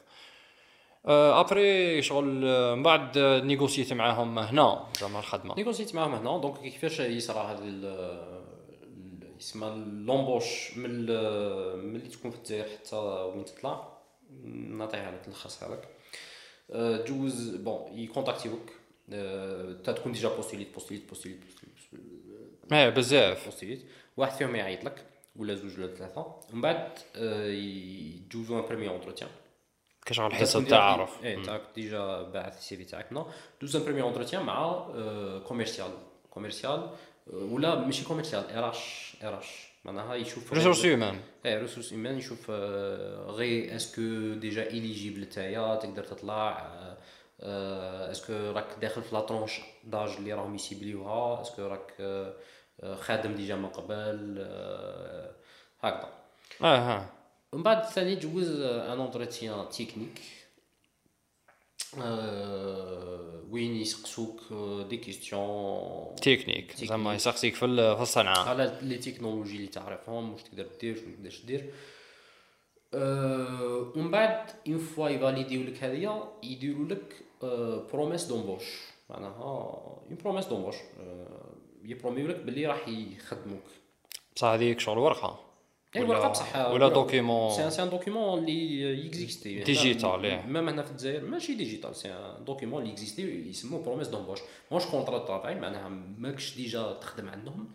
après 1.06 2.02
شغل 2.02 2.24
من 2.76 2.82
بعد 2.82 3.18
négocier 3.18 3.84
ت 3.84 3.92
معاهم 3.92 4.38
هنا 4.38 4.86
زعما 5.00 5.18
الخدمة. 5.18 5.54
négocier 5.56 5.90
ت 5.90 5.94
معاهم 5.94 6.14
هنا 6.14 6.38
donc 6.38 6.60
كيفاش 6.60 7.00
يصرى 7.00 7.38
هذا 7.38 7.64
اسمها 9.40 9.74
l'embauche 9.76 10.76
من 10.76 10.90
اللي 10.90 12.08
تكون 12.08 12.30
في 12.30 12.36
الجزائر 12.36 12.64
حتى 12.64 12.96
وين 12.96 13.44
تطلع. 13.44 13.88
نعطيها 14.54 15.10
لك 15.10 15.28
نلخصها 15.28 15.68
لك. 15.68 15.88
تجوز 17.06 17.56
bon 17.56 17.98
ي 17.98 18.04
contacter 18.04 18.58
وك 18.58 18.70
تا 19.84 19.92
تكون 19.92 20.12
ديجا 20.12 20.28
بوستيليت 20.28 20.74
بوستيليت 20.74 21.08
بوستيليت 21.08 21.38
إيه 22.72 22.88
بزاف. 22.88 23.44
بوستيليت. 23.44 23.82
واحد 24.16 24.32
فيهم 24.36 24.56
يعيط 24.56 24.84
لك 24.84 25.04
ولا 25.36 25.54
زوج 25.54 25.78
ولا 25.80 25.94
ثلاثة. 25.94 26.40
ومن 26.52 26.60
بعد 26.60 26.88
آه، 27.16 27.46
يجوزوا 27.46 28.60
un 28.60 28.66
premier 28.66 28.88
entretien 28.88 29.30
كشغل 30.06 30.24
انت 30.24 30.34
حصه 30.34 30.50
تكون 30.52 30.64
déjà- 30.64 30.74
التعارف 30.74 31.24
إيه 31.24 31.42
تاعك 31.42 31.62
déjà 31.74 32.22
باعث 32.22 32.58
ال 32.58 32.76
CV 32.76 32.84
تاعك. 32.84 33.06
هنا 33.12 33.26
دوز 33.60 33.76
un 33.76 33.82
premier 33.84 34.04
entretien 34.04 34.42
مع 34.42 34.86
commercial 35.46 35.90
commercial 36.30 36.90
ولا 37.32 37.74
ماشي 37.74 38.04
commercial 38.04 38.50
RH 38.50 38.70
RH 38.70 39.68
معناها 39.84 40.14
يشوف 40.14 40.52
ressources 40.52 40.84
humaines 40.84 41.20
إيه 41.46 41.58
ressources 41.58 41.92
humaines 41.92 42.18
يشوف 42.18 42.46
آه، 42.50 43.30
غي 43.30 43.76
est-ce 43.76 43.94
que 43.94 44.02
déjà 44.34 44.62
éligible 44.70 45.26
تاعيا 45.28 45.74
تقدر 45.76 46.04
تطلع 46.04 46.50
آه، 46.50 46.62
آه، 46.62 46.96
est-ce 47.40 48.02
que 48.02 48.32
راك 48.32 48.66
داخل 48.80 49.02
في 49.02 49.14
la 49.14 49.20
tranche 49.20 49.60
d'âge 49.84 50.10
اللي 50.10 50.32
راهم 50.32 50.54
ي 50.54 50.67
cibler 50.67 51.42
وها 51.42 51.46
est-ce 51.46 51.57
que 51.57 51.62
راك 51.62 51.94
خادم 53.00 53.34
déjà 53.34 53.56
من 53.56 53.68
قبل 53.68 54.38
هكذا 55.80 56.12
آه 56.62 56.76
ها 56.78 57.12
ومن 57.52 57.62
بعد 57.62 57.84
ثاني 57.84 58.16
تجوز 58.16 58.60
un 58.60 59.00
entretien 59.00 59.68
technique 59.68 60.20
وين 63.50 63.76
يسقسوك 63.76 64.40
des 64.90 64.96
questions 64.96 66.14
techniques. 66.16 66.76
زعما 66.76 67.14
يسقسيك 67.14 67.54
في 67.54 67.64
ال- 67.64 67.96
في 67.96 68.02
الصنعه 68.02 68.38
على 68.48 68.78
les 68.82 68.98
technologies 68.98 69.56
اللي 69.56 69.66
تعرفهم 69.68 70.32
واش 70.32 70.42
تقدر 70.42 70.66
دير 70.80 70.96
شنو 70.96 71.14
تقدرش 71.14 71.40
دير 71.44 71.72
ومن 73.96 74.10
بعد 74.10 74.50
une 74.68 74.78
fois 74.78 75.08
ي 75.08 75.14
valider 75.14 75.56
و 75.56 75.62
لك 75.62 75.84
هذيا 75.84 76.32
يديروا 76.42 76.86
لك 76.88 77.14
promesse 77.92 78.24
d'embauche 78.24 78.64
معناها 79.10 79.42
une 79.42 80.16
promesse 80.24 80.46
d'embauche 80.46 80.76
ي 81.84 81.88
promettre 81.88 82.23
و 82.23 82.26
لك 82.26 82.36
باللي 82.36 82.66
راح 82.66 82.88
يخدموك. 82.88 83.62
بصح 84.36 84.48
هذيك 84.48 84.80
شغل 84.80 84.98
ورقة. 84.98 85.40
اي 85.96 86.02
ولا- 86.02 86.10
ورقه 86.10 86.28
بصح 86.28 86.56
ولا 86.70 86.88
document 86.88 87.50
c'est 87.50 87.70
c'est 87.70 87.82
un 87.82 87.90
document 87.90 88.38
اللي 88.38 89.06
ي 89.06 89.13
exister 89.13 89.58
digital، 89.62 90.24
إيه. 90.24 90.42
même 90.46 90.68
هنا 90.68 90.82
في 90.82 90.90
الجزائر 90.90 91.24
ماشي 91.24 91.54
digital 91.54 91.96
c'est 91.96 92.08
un 92.12 92.44
document 92.44 92.82
اللي 92.82 92.92
ي 92.92 92.99
exister 92.99 93.48
يسموه 93.48 93.82
promesse 93.82 94.08
d'embauche 94.08 94.38
ماهوش 94.70 94.86
contrat 94.86 95.18
travail 95.18 95.54
معناها 95.54 95.88
ماكش 96.18 96.56
déjà 96.56 96.92
تخدم 96.92 97.28
عندهم. 97.28 97.68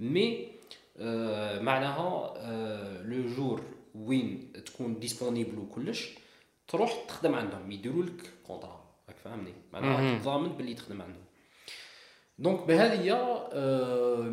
mais 0.00 0.48
آه 0.98 1.60
معناها 1.60 2.32
آه 2.36 3.02
le 3.02 3.26
jour 3.36 3.62
وين 3.94 4.52
تكون 4.66 4.98
disponible 5.00 5.58
وكلش 5.58 6.10
تروح 6.68 7.04
تخدم 7.08 7.34
عندهم. 7.34 7.72
يديروا 7.72 8.02
لك 8.02 8.30
contrat 8.46 8.83
فاهمني 9.24 9.52
معناها 9.72 10.18
تضامن 10.18 10.48
باللي 10.48 10.74
تخدم 10.74 11.02
عندهم 11.02 11.24
donc 12.38 12.66
بهذه 12.66 13.12
آه، 13.52 14.32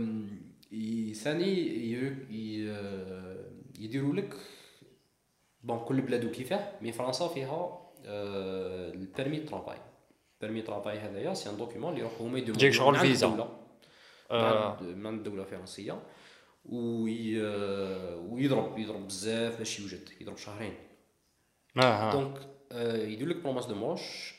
ي- 0.72 1.14
ثاني 1.14 1.46
ي- 1.58 2.16
ي- 2.30 2.72
آه، 2.72 3.52
يديروا 3.80 4.14
لك 4.16 4.34
bon 5.64 5.80
كل 5.80 6.02
بلاد 6.02 6.26
وكيفاه 6.26 6.72
mais 6.82 6.92
فرنسا 6.92 7.28
فيها 7.28 7.82
آه، 8.06 8.92
ال 8.92 8.99
permis 8.99 9.40
travail 9.40 9.78
permis 10.42 10.62
travail 10.62 11.00
هذايا 11.00 11.34
c'est 11.34 11.50
un 11.50 11.58
document 11.58 11.90
اللي 11.90 12.00
يروحوا 12.02 12.28
هما 12.28 12.38
يديروا 12.38 12.58
جايك 12.60 12.74
شغل 12.74 12.92
من 12.94 13.00
عند 13.00 13.08
فيزا. 13.08 13.28
الدولة. 13.28 13.46
من 14.32 14.38
آه. 14.38 14.70
عند- 14.78 14.84
من 14.98 15.06
عند 15.08 15.18
الدولة 15.18 15.44
الفرنسية. 15.44 16.02
oui... 16.66 17.42
ويضرب 18.16 18.78
يضرب 18.78 19.08
بزاف 19.08 19.58
باش 19.58 19.80
يوجد 19.80 20.10
يضرب 20.22 20.38
شهرين. 20.38 20.74
أها 21.78 22.12
donc 22.12 22.48
آه، 22.72 22.98
يدير 22.98 23.28
لك 23.28 23.36
promesse 23.36 23.66
d'embauche 23.66 24.34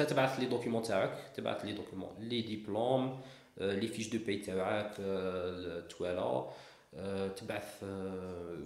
انت 0.00 0.10
تبعث 0.10 0.40
les 0.40 0.46
documents 0.46 0.82
تاعك 0.82 1.18
تبعث 1.36 1.64
les 1.64 1.72
documents 1.72 2.10
les 2.18 2.42
diplômes 2.42 3.20
آه، 3.58 3.74
les 3.74 3.88
fiches 3.88 4.08
de 4.08 4.18
paie 4.26 4.38
تاعك 4.38 4.96
آه، 5.00 5.78
التوالا 5.78 6.50
آه، 6.94 7.28
تبعث 7.28 7.84
آه، 7.84 8.56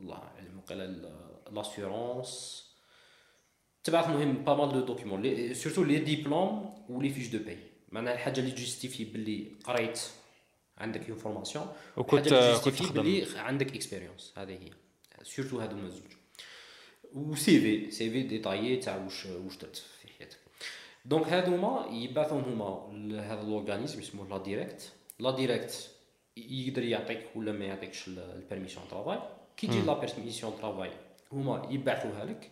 الله 0.00 0.22
يعلم 0.36 0.58
وقيلا 0.58 1.10
l'assurance 1.52 2.64
تبعث 3.84 4.08
مهم 4.08 4.44
pas 4.44 4.54
mal 4.54 4.72
de 4.72 4.80
documents 4.80 5.54
surtout 5.54 5.84
les 5.84 5.98
diplômes 5.98 6.74
و 6.88 6.93
les 6.93 7.10
fiches 7.10 7.28
de 7.28 7.38
paie 7.38 7.58
معناها 7.92 8.14
الحاجة 8.14 8.40
اللي 8.40 8.50
ت 8.50 8.55
justifier 8.55 9.04
باللي 9.04 9.52
قريت 9.64 10.00
عندك 10.78 11.08
une 11.08 11.18
formation 11.18 11.66
وكنت 11.96 12.26
الحاجة 12.26 12.48
اللي 12.48 12.54
كنت 12.54 12.64
ت 12.64 12.66
justifier 12.66 12.84
تخدم 12.84 13.02
باللي 13.02 13.38
عندك 13.38 13.74
expérience 13.74 14.32
هذه 14.36 14.52
هي 14.52 14.70
surtout 15.22 15.60
هادو 15.60 15.76
هما 15.76 15.88
زوج 15.88 16.18
و 17.14 17.60
CV 17.60 17.90
CV 17.90 18.22
détaillé 18.22 18.76
تاع 18.76 18.96
واش 18.96 19.26
واش 19.26 19.56
درت 19.56 19.76
في 19.76 19.84
حياتك 19.97 19.97
donc 21.08 21.28
هادوما 21.28 21.86
يبعثون 21.90 22.42
هما 22.42 22.88
لهذا 22.92 23.40
ال 23.40 23.46
organisme 23.46 24.00
يسموه 24.00 24.28
la 24.28 24.38
Direccte 24.38 24.92
la 25.18 25.30
Direccte 25.30 25.90
يقدر 26.36 26.82
يعطيك 26.82 27.26
ولا 27.36 27.52
ما 27.52 27.64
يعطيكش 27.64 28.08
ال 28.08 28.15
permission 28.15 28.88
travail 28.90 29.18
كي 29.56 29.66
تجي 29.66 29.82
la 29.82 30.00
permission 30.00 30.52
travail 30.60 30.90
هما 31.32 31.66
يبعثوها 31.70 32.24
لك 32.24 32.50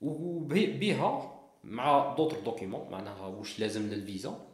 وبها 0.00 1.40
مع 1.64 2.14
d'autres 2.14 2.40
documents 2.40 2.90
معناها 2.90 3.26
واش 3.26 3.60
لازم 3.60 3.90
للفيزا 3.90 4.46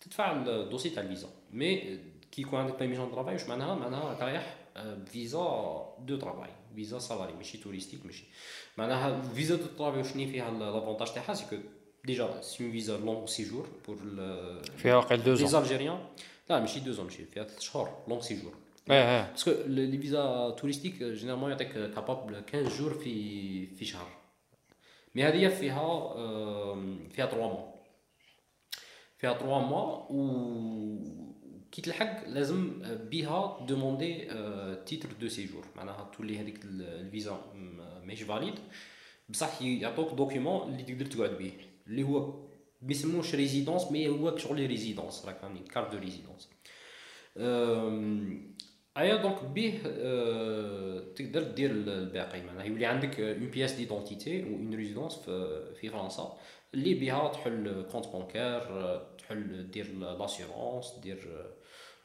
تدفع 0.00 0.32
ال 0.32 0.39
dossier 0.39 0.90
تاع 0.90 1.02
الفيزا. 1.02 1.28
mais 1.50 1.98
كي 2.32 2.42
يكون 2.42 2.58
عندك 2.58 2.78
permission 2.78 3.12
travail 3.12 3.32
واش 3.32 3.44
معناها؟ 3.48 3.74
معناها 3.74 4.24
رايح 4.24 4.56
ب 4.84 4.95
visa 4.95 5.38
de 5.98 6.16
travail 6.16 6.50
visa 6.74 6.98
salarié 6.98 7.32
ماشي 7.32 7.58
touristique 7.58 8.06
ماشي 8.06 8.24
معناها 8.78 9.22
visa 9.22 9.56
de 9.56 9.64
travail 9.78 10.04
شنو 10.04 10.26
فيها 10.26 10.50
l'avantage 10.50 11.12
تاعها 11.14 11.34
c'est 11.34 11.44
que 11.50 11.56
déjà 12.04 12.40
c'est 12.40 12.64
un 12.64 12.72
visa 12.72 12.96
long 12.98 13.26
séjour 13.26 13.68
pour 13.86 13.96
فيها 14.76 14.96
واقيلا 14.96 15.22
deux 15.22 15.30
les 15.30 15.62
Algériens 15.62 15.98
لا 16.50 16.60
ماشي 16.60 16.80
deux 16.80 16.92
ans 16.92 17.04
ماشي 17.04 17.24
فيها 17.24 17.44
ثلاث 17.44 17.60
شهور 17.60 17.88
long 18.08 18.20
séjour 18.20 18.54
إيه 18.90 19.02
إيه 19.20 19.30
parce 19.30 19.43
que 19.43 19.50
les 19.66 19.98
visas 19.98 20.50
touristiques 20.50 20.94
généralement 21.02 21.50
يعطيك 21.50 21.72
capable 21.72 22.34
15 22.52 22.76
jours 22.78 22.94
في 22.94 23.66
في 23.66 23.84
شهر 23.84 24.08
mais 25.14 25.24
هذه 25.24 25.48
فيها 25.48 26.14
آم، 26.16 27.08
فيها 27.12 27.26
3 27.26 27.36
mois 27.36 27.70
فيها 29.18 29.32
3 29.32 29.58
mois 29.58 30.06
و 30.10 30.20
كي 31.72 31.82
تلحق 31.82 32.28
لازم 32.28 32.82
بها 33.10 33.66
demander 33.68 34.18
titre 34.86 35.08
de 35.20 35.28
séjour 35.28 35.64
معناها 35.76 36.10
تولي 36.16 36.38
هذيك 36.38 36.64
ال- 36.64 36.82
الفيزا 36.82 37.32
م- 37.54 38.06
ماهيش 38.06 38.22
valide 38.22 38.54
بصح 39.28 39.62
يعطوك 39.62 40.12
document 40.14 40.68
اللي 40.72 40.82
تقدر 40.82 41.06
تقعد 41.06 41.38
به 41.38 41.52
اللي 41.86 42.02
هو 42.02 42.26
ما 42.82 42.90
يسموش 42.90 43.34
résidence 43.34 43.92
mais 43.92 44.08
هو 44.08 44.36
شغل 44.36 44.66
résidence 44.66 45.26
راك 45.26 45.38
فاهمني 45.38 45.60
carte 45.60 45.92
de 45.92 45.98
résidence 45.98 46.48
أم، 47.36 48.56
ايا 48.96 49.16
donc 49.16 49.44
به 49.44 49.80
أه، 49.86 51.12
تقدر 51.16 51.42
دير 51.42 51.70
الباقي 51.70 52.42
معناها 52.42 52.64
يولي 52.64 52.86
عندك 52.86 53.20
une 53.20 53.50
pièce 53.50 53.72
d'identité 53.72 54.42
و 54.44 54.46
une 54.46 54.74
résidence 54.74 55.14
في 55.16 55.74
في 55.80 55.88
فرنسا 55.88 56.38
اللي 56.74 56.94
بها 56.94 57.28
تحل 57.28 57.86
compte 57.92 58.06
bancaire 58.06 58.62
تحل 59.18 59.70
دير 59.70 59.92
l'assurance 59.94 60.92
دير 61.02 61.46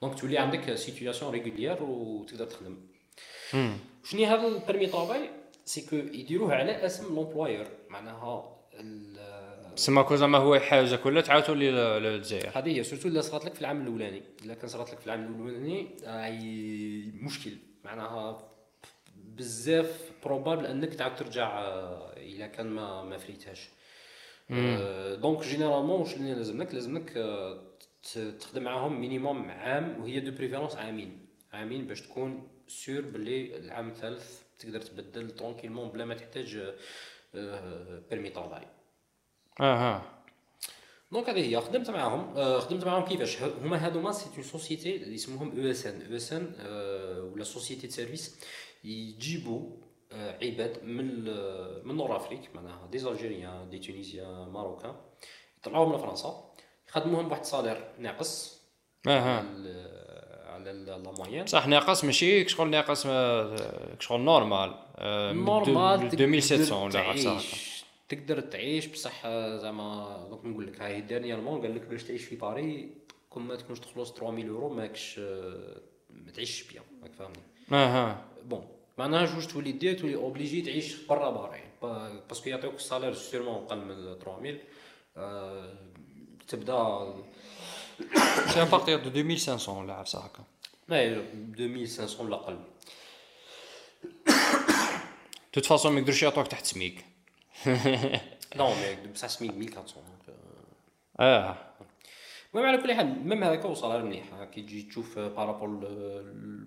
donc 0.01 0.19
تولي 0.19 0.37
عندك 0.37 0.75
situation 0.75 1.31
régulière 1.31 1.83
وتقدر 1.83 2.45
تخدم. 2.45 2.77
شنو 4.03 4.25
هذا 4.25 4.47
ال 4.47 4.53
permis 4.53 4.87
travail 4.87 5.29
c'est 5.65 5.81
que 5.81 5.95
يديروه 5.95 6.53
على 6.53 6.85
اسم 6.85 7.15
l'employeur 7.15 7.67
معناها 7.89 8.55
سما 9.75 10.01
كو 10.01 10.15
زعما 10.15 10.37
هو 10.37 10.59
حاجة 10.59 10.95
كلها 10.95 11.21
تعاودوا 11.21 11.55
لي 11.55 11.71
للجزائر. 11.71 12.51
هذه 12.55 12.77
هي 12.77 12.83
surtout 12.83 13.07
إلا 13.07 13.21
صرات 13.21 13.45
لك 13.45 13.53
في 13.53 13.61
العام 13.61 13.81
الأولاني. 13.81 14.21
إلا 14.43 14.53
كان 14.53 14.67
صرات 14.67 14.89
لك 14.89 14.99
في 14.99 15.05
العام 15.05 15.35
الأولاني 15.35 15.87
راهي 16.03 17.11
مشكل. 17.21 17.51
معناها 17.83 18.51
بزاف 19.15 20.11
probable 20.25 20.65
أنك 20.65 20.93
تعاود 20.93 21.15
ترجع 21.15 21.59
آه، 21.59 22.13
إلا 22.17 22.47
كان 22.47 22.67
ما 22.67 23.03
ما 23.03 23.17
فريتهاش. 23.17 23.69
donc 25.21 25.43
généralement 25.43 25.99
واش 25.99 26.13
اللي 26.13 26.33
لازمك؟ 26.33 26.73
لازمك 26.73 27.17
آه، 27.17 27.61
تخدم 28.13 28.63
معاهم 28.63 29.01
minimum 29.01 29.51
عام 29.51 30.01
وهي 30.01 30.19
de 30.19 30.31
préférence 30.31 30.75
عامين. 30.75 31.25
عامين 31.53 31.87
باش 31.87 32.01
تكون 32.01 32.47
sûr 32.67 33.01
باللي 33.01 33.57
العام 33.57 33.89
الثالث 33.89 34.41
تقدر 34.59 34.81
تبدل 34.81 35.31
tranquillement 35.31 35.89
بلا 35.89 36.05
ما 36.05 36.15
تحتاج 36.15 36.73
permis 38.09 38.29
travail 38.29 38.67
أها. 39.61 40.23
donc 41.11 41.29
هذه 41.29 41.49
هي 41.49 41.61
خدمت 41.61 41.89
معاهم 41.89 42.37
آه، 42.37 42.59
خدمت 42.59 42.85
معاهم 42.85 43.05
كيفاش؟ 43.05 43.41
هما 43.41 43.77
هذوما 43.77 44.11
c'est 44.11 44.25
une 44.35 44.43
société 44.43 44.95
اللي 44.95 45.15
اسمهم 45.15 45.59
أو 45.59 45.71
اس 45.71 45.87
ان 45.87 46.01
أو 46.11 46.15
اس 46.15 46.33
ان 46.33 46.53
ولا 47.33 47.43
société 47.43 47.89
service 47.89 48.39
يجيبوا 48.83 49.69
آه، 50.11 50.37
عباد 50.43 50.83
من 50.83 51.23
من 51.87 51.95
Nord 51.95 52.15
Afrique 52.15 52.55
معناها 52.55 52.87
des 52.87 53.09
Algériens 53.09 53.69
des 53.69 53.79
Tunisiens 53.79 54.49
Marocains 54.49 54.95
يطلعوهم 55.57 55.95
لفرنسا. 55.95 56.54
يخدموهم 56.97 57.27
بواحد 57.27 57.41
ال 57.41 57.47
salaire 57.47 57.83
ناقص 57.99 58.61
أها 59.07 59.37
على 59.39 59.85
على 60.47 60.71
la 60.73 60.97
moyenne 60.97 61.45
صح 61.47 61.67
ناقص 61.67 62.03
ماشي 62.03 62.47
شغل 62.49 62.69
ناقص 62.69 63.03
آه، 63.09 63.55
شغل 63.99 64.21
normal 64.21 64.73
آه، 64.97 65.31
normal 65.33 65.99
de- 65.99 66.07
تقدر 66.09 66.23
2700 66.25 66.83
ولا 66.83 66.91
تعيش. 66.91 67.83
تقدر 68.09 68.39
تعيش 68.39 68.85
بصح 68.85 69.21
آه، 69.25 69.57
زعما 69.57 70.17
دوك 70.29 70.45
نقول 70.45 70.67
لك 70.67 70.81
هاي 70.81 71.01
dernièrement 71.01 71.61
قال 71.61 71.75
لك 71.75 71.81
باش 71.81 72.03
تعيش 72.03 72.23
في 72.23 72.35
باري 72.35 72.89
كون 73.29 73.43
ما 73.43 73.55
تكونش 73.55 73.79
تخلص 73.79 74.13
3000 74.13 74.45
يورو 74.45 74.69
ماكش 74.69 75.19
آه، 75.19 75.77
ما 76.09 76.31
تعيش 76.31 76.63
bien 76.63 76.83
راك 77.03 77.11
فاهمني؟ 77.13 77.39
أها 77.71 78.21
bon 78.45 78.67
معناها 78.97 79.25
جوج 79.25 79.47
تولي 79.47 79.71
دير 79.71 79.99
تولي 79.99 80.15
obligé 80.15 80.61
تعيش 80.61 80.95
برا 81.05 81.29
باري 81.29 81.61
pa- 81.81 82.21
parce 82.29 82.42
que 82.42 82.49
يعطيوك 82.49 82.75
ال 82.75 82.80
salaire 82.80 83.13
sûrement 83.13 83.55
أقل 83.63 83.77
من 83.77 83.95
3000 84.19 84.55
آه، 85.17 85.73
تبدا 86.47 87.13
c'est 88.47 88.61
en 88.61 88.67
partir 88.67 88.99
de 88.99 89.09
2500 89.19 89.79
ولا 89.83 89.93
عرفت 89.93 90.15
هكا 90.15 90.43
لا 90.87 91.03
2500 91.05 92.21
ولا 92.21 92.35
أقل 92.35 92.59
toute 95.53 95.65
façon 95.65 95.91
ما 95.93 95.99
يقدروش 95.99 96.23
يعطوك 96.23 96.47
تحت 96.47 96.65
SMIC 96.65 97.05
non 98.55 98.69
mais 98.69 98.95
بصح 99.13 99.27
SMIC 99.27 99.51
1400 99.51 100.05
donc 100.27 100.37
آه 101.19 101.55
المهم 102.53 102.67
على 102.67 102.77
كل 102.77 102.93
حال 102.93 103.27
même 103.27 103.43
هذاك 103.43 103.65
وصل 103.65 103.91
على 103.91 104.03
مليح 104.03 104.43
كي 104.43 104.61
تجي 104.61 104.81
تشوف 104.83 105.19
par 105.19 105.38
rapport 105.38 105.81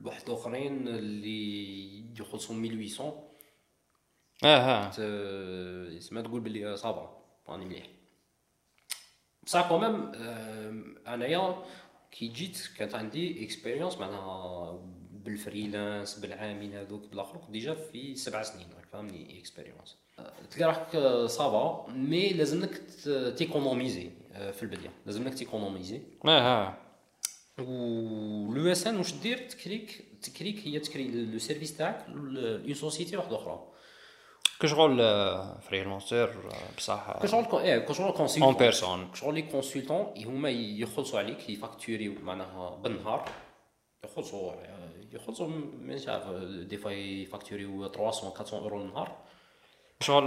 لواحد 0.02 0.30
اخرين 0.30 0.88
اللي 0.88 2.20
يخلصوا 2.20 2.54
1800 2.56 3.24
أها 4.44 4.90
ت- 4.90 5.98
تسمى 5.98 6.22
تقول 6.22 6.40
باللي 6.40 6.76
ça 6.76 6.97
va 6.97 7.18
راني 7.48 7.64
مليح. 7.64 7.86
بصح 9.49 9.68
quand 9.68 9.93
même 9.93 10.12
انايا 11.07 11.64
كي 12.11 12.28
جيت 12.28 12.68
كانت 12.78 12.94
عندي 12.94 13.44
expérience 13.44 13.98
معناها 13.99 14.78
بال 15.12 15.32
freelance 15.32 16.18
بالعامين 16.18 16.74
هذوك 16.74 17.09
بالاخر 17.11 17.40
déjà 17.48 17.74
في 17.74 18.14
سبع 18.14 18.42
سنين 18.42 18.66
راك 18.76 18.86
فاهمني 18.92 19.38
expérience 19.38 19.96
تلقى 20.51 20.64
روحك 20.64 20.96
ça 21.26 21.59
va 21.59 21.92
mais 21.92 22.28
لازمك 22.28 22.80
t'économiser 23.36 24.11
في 24.32 24.62
البدايه 24.62 24.90
لازمك 25.07 25.34
t'économiser 25.34 26.00
أها 26.26 26.78
و 27.59 28.53
l'OSN 28.52 28.96
واش 28.96 29.14
دير 29.14 29.38
تكريك 29.38 30.05
تكريك 30.22 30.68
هي 30.68 30.78
تكري 30.78 31.24
le 31.24 31.38
service 31.38 31.76
تاعك 31.76 32.07
une 32.09 32.74
société 32.74 33.16
واحدة 33.16 33.36
أخرى 33.36 33.68
كشغل 34.61 34.98
freelancer 35.62 36.34
بصح 36.76 37.22
كشغل 37.22 37.61
إيه 37.61 37.78
كشغل 37.78 38.06
un 38.06 38.14
consultant 38.14 38.54
personne 38.54 39.11
شغل 39.14 39.34
les 39.34 39.42
consultants 39.42 40.12
هما 40.16 40.50
يخلصوا 40.50 41.18
عليك 41.18 41.50
ي 41.50 41.57
facturer 41.57 42.08
و 42.08 42.14
معناها 42.22 42.76
بالنهار 42.76 43.28
يخلصوا 44.04 44.52
يخلصوا 45.12 45.48
مانيش 45.80 46.09
عارف 46.09 46.26
des 46.44 46.76
fois 46.76 46.90
ي 46.90 47.00
facturer 47.00 47.79
و 47.79 47.88
300 47.88 48.34
400 48.36 48.62
اورو 48.62 48.80
النهار 48.80 49.16
شغل 50.00 50.24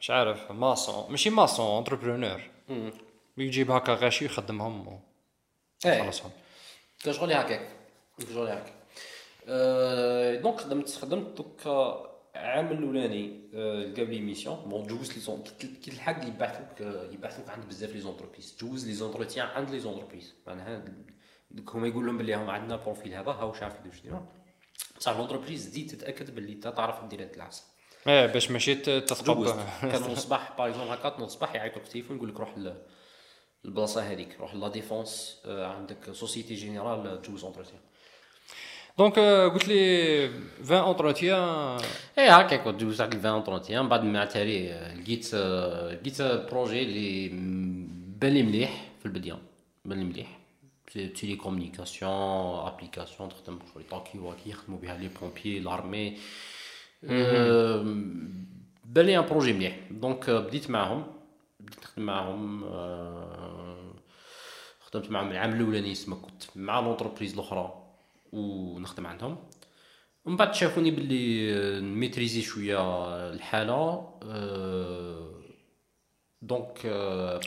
مش 0.00 0.10
عارف 0.10 0.50
maçon 0.52 1.10
ماشي 1.10 1.30
maçon 1.30 1.78
entrepreneur 1.78 2.40
يجيب 3.38 3.70
هكا 3.70 3.94
غاشي 3.94 4.24
يخدمهم 4.24 5.00
وخلصهم 5.86 6.30
كشغل 7.04 7.32
هكاك 7.32 7.68
كشغل 8.18 8.48
هكاك 8.48 8.72
donc 10.42 10.60
خدمت 10.60 10.90
خدمت 10.90 11.36
دوك 11.36 11.68
العام 12.36 12.72
الأولاني 12.72 13.50
لقى 13.92 14.04
les 14.04 14.20
missions 14.20 14.56
bon 14.56 14.86
جوز 14.86 15.12
les 15.12 15.20
ans 15.20 15.44
كي 15.58 15.66
تلحق 15.66 16.26
يبعثوك 16.26 16.80
يبعثوك 17.12 17.48
عند 17.50 17.64
بزاف 17.64 17.90
les 17.90 18.00
entreprises 18.00 18.56
جوز 18.60 18.86
les 18.86 18.94
entretiens 18.94 19.46
عند 19.46 19.70
les 19.70 19.80
entreprises 19.80 20.34
معناها 20.46 20.84
هما 21.68 21.88
يقول 21.88 22.06
لهم 22.06 22.18
بلي 22.18 22.34
هم 22.34 22.50
عندنا 22.50 22.76
profil 22.76 23.14
هذا 23.14 23.30
هاو 23.30 23.52
عارف 23.52 23.80
يدير 23.80 23.92
شنو 23.92 24.26
بصح 24.98 25.16
l'entreprise 25.16 25.70
تزيد 25.70 25.90
تتأكد 25.90 26.34
باللي 26.34 26.52
انت 26.52 26.68
تعرف 26.68 27.04
دير 27.04 27.22
هاد 27.22 27.34
العصا 27.34 27.64
إيه 28.06 28.26
باش 28.26 28.50
ماشي 28.50 28.74
تتقبل 28.74 29.50
كان 29.82 30.12
الصباح 30.12 30.58
par 30.58 30.68
exemple 30.68 30.90
هكا 30.90 31.08
تنوض 31.08 31.22
الصباح 31.22 31.54
يعيطوا 31.54 31.78
لك 31.78 31.86
التليفون 31.86 32.16
يقول 32.16 32.28
لك 32.28 32.40
روح 32.40 32.54
البلاصه 33.64 34.02
هذيك 34.02 34.40
روح 34.40 34.54
La 34.54 34.68
Défense 34.68 35.42
عندك 35.46 36.12
Société 36.12 36.54
Générale 36.54 37.22
تجوز 37.22 37.44
entretien 37.44 37.80
donc 38.98 39.18
قلت 39.18 39.68
لي 39.68 40.30
20 40.62 40.80
entretiens 40.80 41.78
اي 42.18 42.28
هكاك 42.28 42.62
كنت 42.62 42.80
دوزت 42.80 43.00
هاد 43.00 43.16
20 43.16 43.34
entretiens 43.34 43.88
بعد 43.88 44.04
ما 44.04 44.24
تالي 44.24 44.68
لقيت 45.02 45.34
لقيت 45.34 46.22
projet 46.22 46.82
اللي 46.82 47.28
بان 48.18 48.32
لي 48.32 48.42
مليح 48.42 48.84
في 49.00 49.06
البدايه 49.06 49.38
بان 49.84 49.98
لي 49.98 50.04
مليح 50.04 50.38
télécommunication 50.92 52.12
application 52.66 53.28
تخدم 53.28 53.58
شغل 53.74 53.82
talkie-walkie 53.90 54.50
يخدموا 54.50 54.78
بها 54.78 54.96
les 54.98 55.08
pompiers 55.20 55.60
l'armée 55.60 56.18
بان 58.84 59.06
لي 59.06 59.18
un 59.18 59.26
projet 59.26 59.52
مليح 59.52 59.78
donc 59.90 60.30
بديت 60.30 60.70
معاهم 60.70 61.04
بديت 61.60 61.78
نخدم 61.82 62.02
معاهم 62.02 62.64
خدمت 64.80 65.10
معاهم 65.10 65.30
العام 65.30 65.52
الاولاني 65.52 65.94
سما 65.94 66.16
كنت 66.16 66.42
مع 66.56 66.80
l'entreprise 66.80 67.32
الاخرى 67.34 67.83
ونخدم 68.34 69.06
عندهم. 69.06 69.36
ومن 70.24 70.36
بعد 70.36 70.54
شافوني 70.54 70.90
باللي 70.90 71.80
ن 71.80 71.86
maîtriser 71.86 72.42
شوية 72.42 72.78
الحالة 73.30 74.08
donc 76.42 76.86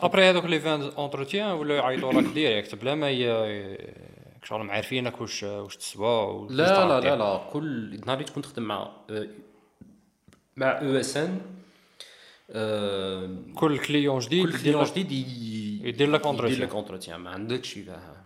après 0.04 0.30
هذوك 0.30 0.46
les 0.46 0.60
vingt 0.60 0.82
entretiens 0.82 1.52
ولا 1.52 1.76
يعيطوا 1.76 2.14
لك 2.14 2.34
direct 2.34 2.76
بلا 2.76 2.96
ما 2.96 3.12
شغل 4.44 4.64
معرفينك 4.64 5.22
واش 5.22 5.44
واش 5.44 5.78
تسوى 5.78 6.48
لا 6.50 6.88
لا 6.88 7.00
لا 7.00 7.16
لا 7.16 7.50
كل 7.54 8.00
نهار 8.06 8.24
كنت 8.24 8.38
نخدم 8.38 8.64
مع 8.64 8.92
مع 10.58 10.68
OSN 10.82 11.42
كل 13.56 13.78
client 13.80 14.20
جديد 14.20 14.46
كل 14.46 14.58
client 14.58 14.84
جديد 14.84 15.12
يدير 15.86 16.12
لك 16.12 16.26
entretien 16.26 16.56
يدير 16.56 16.68
لك 16.68 16.76
entretien 16.76 17.20
ما 17.20 17.30
عندكش 17.30 17.74
فيها. 17.74 18.26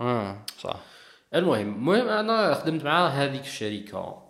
آه 0.00 0.38
صح. 0.58 0.80
المهم 1.34 1.74
المهم 1.74 2.08
أنا 2.08 2.54
خدمت 2.54 2.84
مع 2.84 3.08
هذيك 3.08 3.40
الشركة 3.40 4.22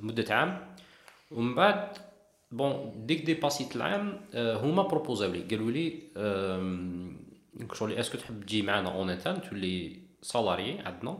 مدة 0.00 0.34
عام. 0.34 0.74
ومن 1.30 1.54
بعد 1.54 1.88
bon 2.52 3.06
dès 3.06 3.24
que 3.24 3.34
passer 3.34 3.70
ت 3.70 3.76
العام 3.76 4.20
هما 4.34 4.82
proposer 4.82 5.26
او 5.26 5.32
لي. 5.32 5.42
قالوا 5.42 5.70
لي 5.70 6.02
شغل 7.74 7.92
est-ce 7.92 8.09
que 8.09 8.18
تحب 8.18 8.42
تجي 8.42 8.62
معنا 8.62 8.94
en 8.94 9.10
interne 9.10 9.40
تولي 9.42 10.00
salarié 10.22 10.78
عندنا. 10.78 11.18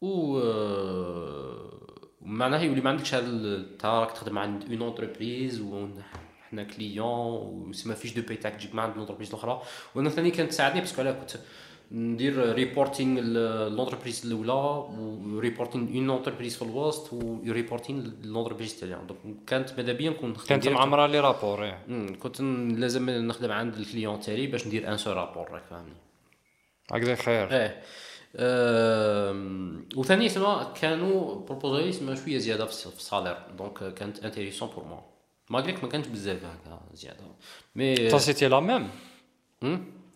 و 0.00 0.38
معناها 2.22 2.62
يولي 2.62 2.80
ما 2.80 2.90
عندكش 2.90 3.14
هذا 3.14 3.64
راك 3.84 4.12
تخدم 4.12 4.38
عند 4.38 4.64
une 4.70 4.82
entreprise 4.82 5.60
وحنا 5.60 6.64
client 6.64 7.68
وسما 7.68 7.94
فيش 7.94 8.14
deux 8.14 8.22
payes 8.22 8.36
تاعك 8.36 8.54
تجيك 8.54 8.74
مع 8.74 8.82
عند 8.82 8.92
ال 8.92 8.95
entreprise 8.95 9.28
الأخرى. 9.28 9.62
وأنا 9.94 10.10
ثاني 10.10 10.30
كانت 10.30 10.50
تساعدني 10.50 10.80
parce 10.80 10.94
que 10.94 11.02
على 11.02 11.12
كنت 11.12 11.36
ندير 11.92 12.54
reporting 12.54 13.20
l'entreprise 13.68 14.26
الأولى 14.26 14.52
و 15.36 15.42
reporting 15.42 15.96
une 15.96 16.10
entreprise 16.10 16.56
في 16.56 16.62
الوسط 16.62 17.12
و 17.12 17.22
reporting 17.22 18.10
l'entreprise 18.22 18.72
الثانية 18.72 18.96
donc 18.96 19.44
كانت 19.46 19.72
ماذا 19.76 19.92
بيا؟ 19.92 20.10
نكون 20.10 20.30
نخدم 20.30 20.48
كانت 20.48 20.68
معمرة 20.68 21.06
les 21.06 21.20
rapports 21.20 21.70
كنت 22.20 22.40
لازم 22.78 23.10
نخدم 23.10 23.52
عند 23.52 23.74
ال 23.74 23.81
client 23.81 24.20
تاعي 24.20 24.46
باش 24.46 24.66
ندير 24.66 24.92
un 24.92 24.96
seul 24.96 25.12
rapport 25.12 25.50
راك 25.50 25.62
فاهمني. 25.70 25.96
هكذا 26.92 27.14
خير. 27.14 27.52
إيه. 27.52 27.82
أه 28.36 29.32
وثاني 29.96 30.28
سما 30.28 30.72
كانوا 30.80 31.34
proposé 31.46 31.92
سما 31.92 32.14
شوية 32.14 32.38
زيادة 32.38 32.66
في 32.66 32.86
ال 32.86 32.92
salaire. 32.92 33.36
donc 33.58 33.94
كانت 33.94 34.24
intéressant 34.24 34.68
pour 34.68 34.84
moi 34.84 35.00
malgré 35.50 35.73
que 35.73 35.84
ما 35.84 35.90
كانش 35.90 36.06
بزاف 36.06 36.44
هكا 36.44 36.80
زيادة. 36.94 37.20
mais 37.74 37.94
ta 37.94 38.18
c'était 38.18 38.48
la 38.48 38.60
même 38.60 38.88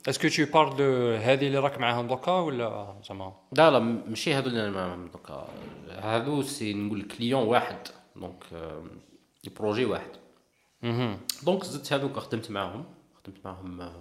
est-ce 0.09 0.38
que 0.38 0.53
part 0.53 0.73
de 0.73 1.13
هذه 1.15 1.47
اللي 1.47 1.59
راك 1.59 1.79
معاهم 1.79 2.07
دوكا 2.07 2.33
ولا 2.33 2.97
زعما؟ 3.09 3.33
لا 3.53 3.71
لا 3.71 3.79
ماشي 3.79 4.35
هادو 4.35 4.51
اللي 4.51 4.71
معاهم 4.71 5.09
دوكا. 5.09 5.49
هادو 5.89 6.43
si 6.43 6.75
نقول 6.75 7.03
client 7.03 7.43
واحد 7.43 7.77
donc 8.17 8.45
projet 9.57 9.85
واحد. 9.85 10.11
donc 11.43 11.65
زدت 11.65 11.93
هادوك 11.93 12.19
خدمت 12.19 12.51
معاهم. 12.51 12.85
خدمت 13.15 13.37
معاهم 13.45 13.93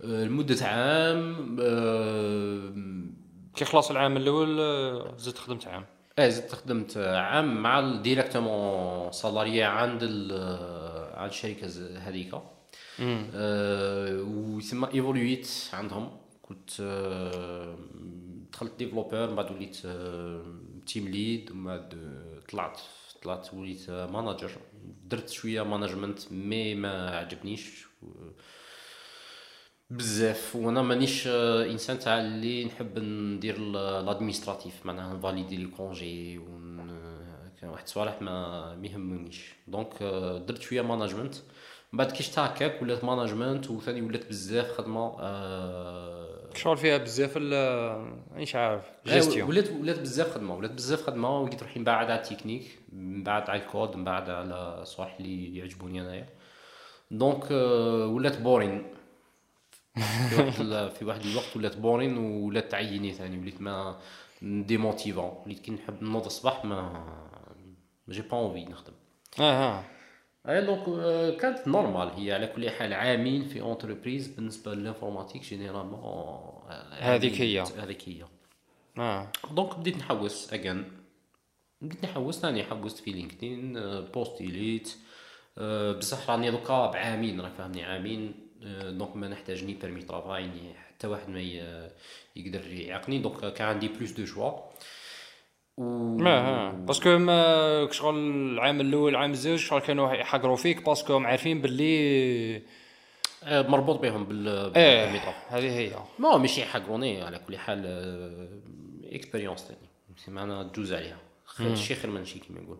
لمدة 0.00 0.66
عام 0.66 1.56
كي 3.56 3.64
خلاص 3.64 3.90
العام 3.90 4.16
الأول 4.16 4.56
زدت 5.16 5.38
خدمت 5.38 5.66
عام. 5.66 5.84
إيه 6.18 6.28
زدت 6.28 6.52
خدمت 6.52 6.96
عام 6.96 7.62
مع 7.62 8.00
directement 8.02 9.12
salarié 9.12 9.66
عند 9.66 10.02
عند 11.14 11.30
الشركة 11.30 11.68
هذيك 11.98 12.34
أه 13.00 14.22
وثم 14.22 14.84
évoluit 14.84 15.48
عندهم. 15.72 16.10
كنت 16.42 16.70
أه 16.80 17.78
دخلت 18.52 18.78
développeur 18.78 19.28
من 19.30 19.36
بعد 19.36 19.50
وليت 19.52 19.76
team 20.86 21.08
lead 21.08 21.50
ومن 21.50 21.64
بعد 21.64 21.94
طلعت 22.52 22.80
طلعت 23.22 23.54
وليت 23.54 23.90
manager 23.90 24.50
درت 25.04 25.28
شوية 25.28 25.62
management 25.62 26.32
mais 26.32 26.74
ما 26.74 27.16
عجبنيش. 27.18 27.86
بزاف. 29.90 30.56
وأنا 30.56 30.82
مانيش 30.82 31.26
إنسان 31.26 31.98
تاع 31.98 32.20
اللي 32.20 32.64
نحب 32.64 32.98
ندير 32.98 33.58
l'administratif 33.58 34.86
معناها 34.86 35.14
ن 35.14 35.19
valider 35.19 35.56
les 35.56 35.66
congés 35.66 36.40
كان 37.60 37.70
واحد 37.70 37.82
الصوالح 37.84 38.22
ما 38.22 38.74
ميهمنيش 38.74 39.52
donc 39.68 40.02
درت 40.48 40.60
شوية 40.62 40.82
management 40.82 41.34
من 41.34 41.40
بعد 41.92 42.12
كي 42.12 42.22
شتا 42.22 42.46
هكاك 42.46 42.82
ولات 42.82 43.04
مانجمنت 43.04 43.70
وثاني 43.70 44.02
ولات 44.02 44.28
بزاف 44.28 44.72
خدمة 44.78 45.16
آه 45.20 46.50
شغل 46.54 46.76
فيها 46.76 46.96
بزاف 46.98 47.36
مانيش 47.36 48.56
عارف 48.56 48.84
جيستيون. 49.06 49.48
ولات 49.48 49.70
ولات 49.70 50.00
بزاف 50.00 50.34
خدمة 50.34 50.54
ولات 50.54 50.70
بزاف 50.70 51.02
خدمة 51.06 51.40
وليت 51.40 51.62
روحي 51.62 51.80
نبعد 51.80 52.10
على 52.10 52.20
التكنيك 52.20 52.78
نبعد 52.92 53.50
على 53.50 53.62
الكود 53.62 53.96
نبعد 53.96 54.30
على 54.30 54.78
الصوالح 54.82 55.16
اللي 55.20 55.56
يعجبوني 55.58 56.00
أنايا. 56.00 56.28
donc 57.10 57.50
ولات 58.10 58.40
boring. 58.40 58.86
في 60.28 60.36
واحد 60.42 60.88
في 60.98 61.04
واحد 61.04 61.20
الوقت 61.20 61.56
ولات 61.56 61.76
boring 61.76 62.16
ولات 62.18 62.70
تعيني 62.72 63.12
ثاني 63.12 63.38
وليت 63.38 63.60
ما 63.60 63.98
démotivant 64.42 65.42
وليت 65.46 65.58
كي 65.58 65.70
نحب 65.70 66.02
نوض 66.02 66.24
الصباح 66.24 66.64
ما 66.64 67.04
j'ai 68.08 68.22
pas 68.22 68.36
envie 68.36 68.64
نخدم. 68.64 68.92
آه. 69.40 69.84
اي 70.48 70.66
donc 70.66 70.84
كانت 71.36 71.68
normal 71.68 72.08
هي 72.08 72.32
على 72.32 72.46
كل 72.46 72.70
حال 72.70 72.92
عامين 72.92 73.48
في 73.48 73.60
entreprise 73.60 74.28
بالنسبة 74.28 74.74
لل 74.74 74.84
informatique 74.84 75.42
généralement 75.42 76.62
هذيك 76.90 77.40
هي 77.40 77.60
هذيك 77.60 78.08
هي 78.08 78.24
آه 78.98 79.28
donc 79.50 79.78
بديت 79.78 79.96
نحوس 79.96 80.52
اجان 80.52 80.84
بديت 81.80 82.04
نحوس 82.04 82.38
ثاني 82.38 82.64
حوست 82.64 82.98
في 82.98 83.10
لينكدين 83.10 83.80
postulit 84.00 84.96
بصح 85.98 86.30
راني 86.30 86.50
دوكا 86.50 86.86
بعامين 86.86 87.40
راك 87.40 87.52
فاهمني 87.52 87.84
عامين 87.84 88.34
donc 88.82 89.16
ما 89.16 89.28
نحتاجني 89.28 89.74
permis 89.74 90.02
travail 90.02 90.50
حتى 90.74 91.06
واحد 91.06 91.28
ما 91.28 91.40
يقدر 92.36 92.72
يعيقني 92.72 93.18
donc 93.18 93.52
كان 93.52 93.68
عندي 93.68 93.88
plus 93.88 94.10
de 94.10 94.26
choix 94.26 94.52
و 95.78 96.16
ما 96.16 96.70
parce 96.70 97.00
que 97.00 97.18
ما 97.18 97.88
شغل 97.90 98.14
العام 98.52 98.80
الأول 98.80 99.10
العام 99.10 99.30
الزوج 99.30 99.58
شغل 99.58 99.80
كانوا 99.80 100.12
يحقروا 100.14 100.56
فيك 100.56 100.86
parce 100.86 101.06
que 101.06 101.18
عارفين 101.18 101.60
باللي 101.60 102.62
مربوط 103.46 104.00
بهم 104.00 104.24
بال 104.24 104.72
إيه 104.76 105.18
هذه 105.48 105.78
هي 105.78 105.92
ما 106.18 106.36
ماشي 106.36 106.60
يحقروني 106.60 107.22
على 107.22 107.38
كل 107.38 107.58
حال 107.58 107.86
expérience 109.04 109.60
ثاني 109.60 110.36
معنا 110.36 110.62
تجوز 110.62 110.92
عليها 110.92 111.18
شي 111.74 111.94
خير 111.94 112.10
من 112.10 112.24
شي 112.24 112.38
كيما 112.38 112.60
نقول 112.60 112.78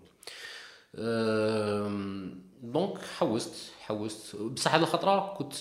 donc 2.63 2.99
حوست 3.19 3.73
حوست 3.81 4.37
بصح 4.37 4.75
هذه 4.75 4.83
الخطره 4.83 5.35
كنت 5.39 5.55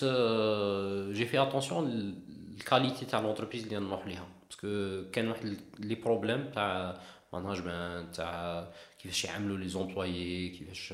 j'ai 1.12 1.26
fait 1.26 1.42
attention 1.42 2.14
ال 2.58 2.64
qualité 2.64 3.06
تاع 3.06 3.20
l'entreprise 3.20 3.62
اللي 3.62 3.78
نروح 3.78 4.06
ليها 4.06 4.26
parce 4.50 4.83
que 4.83 5.02
كان 5.12 5.28
واحد 5.28 5.56
les 5.78 5.94
problèmes 5.94 6.50
تاع 6.54 7.00
management 7.32 8.16
تاع 8.16 8.68
كيفاش 9.02 9.24
يعملوا 9.24 9.58
les 9.58 9.68
employés 9.68 10.48
كيفاش 10.48 10.92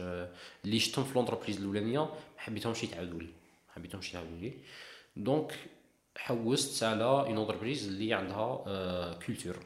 اللي 0.64 0.78
شفتهم 0.78 1.04
في 1.04 1.14
l'entreprise 1.14 1.56
الاولانيه 1.58 1.98
ما 2.00 2.08
حبيتهمش 2.36 2.82
يتعاودوا 2.84 3.18
لي 3.20 3.26
ما 3.68 3.72
حبيتهمش 3.74 4.08
يتعاودوا 4.10 4.36
لي 4.38 4.52
donc 5.16 5.54
حوست 6.16 6.82
على 6.82 7.04
une 7.04 7.36
entreprise 7.36 7.86
اللي 7.88 8.14
عندها 8.14 9.18
culture 9.26 9.56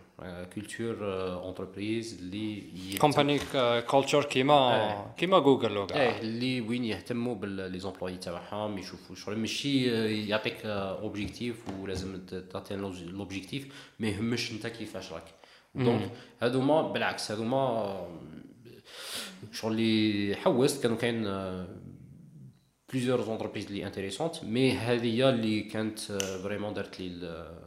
culture 0.55 0.97
entreprise 1.35 2.19
اللي 2.19 2.63
يهتم- 2.93 2.99
company 3.01 3.39
culture 3.83 4.25
كيما 4.25 5.15
كيما 5.17 5.39
جوجل 5.39 5.77
وكاع 5.79 6.03
إيه 6.03 6.21
اللي 6.21 6.61
وين 6.61 6.85
يهتموا 6.85 7.35
ب 7.35 7.79
les 7.79 7.89
employés 7.89 8.17
تاعهم 8.17 8.79
يشوفوا 8.79 9.17
شغل 9.17 9.39
ماشي 9.39 9.85
يعطيك 10.29 10.67
objectif 10.67 11.57
ولازم 11.81 12.27
ت- 12.27 12.35
تعطي 12.35 12.75
l'objectif 12.77 13.93
ما 13.99 14.09
يهمش 14.09 14.51
انت 14.53 14.67
كيفاش 14.67 15.13
راك 15.13 15.25
donc 15.75 16.11
هذوما 16.43 16.83
بالعكس 16.83 17.33
هذوما 17.33 18.07
شغل 19.53 19.73
اللي 19.73 20.37
حوست 20.37 20.83
كانوا 20.83 20.97
كاين 20.97 21.23
plusieurs 22.93 23.23
entreprises 23.23 23.67
اللي 23.67 23.87
intéressantes 23.87 24.45
mais 24.45 24.73
هذه 24.73 25.15
هي 25.17 25.29
اللي 25.29 25.61
كانت 25.63 25.99
vraiment 26.43 26.75
دارت 26.75 27.01
لي 27.01 27.07
ال- 27.07 27.59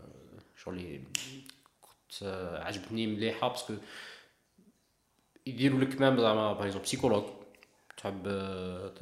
شغل 0.63 0.77
اللي 0.77 1.03
كنت 1.81 2.23
آه، 2.23 2.63
عجبتني 2.63 3.07
مليحة 3.07 3.47
parce 3.47 3.64
que 3.64 3.73
يديروا 5.45 5.79
لك 5.79 6.01
même 6.01 6.19
زعما 6.19 6.53
par 6.53 6.63
exemple 6.65 6.84
psychologue 6.86 7.23
تحب 7.97 8.23
آه، 8.27 8.87
ت- 8.87 9.01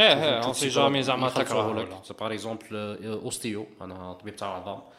إيه 0.00 0.14
تشوف- 0.14 0.24
إيه 0.24 0.40
تشوف 0.40 0.44
un 0.46 0.52
psychologue 0.54 0.88
jamais 0.92 1.02
زعما 1.02 1.26
يخلصوه 1.26 1.44
تكره 1.44 1.82
لك. 1.82 1.88
ولا. 1.92 2.02
c'est 2.02 2.14
par 2.14 2.32
exemple 2.32 2.76
ostéo 3.06 3.66
أنا 3.80 4.12
طبيب 4.12 4.36
تاع 4.36 4.56
العظام. 4.56 4.78
تش- 4.80 4.94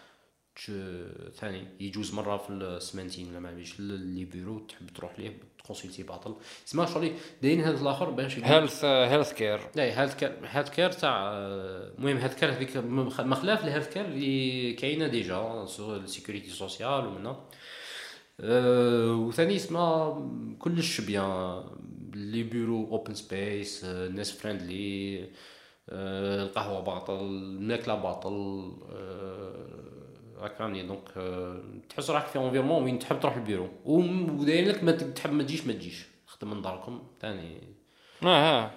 ثاني 1.36 1.68
يجوز 1.80 2.14
مرة 2.14 2.38
في 2.38 2.50
السمانتين 2.50 3.30
ولا 3.30 3.40
ما 3.40 3.50
عرفتش 3.50 3.80
les 3.80 4.26
bureaux 4.26 4.60
تحب 4.60 4.90
تروح 4.96 5.20
ليه؟ 5.20 5.38
ت 5.64 5.68
consulter 5.68 6.04
باطل. 6.04 6.36
سما 6.66 6.86
شغل 6.86 7.12
دايرين 7.42 7.62
هذا 7.66 7.82
الآخر 7.82 8.10
باش 8.10 8.40
health 8.40 8.86
health 8.86 9.34
care 9.34 9.60
لا 9.76 10.02
health 10.02 10.16
care 10.16 10.38
health 10.44 10.70
care 10.70 10.92
تاع 10.92 11.32
المهم 11.98 12.18
health 12.18 12.40
care 12.40 12.52
هذيك 12.52 12.78
مخ- 12.78 13.22
مخلاف 13.22 13.64
ال 13.64 13.68
health 13.68 13.94
care 13.94 14.06
اللي 14.06 14.74
كاينة 14.74 15.08
déjà 15.08 15.66
ce 15.68 15.96
ال 15.96 16.02
sécurité 16.02 16.50
sociale 16.50 17.08
ومنا 17.08 17.40
أه 18.40 19.12
وثاني 19.16 19.56
اسمها 19.56 20.22
كلش 20.60 21.02
bien. 21.02 21.64
les 22.14 22.44
bureaux 22.44 22.88
open 22.92 23.14
space 23.14 23.84
الناس 23.84 24.32
friendly 24.32 25.20
أه 25.90 26.44
القهوة 26.44 26.80
باطل 26.80 27.20
الماكله 27.20 27.96
باطل 27.96 28.72
أه 28.92 29.95
راك 30.40 30.56
فاهمني 30.56 30.84
donc 30.84 31.18
أه 31.18 31.64
تحس 31.90 32.10
راك 32.10 32.26
في 32.26 32.40
environnement 32.40 32.84
وين 32.84 33.00
تحب 33.00 33.20
تروح 33.20 33.36
البيرو. 33.36 33.70
ودايرين 33.86 34.70
لك 34.70 34.84
ما 34.84 34.92
تحب 34.92 35.34
ما 35.34 35.44
تجيش 35.44 35.68
ما 35.68 35.74
تجيش. 35.74 36.06
خدم 36.26 36.50
من 36.50 36.62
داركم. 36.62 37.04
ثاني 37.22 37.62
آه 38.24 38.28
آه. 38.28 38.72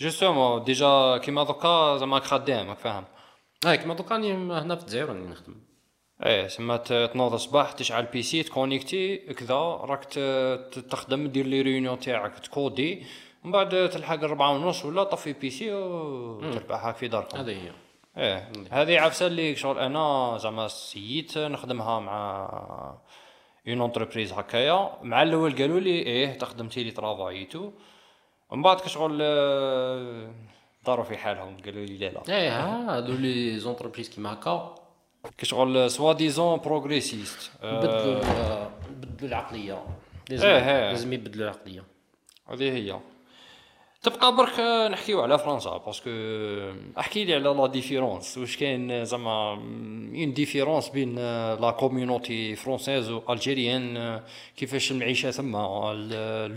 justement 0.00 0.64
déjà 0.64 1.16
كيما 1.16 1.44
دوكا 1.44 1.96
زعما 1.96 2.16
راك 2.16 2.24
خدام 2.24 2.68
راك 2.68 2.78
فاهم. 2.78 3.04
هاي 3.64 3.78
كيما 3.78 3.94
دوكا 3.94 4.14
راني 4.14 4.32
هنا 4.32 4.76
في 4.76 4.82
الجزائر 4.82 5.08
راني 5.08 5.26
نخدم. 5.26 5.54
إيه 6.22 6.48
سما 6.48 6.76
تنوض 6.76 7.32
الصباح 7.32 7.72
تشعل 7.72 8.04
PC 8.04 8.42
ت 8.42 8.49
connecter 8.49 9.16
كذا 9.16 9.54
راك 9.54 10.04
تخدم 10.90 11.26
دير 11.26 11.46
les 11.46 11.62
réunions 11.62 11.98
تاعك 11.98 12.38
ت 12.38 12.48
coder. 12.48 13.06
من 13.44 13.52
بعد 13.52 13.90
تلحق 13.90 14.22
الربعة 14.24 14.50
ونص 14.52 14.84
ولا 14.84 15.04
طفي 15.04 15.32
PC 15.32 15.72
وتربح 15.72 16.86
هاك 16.86 16.96
في 16.96 17.08
داركم. 17.08 17.38
هذه 17.38 17.50
هي. 17.50 17.72
إيه. 18.16 18.52
هذه 18.70 19.00
عفسة 19.00 19.26
اللي 19.26 19.56
شغل 19.56 19.78
أنا 19.78 20.38
زعما 20.38 20.68
essayit 20.68 21.38
نخدمها 21.38 22.00
مع 22.00 22.48
une 23.68 23.80
entreprise 23.80 24.32
هكايا. 24.32 24.90
مع 25.02 25.22
الأول 25.22 25.56
قالوا 25.56 25.80
لي 25.80 25.90
إيه 25.90 26.38
تخدم 26.38 26.68
télétravail 26.68 26.90
tout 26.90 27.70
ومن 28.50 28.62
بعد 28.62 28.80
كشغل 28.80 29.18
آه، 29.22 30.34
داروا 30.86 31.04
في 31.04 31.16
حالهم. 31.16 31.56
قالوا 31.64 31.86
لي 31.86 31.98
لا 31.98 32.06
لا. 32.06 32.22
إيه 32.28 32.60
ها 32.60 32.96
هادو 32.96 33.12
les 33.12 33.58
entreprises 33.58 34.10
كيما 34.10 34.32
هكا. 34.32 34.74
كشغل 35.38 35.90
soit 35.90 36.12
disant 36.12 36.58
progressistes 36.58 37.50
بدلوا 37.62 38.20
بدلوا 38.90 39.28
العقلية. 39.28 39.86
لازم 40.30 40.46
إيه، 40.46 40.58
إيه. 40.58 40.90
لازم 40.90 41.12
يبدلوا 41.12 41.44
العقلية. 41.44 41.84
هذه 42.48 42.72
هي. 42.72 43.00
تبقى 44.04 44.36
برك 44.36 44.60
نحكيو 44.90 45.22
على 45.22 45.38
فرنسا 45.38 45.76
parce 45.86 46.01
que 46.01 46.10
احكي 46.98 47.24
لي 47.24 47.34
على 47.34 47.42
la 47.42 47.66
différence 47.66 48.38
واش 48.38 48.56
كاين 48.56 49.04
زعما 49.04 49.52
une 50.14 50.32
différence 50.34 50.88
بين 50.88 51.14
la 51.54 51.70
communauté 51.70 52.56
française 52.56 53.10
و 53.10 53.22
l'algérienne 53.30 54.20
كيفاش 54.56 54.90
المعيشة 54.90 55.30
ثم 55.30 55.56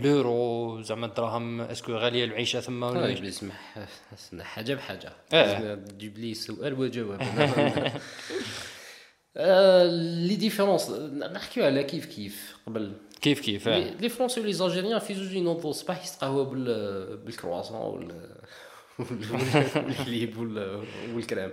l'euro 0.02 0.82
زعما 0.82 1.06
الدراهم 1.06 1.60
est-ce 1.60 1.81
que 1.81 1.92
غالية 1.92 2.24
المعيشة 2.24 2.60
ثم 2.60 2.82
ولا 2.82 3.00
طيب 3.00 3.24
اسمح 3.24 3.78
اسمح 4.14 4.44
حاجة 4.44 4.74
بحاجة. 4.74 5.12
إيه. 5.32 5.74
تجيب 5.74 6.18
لي 6.18 6.34
سؤال 6.34 6.80
وجواب. 6.80 7.22
آه، 9.36 9.84
les 10.26 10.36
différences 10.36 10.90
نحكيو 11.32 11.64
على 11.64 11.84
كيف 11.84 12.06
كيف 12.06 12.56
قبل. 12.66 12.92
كيف 13.20 13.40
كيف. 13.40 13.68
les 13.68 14.08
Français 14.08 14.40
و 14.40 14.52
les 14.52 14.63
Algériens 14.63 14.98
في 14.98 15.14
زوج 15.14 15.32
ينوضوا 15.32 15.70
الصباح 15.70 16.06
يتقهوى 16.06 16.44
بال 16.44 17.16
بالكرواسون 17.16 17.76
وال 17.76 18.36
والحليب 19.76 20.38
وال- 20.38 20.84
والكريم 21.14 21.50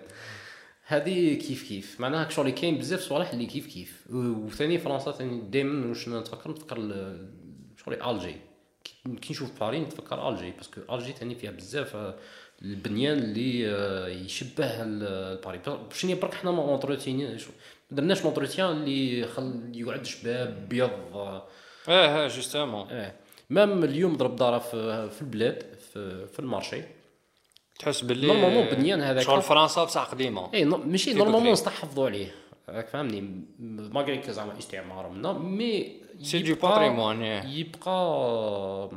هذه 0.88 1.34
كيف 1.34 1.68
كيف؟ 1.68 1.99
معناها 2.01 2.30
شغل 2.30 2.49
كاين 2.49 2.78
بزاف 2.78 2.99
صوالح 2.99 3.30
اللي 3.30 3.45
كيف 3.45 3.68
كيف. 3.68 4.03
وثاني 4.13 4.78
فرنسا 4.78 5.11
ثاني 5.11 5.41
دائما 5.41 5.88
واش 5.89 6.09
نتفكر؟ 6.09 6.51
نتفكر 6.51 6.78
شغل 7.86 8.03
الجي 8.03 8.36
كي 9.22 9.34
نشوف 9.34 9.59
باري 9.59 9.80
نتفكر 9.80 10.30
الجي 10.30 10.51
باسكو 10.51 10.95
الجي 10.95 11.11
ثاني 11.13 11.36
فيها 11.36 11.51
بزاف 11.51 11.95
آه، 11.95 12.16
البنيان 12.61 13.18
اللي 13.18 13.70
آه، 13.70 14.07
يشبه 14.07 14.84
باري 15.36 15.61
شنو 15.93 16.16
برك 16.16 16.34
حنا 16.34 16.51
ما 16.51 16.63
اونتروتيني 16.63 17.38
ما 17.91 17.97
درناش 17.97 18.23
لونتروتيان 18.23 18.69
اللي 18.71 19.27
خل 19.27 19.71
يقعد 19.75 20.05
شباب 20.05 20.69
بيض. 20.69 20.89
آه، 21.13 21.47
آه 21.88 22.25
آه 22.25 22.27
جوستومون 22.27 22.88
آه. 22.91 23.13
مام 23.49 23.83
اليوم 23.83 24.17
ضرب 24.17 24.36
دارة 24.36 24.59
في 24.59 25.09
في 25.09 25.21
البلاد 25.21 25.63
في, 25.93 26.27
في 26.27 26.39
المارشي. 26.39 26.81
تحس 27.79 28.01
باللي 28.01 28.27
نورمالمون 28.27 28.65
بنيان 28.65 29.01
هذاك 29.01 29.23
شغل 29.25 29.41
فرنسا 29.41 29.83
بصح 29.83 30.03
قديمة. 30.03 30.53
اي 30.53 30.63
نو- 30.63 30.77
ماشي 30.77 31.13
نورمالمون 31.13 31.41
بكري. 31.41 31.51
نستحفظوا 31.51 32.05
عليه. 32.05 32.36
راك 32.69 32.88
فاهمني؟ 32.88 33.45
malgré 33.93 34.17
que 34.17 34.31
زعما 34.31 34.57
استعمار 34.59 35.09
منا 35.09 35.33
mais 35.33 36.01
c'est 36.21 36.39
du 36.39 36.55
يبقى- 36.55 36.61
patrimoine. 36.61 37.23
يبقى 37.23 38.89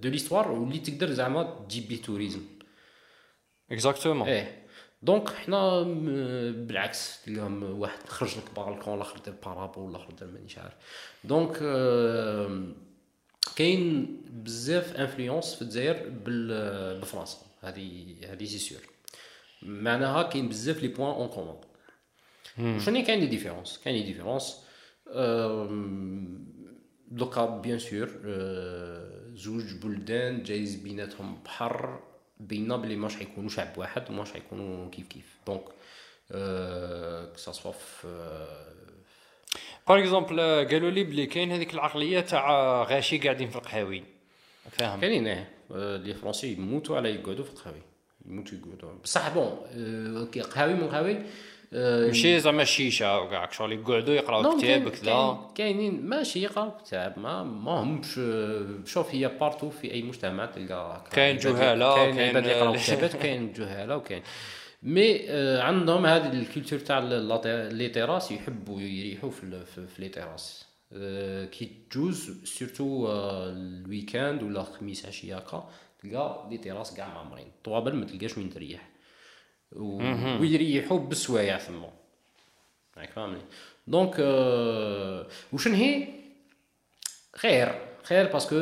de 0.00 0.08
l'histoire 0.08 0.50
واللي 0.52 0.78
تقدر 0.78 1.10
زعما 1.10 1.42
تجيب 1.68 1.88
به 1.88 1.96
tourisme 2.04 2.40
exactement 3.72 4.28
إيه. 4.28 4.63
donc 5.04 5.28
حنا 5.30 5.82
بالعكس 6.52 7.22
تلقاهم 7.24 7.62
واحد 7.80 8.08
خرج 8.08 8.36
لك 8.38 8.44
بالكون 8.56 8.94
الآخر 8.94 9.18
دار 9.18 9.34
parabole 9.44 9.90
الآخر 9.90 10.12
دار 10.20 10.28
مانيش 10.28 10.58
عارف 10.58 10.74
donc 11.24 11.58
آم، 11.62 12.74
كاين 13.56 14.06
بزاف 14.32 14.96
influence 14.96 15.54
في 15.54 15.62
الجزائر 15.62 16.08
بال- 16.08 17.00
بفرنسا. 17.00 17.38
هذه 17.62 18.14
هذه 18.32 18.44
c'est 18.44 18.58
sûr 18.58 18.78
معناها 19.62 20.22
كاين 20.22 20.48
بزاف 20.48 20.82
les 20.82 20.88
points 20.88 21.10
en 21.10 21.28
commun 21.28 21.60
شنو 22.80 23.04
كاين 23.04 23.20
les 23.20 23.26
différences 23.26 23.80
كاين 23.84 23.96
les 23.96 24.02
différences 24.02 24.56
آم، 25.08 26.44
donc 27.10 27.46
bien 27.46 27.78
sûr 27.78 28.10
آه، 28.26 29.30
زوج 29.34 29.74
بلدان 29.82 30.42
جايز 30.42 30.74
بيناتهم 30.74 31.42
بحر 31.44 32.00
بينا 32.40 32.76
بلي 32.76 32.96
ماش 32.96 33.16
حيكونوا 33.16 33.48
شعب 33.48 33.78
واحد 33.78 34.10
وماش 34.10 34.32
حيكونوا 34.32 34.90
كيف 34.90 35.08
كيف. 35.08 35.36
donc 35.46 35.64
ça 37.34 37.52
في 37.52 38.08
par 39.88 39.98
exemple 39.98 40.40
قالوا 40.40 40.90
لي 40.90 41.04
بلي 41.04 41.26
كاين 41.26 41.52
هذيك 41.52 41.74
العقلية 41.74 42.20
تاع 42.20 42.82
غاشي 42.82 43.18
قاعدين 43.18 43.50
في 43.50 43.56
القهاوي. 43.56 44.04
فاهم؟ 44.70 45.00
كاينين 45.00 45.46
آه 45.72 45.96
les 45.96 46.14
Français 46.14 46.52
يموتوا 46.52 46.96
على 46.96 47.14
يقعدوا 47.14 47.44
في 47.44 47.50
القهاوي. 47.50 47.82
يموتوا 48.26 48.58
يقعدوا. 48.58 48.98
بصح 49.04 49.28
bon 49.28 50.26
كي 50.32 50.40
قهاوي 50.40 50.74
من 50.74 50.88
قهاوي 50.88 51.18
ماشي 51.74 52.40
زعما 52.40 52.62
الشيشه 52.62 53.20
وكاع 53.20 53.50
شغل 53.50 53.72
يقعدوا 53.72 54.14
يقراو 54.14 54.42
كتاب 54.58 54.88
كذا. 54.88 55.02
كاين- 55.12 55.36
كاينين 55.54 56.06
ماشي 56.06 56.42
يقراو 56.42 56.70
كتاب 56.84 57.18
ما 57.18 57.42
ما 57.42 57.70
همش 57.82 58.20
شوف 58.90 59.14
هي 59.14 59.28
partout 59.40 59.70
في 59.70 59.92
أي 59.92 60.02
مجتمع 60.02 60.46
تلقى 60.46 61.04
كاين 61.12 61.36
جهالة، 61.36 61.94
كاين 61.94 62.18
عباد 62.18 62.46
يقراو 62.46 62.72
كتابات 62.72 63.16
كاين 63.16 63.52
جهالة 63.52 63.96
وكاين. 63.96 64.22
mais 64.82 65.30
آه، 65.30 65.62
عندهم 65.62 66.06
هذه 66.06 66.32
ال 66.32 66.38
culture 66.38 66.78
تاع 66.78 66.98
les 66.98 67.88
terrasses 67.88 68.30
يحبوا 68.32 68.80
يريحوا 68.80 69.30
في 69.30 69.86
les 69.98 70.08
terrasses 70.08 70.64
آه، 70.92 71.44
كي 71.44 71.70
تجوز 71.90 72.44
surtout 72.44 73.06
آه، 73.08 73.50
ال 73.52 73.62
week-end 73.62 74.42
ولا 74.42 74.62
خميس 74.62 75.06
عشية 75.06 75.36
هكا 75.36 75.68
تلقى 76.02 76.48
les 76.50 76.58
terrasses 76.58 76.94
كاع 76.94 77.08
معمرين 77.08 77.46
طوابل 77.64 77.94
ما 77.96 78.04
تلقاش 78.06 78.38
وين 78.38 78.50
تريح. 78.50 78.88
ويريحوا 79.76 80.98
بالسوايع 80.98 81.58
ثما 81.58 81.90
راك 82.98 83.10
فاهمني 83.12 83.40
donc 83.86 84.14
آه، 84.20 85.26
وشن 85.52 85.74
هي 85.74 86.08
خير 87.36 87.74
خير 88.02 88.32
parce 88.32 88.47
que 88.47 88.56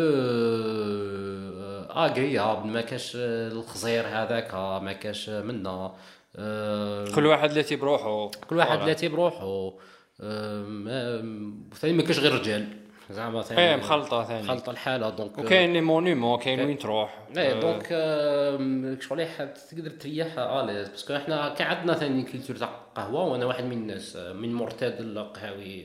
agréable 1.90 2.66
ما 2.68 2.80
كاش 2.80 3.12
الخزير 3.16 4.06
هذاك 4.06 4.54
ما 4.54 4.92
كاش 4.92 5.28
منا 5.28 5.94
آه، 6.36 7.04
كل 7.14 7.26
واحد 7.26 7.52
اللي 7.52 7.76
بروحه 7.76 8.30
كل 8.48 8.56
واحد 8.56 8.78
لاتي 8.82 9.08
بروحه 9.08 9.72
ما- 10.20 11.68
ثاني 11.74 11.92
ما 11.94 12.02
كاش 12.02 12.18
غير 12.18 12.34
رجال 12.34 12.68
زعما 13.12 13.42
ثاني 13.42 13.60
إيه 13.60 13.76
مخلطة 13.76 14.24
ثاني 14.24 14.42
مخلطة 14.42 14.70
الحالة 14.70 15.10
دونك 15.10 15.38
وكاين 15.38 15.72
لي 15.72 15.80
مونيمون 15.80 16.38
كاين 16.38 16.60
وين 16.60 16.78
تروح. 16.78 17.18
إيه 17.36 17.60
دونك 17.60 17.88
آه، 17.92 18.96
شغل 19.00 19.26
حد 19.26 19.54
تقدر 19.54 19.90
تريح 19.90 20.38
اليز 20.38 20.88
باسكو 20.88 21.16
إحنا 21.16 21.48
كان 21.48 21.66
عندنا 21.66 21.94
ثاني 21.94 22.22
كولتور 22.22 22.56
تاع 22.56 22.68
قهوة 22.94 23.24
وأنا 23.24 23.46
واحد 23.46 23.64
من 23.64 23.72
الناس 23.72 24.16
آه، 24.16 24.32
من 24.32 24.54
مرتاد 24.54 25.00
القهاوي 25.00 25.84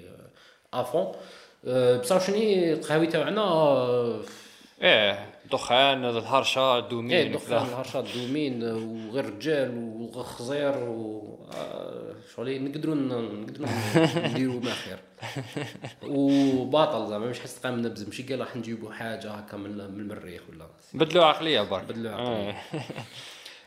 آه، 0.74 0.82
أفون. 0.82 1.12
بصح 2.00 2.28
شنو 2.28 2.36
القهاوي 2.74 3.08
تاعنا؟ 3.08 3.42
إيه 4.82 5.30
دخان 5.52 6.06
الهرشه 6.06 6.80
دومين 6.80 7.12
إيه 7.12 7.36
وكذا. 7.36 7.56
دخان 7.58 7.68
الهرشات 7.70 8.06
دومين 8.18 8.64
وغير 8.64 9.26
رجال 9.26 9.72
وخزير 10.16 10.78
و 10.84 11.24
آه، 11.54 12.14
شغل 12.36 12.64
نقدروا 12.64 12.96
نقدروا 12.96 13.68
نديروا 14.28 14.60
ما 14.62 14.72
خير 14.72 15.00
وباطل 16.18 17.08
زعما 17.10 17.26
مش 17.30 17.40
حس 17.40 17.60
تقام 17.62 17.80
نبز 17.80 18.04
ماشي 18.04 18.24
قال 18.24 18.40
راح 18.40 18.56
نجيبوا 18.56 18.92
حاجة 18.92 19.32
هكا 19.32 19.58
من 19.58 19.80
المريخ 19.80 20.42
ولا 20.50 20.66
بدلوا 20.94 21.26
عقلية 21.26 21.62
برك 21.62 21.84
بدلوا 21.84 22.12
عقلية. 22.12 22.50
إيه. 22.74 22.84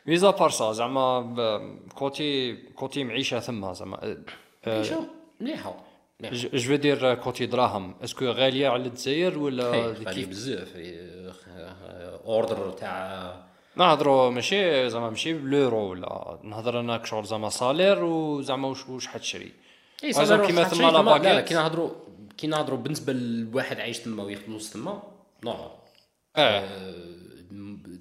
ميزا 0.07 0.31
بارسا 0.31 0.73
زعما 0.73 1.21
ب- 1.21 1.79
كوتي 1.95 2.57
كوتي 2.57 3.05
معيشة 3.05 3.41
ثما 3.41 3.73
زعما 3.73 4.17
مليحه 4.67 5.01
مليحه. 5.41 5.75
جو 6.33 6.77
دير 6.77 7.15
كوتي 7.15 7.47
دراهم 7.47 7.95
اسكو 8.05 8.25
غاليه 8.25 8.69
على 8.69 8.83
الجزائر 8.83 9.39
ولا 9.39 9.71
غالي 9.71 10.05
كيف 10.05 10.29
بزاف 10.29 10.77
اوردر 12.27 12.71
تاع 12.71 13.51
نهضروا 13.77 14.31
ماشي 14.31 14.91
زعما 14.91 15.11
ماشي 15.11 15.33
باليورو 15.33 15.91
ولا 15.91 16.39
نهضر 16.43 16.81
أنا 16.81 17.05
شغل 17.05 17.25
زعما 17.25 17.49
صالير 17.49 18.05
وزعما 18.05 18.69
واش 18.69 18.89
واش 18.89 19.07
حتشري 19.07 19.53
إي 20.05 20.13
كيما 20.13 20.65
ثما 20.65 20.91
لا 20.91 21.01
باكيت. 21.03 21.49
كي 21.49 21.55
نهضروا 21.55 21.91
كي 22.39 22.47
نهضروا 22.47 22.79
بالنسبة 22.79 23.13
لواحد 23.13 23.81
عايش 23.81 23.99
تما 23.99 24.23
وياخذ 24.23 24.43
فلوس 24.43 24.73
تما 24.73 25.03
نورمال 25.45 25.65
آه. 26.37 26.41
آه، 26.41 26.95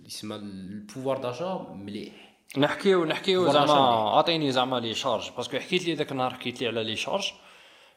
يسمى 0.06 0.36
البوفوار 0.36 1.18
داجا 1.18 1.68
مليح. 1.74 2.14
نحكيو 2.58 3.06
نحكيو 3.06 3.52
زعما 3.52 3.68
شنو؟ 3.68 4.08
عطيني 4.08 4.52
زعما 4.52 4.80
لي 4.80 4.94
شارج 4.94 5.30
باسكو 5.38 5.60
حكيت 5.60 5.86
لي 5.86 5.94
ذاك 5.94 6.12
النهار 6.12 6.34
حكيت 6.34 6.62
لي 6.62 6.68
على 6.68 6.84
لي 6.84 6.96
شارج. 6.96 7.32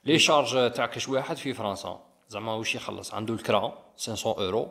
لي 0.04 0.18
شارج 0.18 0.72
تاع 0.72 0.86
كاش 0.86 1.08
واحد 1.08 1.36
في 1.36 1.54
فرنسا. 1.54 2.00
زعما 2.28 2.54
واش 2.54 2.74
يخلص؟ 2.74 3.14
عنده 3.14 3.34
الكرا 3.34 3.78
500 3.98 4.36
أورو. 4.38 4.68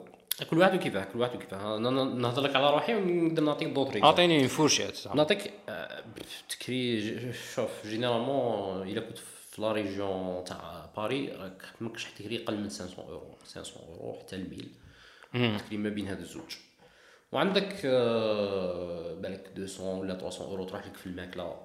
كل 0.50 0.58
واحد 0.58 0.76
وكيفاه 0.76 1.04
كل 1.04 1.20
واحد 1.20 1.36
وكيفاه 1.36 1.78
نهضر 1.78 2.42
لك 2.42 2.56
على 2.56 2.70
روحي 2.70 2.96
ونقدر 2.96 3.44
نعطيك 3.44 3.68
دوطري 3.68 4.04
أعطيني 4.04 4.48
فورشيت 4.48 5.08
نعطيك 5.08 5.54
آه، 5.70 6.04
تكري 6.50 7.34
شوف 7.56 7.70
جينيرالمون 7.88 8.88
إلا 8.88 9.02
كنت 9.02 9.18
في 9.18 9.62
لا 9.62 9.72
ريجيون 9.72 10.44
تاع 10.44 10.90
باري 10.98 11.28
راك 11.32 11.62
ماكش 11.82 12.06
تكري 12.06 12.44
أقل 12.44 12.58
من 12.58 12.70
500 12.70 13.08
أورو. 13.10 13.36
500 13.56 13.86
أورو 13.88 14.20
حتى 14.20 14.36
الميل. 14.36 14.72
تكري 15.34 15.78
ما 15.78 15.90
بين 15.90 16.08
هاد 16.08 16.20
الزوج. 16.20 16.56
وعندك 17.32 17.82
آه، 17.86 19.14
بالك 19.14 19.52
200 19.58 19.84
ولا 19.84 20.14
300 20.20 20.50
أورو 20.50 20.66
تروح 20.66 20.88
لك 20.88 20.96
في 20.96 21.06
الماكلة. 21.06 21.56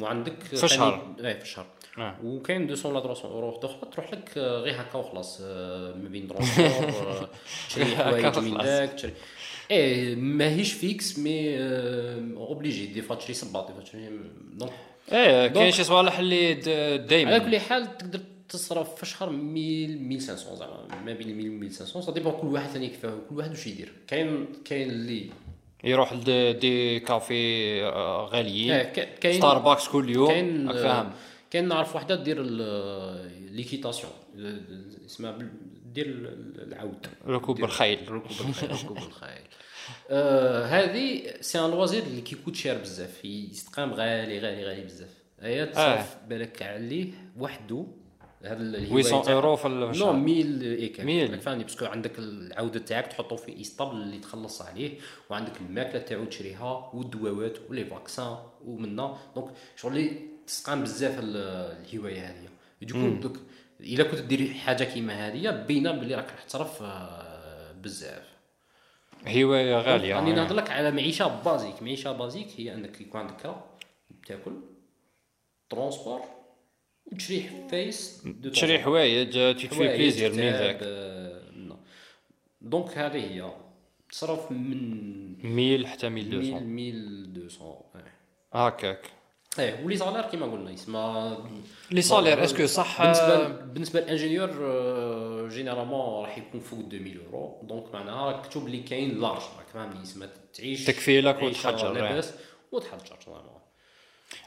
وعندك 0.00 0.42
في 0.42 0.64
الشهر. 0.64 1.14
إيه 1.24 1.34
في 1.38 1.42
الشهر. 1.42 1.66
آه. 1.98 2.16
وكاين 2.24 2.66
200 2.66 2.88
ولا 2.88 3.00
300 3.00 3.32
اورو 3.34 3.50
أخرى 3.50 3.90
تروح 3.92 4.12
لك 4.12 4.30
آه، 4.38 4.58
غير 4.60 4.80
هكا 4.80 4.98
وخلاص 4.98 5.40
آه، 5.44 5.94
ما 5.94 6.08
بين 6.08 6.28
transport 6.28 6.66
آه، 6.66 7.28
تشري 7.68 7.84
حوايج 7.96 8.38
من. 8.38 8.56
داك 8.56 8.92
تشري. 8.92 9.12
إيه 9.70 10.16
ماهيش 10.16 10.72
fixe 10.72 11.18
mais 11.18 11.56
obligé 12.36 12.86
des 12.86 13.02
fois 13.02 13.16
تشري 13.16 13.34
صباط 13.34 13.66
des 13.66 13.72
fois 13.74 13.82
تشري 13.82 14.10
donc. 14.52 14.72
إيه 15.12 15.46
كاين 15.46 15.72
شي 15.72 15.84
صوالح 15.84 16.18
اللي 16.18 16.54
د- 16.54 16.68
على 16.68 16.98
دايما 16.98 17.38
كل 17.38 17.58
حال 17.58 17.98
تقدر 17.98 18.20
تصرف 18.48 18.94
في 18.96 19.02
الشهر 19.02 19.28
1000 19.28 19.34
1500 19.36 20.54
زعما 20.56 20.86
ما 21.04 21.12
بين 21.12 21.28
1000 21.40 21.62
و 21.62 21.64
1500 21.64 22.04
ça 22.06 22.12
dépend 22.12 22.32
كل 22.32 22.46
واحد 22.46 22.68
ثاني 22.70 22.88
كيفاه 22.88 23.18
كل 23.30 23.36
واحد 23.36 23.50
واش 23.50 23.66
يدير. 23.66 23.92
كاين 24.06 24.46
كاين 24.64 24.90
اللي 24.90 25.30
يروح 25.84 26.12
ل 26.12 26.22
des 26.22 26.52
des 26.52 27.00
cafés 27.00 27.82
آه، 27.84 28.26
غاليين 28.26 28.72
إيه، 28.72 28.82
كا- 28.82 29.04
كاين 29.04 29.38
ستاربكس 29.38 29.88
كل 29.88 30.10
يوم. 30.10 30.28
كاين 30.28 30.68
راك 30.68 30.76
فاهم. 30.76 31.12
كاين 31.50 31.68
نعرف 31.68 31.96
وحدة 31.96 32.14
دير 32.14 32.42
ليكيتاسيون. 33.50 34.12
اسمها 35.06 35.38
دير 35.94 36.06
ال- 36.06 36.62
العود. 36.72 37.06
ركوب 37.26 37.64
الخيل. 37.64 37.98
ركوب 38.12 38.48
الخيل 38.48 38.70
ركوب 38.72 38.96
الخيل. 38.96 39.42
آه، 40.10 40.64
هذه 40.66 41.22
سي 41.40 41.58
ان 41.60 41.70
لوازير 41.70 42.02
اللي 42.02 42.20
كيكوت 42.20 42.54
شير 42.56 42.78
بزاف. 42.78 43.24
يستقام 43.24 43.94
غالي 43.94 44.38
غالي 44.38 44.64
غالي 44.64 44.80
بزاف. 44.84 45.10
هي 45.40 45.66
تصرف 45.66 46.16
بالك 46.28 46.62
عليه 46.62 47.06
وحده 47.38 47.86
800 48.44 49.22
تاع- 49.22 49.32
اورو 49.32 49.56
في 49.56 49.68
نو 49.68 49.90
الشهر. 49.90 50.14
1000 50.14 50.62
هيك 50.62 51.00
1000. 51.00 51.30
راك 51.30 51.40
فاهمني 51.40 51.64
باسكو 51.64 51.84
عندك 51.84 52.18
العودة 52.18 52.78
تاعك 52.80 53.06
تحطو 53.06 53.36
في 53.36 53.52
ايستابل 53.52 53.96
اللي 53.96 54.18
تخلص 54.18 54.62
عليه 54.62 54.98
وعندك 55.30 55.52
الماكلة 55.60 56.00
تاعو 56.00 56.24
تشريها 56.24 56.90
والدواوات 56.94 57.58
ولي 57.70 57.84
فاكسان 57.84 58.36
ومنا 58.64 59.16
donc 59.34 59.48
شغل 59.76 59.96
اللي 59.96 60.12
تسقام 60.46 60.82
بزاف 60.82 61.18
ال- 61.18 61.36
الهواية 61.86 62.20
هذه. 62.30 62.48
دوكا 62.82 63.08
دوك 63.20 63.36
إلا 63.80 64.04
كنت 64.04 64.20
دير 64.20 64.52
حاجة 64.54 64.84
كيما 64.84 65.28
هذه 65.28 65.50
باينه 65.50 65.92
بلي 65.92 66.14
راك 66.14 66.30
راح 66.30 66.42
تصرف 66.44 66.82
آه، 66.82 67.72
بزاف. 67.72 68.34
هواية 69.26 69.76
غالية 69.78 70.14
راني. 70.16 70.32
نهضر 70.32 70.54
لك 70.54 70.70
على 70.70 70.90
معيشة 70.90 71.42
basique 71.42 71.82
معيشة 71.82 72.12
basique 72.12 72.48
هي 72.56 72.74
أنك 72.74 73.00
يكون 73.00 73.20
عندك 73.20 73.36
كرا 73.42 73.64
تاكل 74.26 74.52
transport 75.70 76.20
وتشري 77.14 77.42
حوايج 77.42 78.22
دو 78.24 78.50
تشري 78.50 78.78
حوايج 78.78 79.36
آه، 79.36 79.52
حوايج، 79.52 79.90
plaisir 79.90 80.32
من 80.32 80.38
ذاك 80.38 80.78
آه،. 80.82 81.40
donc 82.60 82.98
هذه 82.98 83.18
هي. 83.18 83.50
تصرف 84.10 84.52
من 84.52 85.74
1000 85.74 85.86
حتى 85.86 86.06
1000 86.06 86.16
1200 86.16 86.64
1200 87.36 87.82
إيه. 87.94 88.12
هكاك. 88.52 89.10
إيه 89.58 89.84
و 89.84 89.87
les 89.87 89.96
salaires 89.96 90.22
كيما 90.22 90.46
قلنا 90.46 90.70
يسمى 90.70 91.36
les 91.90 92.02
salaires 92.02 92.44
est-ce 92.44 92.59
que 92.59 92.66
صح؟ 92.66 93.02
بالنسبة 93.02 93.34
آه، 93.34 93.48
بالنسبة 93.48 94.00
ل 94.00 94.04
l'ingénieur 94.04 94.50
آه، 94.62 95.48
généralement 95.48 96.24
راح 96.24 96.38
يكون 96.38 96.60
فوق 96.60 96.78
2000 96.92 97.20
euros 97.26 97.60
donc 97.62 97.94
معناها 97.94 98.32
راك 98.32 98.46
تشوف 98.46 98.66
اللي 98.66 98.80
كاين 98.80 99.20
large 99.20 99.42
راك 99.58 99.66
فاهمني 99.74 100.02
يسمى 100.02 100.28
تعيش 100.54 100.84
تكفي 100.84 101.20
لك 101.20 101.42
وتحجر، 101.42 101.96
إيه. 101.96 102.02
لاباس 102.02 102.34
وتحجر 102.72 103.18
زعما 103.26 103.53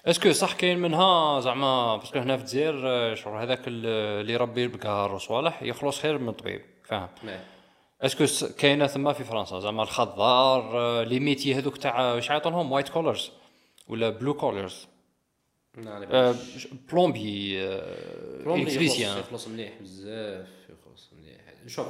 est-ce 0.08 0.24
que 0.24 0.32
صح 0.32 0.54
كاين 0.54 0.80
منها 0.80 1.40
زعما 1.40 1.98
parce 1.98 2.11
que 2.12 2.20
هنا 2.20 2.38
في 2.38 2.44
الجزائر 2.44 2.82
آه، 2.88 3.14
شغل 3.16 3.38
هذاك 3.38 3.68
ال- 3.68 3.86
اللي 4.22 4.34
يربي 4.34 4.64
البقار 4.64 5.16
وصوالح 5.16 5.64
يخلص 5.64 6.00
خير 6.00 6.18
من 6.18 6.30
الطبيب 6.30 6.62
فاهم؟ 6.84 7.10
إيه. 7.28 7.44
est-ce 8.02 8.18
que 8.18 8.26
كاينة 8.58 8.88
ثما 8.88 9.14
في 9.14 9.24
فرنسا 9.24 9.60
زعما 9.60 9.84
الخضار 9.84 10.80
آه، 10.80 11.04
les 11.04 11.20
métiers 11.20 11.56
هذوك 11.56 11.78
تاع 11.78 12.14
واش 12.14 12.30
يعيطوا 12.30 12.52
white 12.72 12.90
collars 12.90 13.32
ولا 13.88 14.10
blue 14.10 14.34
collars 14.34 14.88
plombier 16.88 17.64
électricien 18.46 19.18
يخلص 19.18 19.48
مليح 19.48 19.74
بزاف 19.82 20.48
يخلص 20.70 21.10
مليح. 21.14 21.38
شوف 21.68 21.88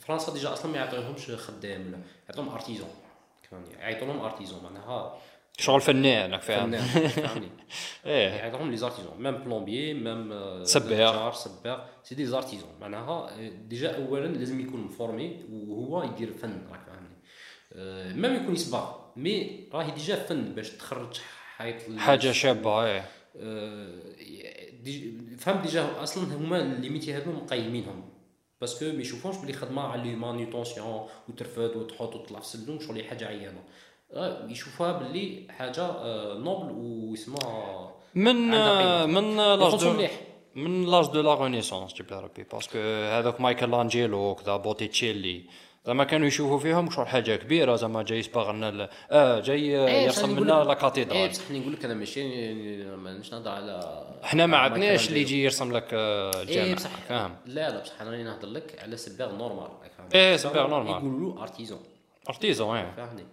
فرنسا 0.00 0.32
déjà 0.32 0.52
أصلا 0.52 0.72
ما 0.72 0.78
يعطيوهمش 0.78 1.30
خدام 1.30 1.80
ولا 1.92 1.98
يعطيهم 2.28 2.48
artisan 2.48 2.88
يعيطوا 3.78 4.06
لهم 4.06 4.20
artisan 4.20 4.64
معناها 4.64 5.18
شغل 5.58 5.80
فنان 5.80 6.38
فاهم. 6.38 6.66
فنان 6.70 7.08
فهمني 7.08 7.48
إيه. 8.06 8.28
يعيطوا 8.28 8.58
لهم 8.58 8.70
les 8.70 8.76
artisans 8.76 9.22
même 9.22 9.36
plombier 9.36 9.94
même 9.94 10.32
آه، 10.32 10.64
سباغ. 10.64 11.32
سباغ. 11.34 11.80
c'est 12.02 12.14
des 12.14 12.26
artisans 12.26 12.70
معناها 12.80 13.30
آه، 13.30 13.48
déjà 13.48 13.96
اولا 13.96 14.26
لازم 14.26 14.60
يكون 14.60 14.88
formé 14.88 15.44
وهو 15.50 16.02
يدير 16.02 16.32
فن 16.32 16.62
راك 16.70 16.80
فاهمني. 16.86 17.16
آه، 17.72 18.12
même 18.12 18.42
يكون 18.42 18.54
يصبغ 18.54 18.92
mais 19.16 19.68
راهي 19.72 19.90
déjà 19.90 20.16
فن 20.16 20.54
باش 20.54 20.70
تخرج 20.70 21.20
حيط 21.56 21.88
ال- 21.88 22.00
حاجة 22.00 22.32
شابة 22.32 22.84
إيه. 22.86 23.04
آه، 23.36 23.98
دي 24.82 25.18
فهم 25.38 25.62
déjà 25.62 26.02
أصلا 26.02 26.34
هما 26.36 26.56
les 26.80 26.90
métiers 26.90 27.12
هادو 27.12 27.32
مقيمينهم. 27.32 28.10
parce 28.60 28.75
que 28.75 28.84
ما 28.84 29.00
يشوفوش 29.02 29.36
بلي 29.36 29.52
خدمة 29.52 29.82
على 29.82 30.02
les 30.02 30.16
maintenances 30.16 31.06
وترفد 31.28 31.76
وتحط 31.76 32.14
وتطلع 32.16 32.40
في 32.40 32.44
السلم 32.54 32.80
شغل 32.80 33.04
حاجة 33.04 33.26
عيانة. 33.26 33.62
آه، 34.12 34.46
يشوفوها 34.48 34.92
باللي 34.92 35.46
حاجة 35.50 35.82
آه، 35.82 36.38
noble 36.38 36.72
واسمها 37.10 37.90
من 38.14 38.54
آه،. 38.54 39.06
من 39.06 39.36
l'âge 39.36 39.80
de 39.80 39.92
مليح. 39.92 40.20
من 40.54 40.86
l'âge 40.86 41.06
de 41.06 41.20
la 41.20 41.34
renaissance 41.34 41.94
جيب 41.94 42.12
ربي 42.12 42.42
parce 42.52 42.68
que 42.68 42.78
هذاك 43.18 43.40
مايكل 43.40 43.74
انجيلو 43.74 44.34
كذا 44.34 44.56
بوتيتشيلي 44.56 45.44
زعما 45.86 46.04
كانوا 46.04 46.26
يشوفوا 46.26 46.58
فيهم 46.58 46.90
شغل 46.90 47.08
حاجة 47.08 47.36
كبيرة 47.36 47.76
زعما 47.76 48.02
جاي 48.02 48.18
يصبغ 48.18 48.52
لنا 48.52 48.90
آه 49.10 49.40
جاي 49.40 49.78
آه، 49.78 49.86
إيه، 49.86 50.04
يرسم 50.04 50.38
لنا 50.38 50.52
لا 50.52 50.68
إيه 50.68 50.74
cathédrale 50.74 51.28
بصح 51.28 51.50
نقول 51.50 51.72
لك 51.72 51.84
أنا 51.84 51.94
ماشي 51.94 52.22
مانيش 52.96 53.32
نهضر 53.32 53.50
على 53.50 54.04
إحنا 54.24 54.46
ما 54.46 54.56
عندناش 54.56 55.08
اللي 55.08 55.20
يجي. 55.20 55.44
يرسم 55.44 55.72
لك 55.72 55.88
آه، 55.92 56.30
إيه 56.36 56.42
الجامع 56.42 56.74
بصح. 56.74 56.90
فاهم؟ 56.90 57.36
لا 57.46 57.70
لا 57.70 57.82
بصح 57.82 58.00
أنا 58.00 58.10
راني 58.10 58.24
نهضر 58.24 58.48
لك 58.48 58.78
على 58.82 58.96
سباغ 58.96 59.36
normal؟ 59.36 59.68
إيه، 60.14 60.36
سباغ 60.36 60.66
normal. 60.68 60.90
يقولوا 60.90 61.42
artisan 61.42 61.80
artisan 62.28 62.76
إيه. 62.76 62.94
فهمني 62.96 63.22
آه، 63.22 63.26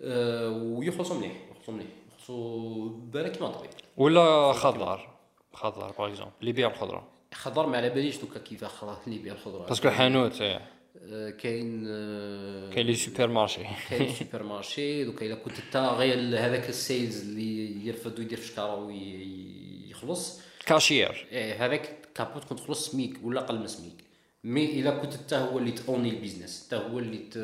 ويخلصوا 0.00 1.16
مليح 1.16 1.32
يخلصوا 1.50 1.74
مليح 1.74 1.86
يخلصوا 2.08 2.88
بالك 2.88 3.32
كيما 3.32 3.50
طبيب. 3.50 3.70
ولا 3.96 4.52
خضار؟ 4.52 5.16
خضار 5.52 5.92
par 5.98 6.08
exemple 6.08 6.32
اللي 6.40 6.50
يبيع 6.50 6.68
الخضره 6.68 7.08
خضر 7.34 7.66
ما 7.66 7.76
على 7.76 7.90
باليش 7.90 8.16
دوكا 8.16 8.40
كيفاه 8.40 8.68
خلاص 8.68 8.98
اللي 9.06 9.18
يبيع 9.18 9.32
الخضره 9.32 9.66
parce 9.66 9.81
que 9.81 9.90
حانوت 9.90 10.40
إيه. 10.40 10.60
آه، 11.02 11.30
كاين 11.30 11.84
آه، 11.88 12.70
كاين 12.70 12.86
les 12.86 12.94
supermarchés 12.94 13.60
كاين 13.90 14.14
supermarché 14.14 15.04
دوكا 15.04 15.26
إلا 15.26 15.34
كنت 15.34 15.54
أنت 15.66 15.76
غير 15.76 16.18
هذاك 16.18 16.68
ال 16.68 16.77
sales 16.77 17.20
اللي 17.20 17.86
يرفد 17.86 18.18
ويدير 18.18 18.38
في 18.38 18.46
شكاره 18.46 18.74
ويخلص 18.74 20.40
caissier. 20.66 21.26
إيه 21.32 21.66
هذاك 21.66 22.08
كابوت 22.14 22.44
كنت 22.44 22.58
تخلص 22.58 22.90
SMIC 22.90 23.20
ولا 23.22 23.40
قل 23.40 23.58
من 23.58 23.66
SMIC. 23.66 24.05
mais 24.46 24.80
إلا 24.80 24.90
كنت 24.98 25.14
انت 25.14 25.34
هو 25.34 25.58
اللي 25.58 25.70
ت 25.72 25.81
own 25.81 26.10
ي 26.10 26.15
ال 26.15 26.20
business 26.20 26.62
انت 26.62 26.74
هو 26.82 26.98
اللي 26.98 27.18
ت... 27.18 27.38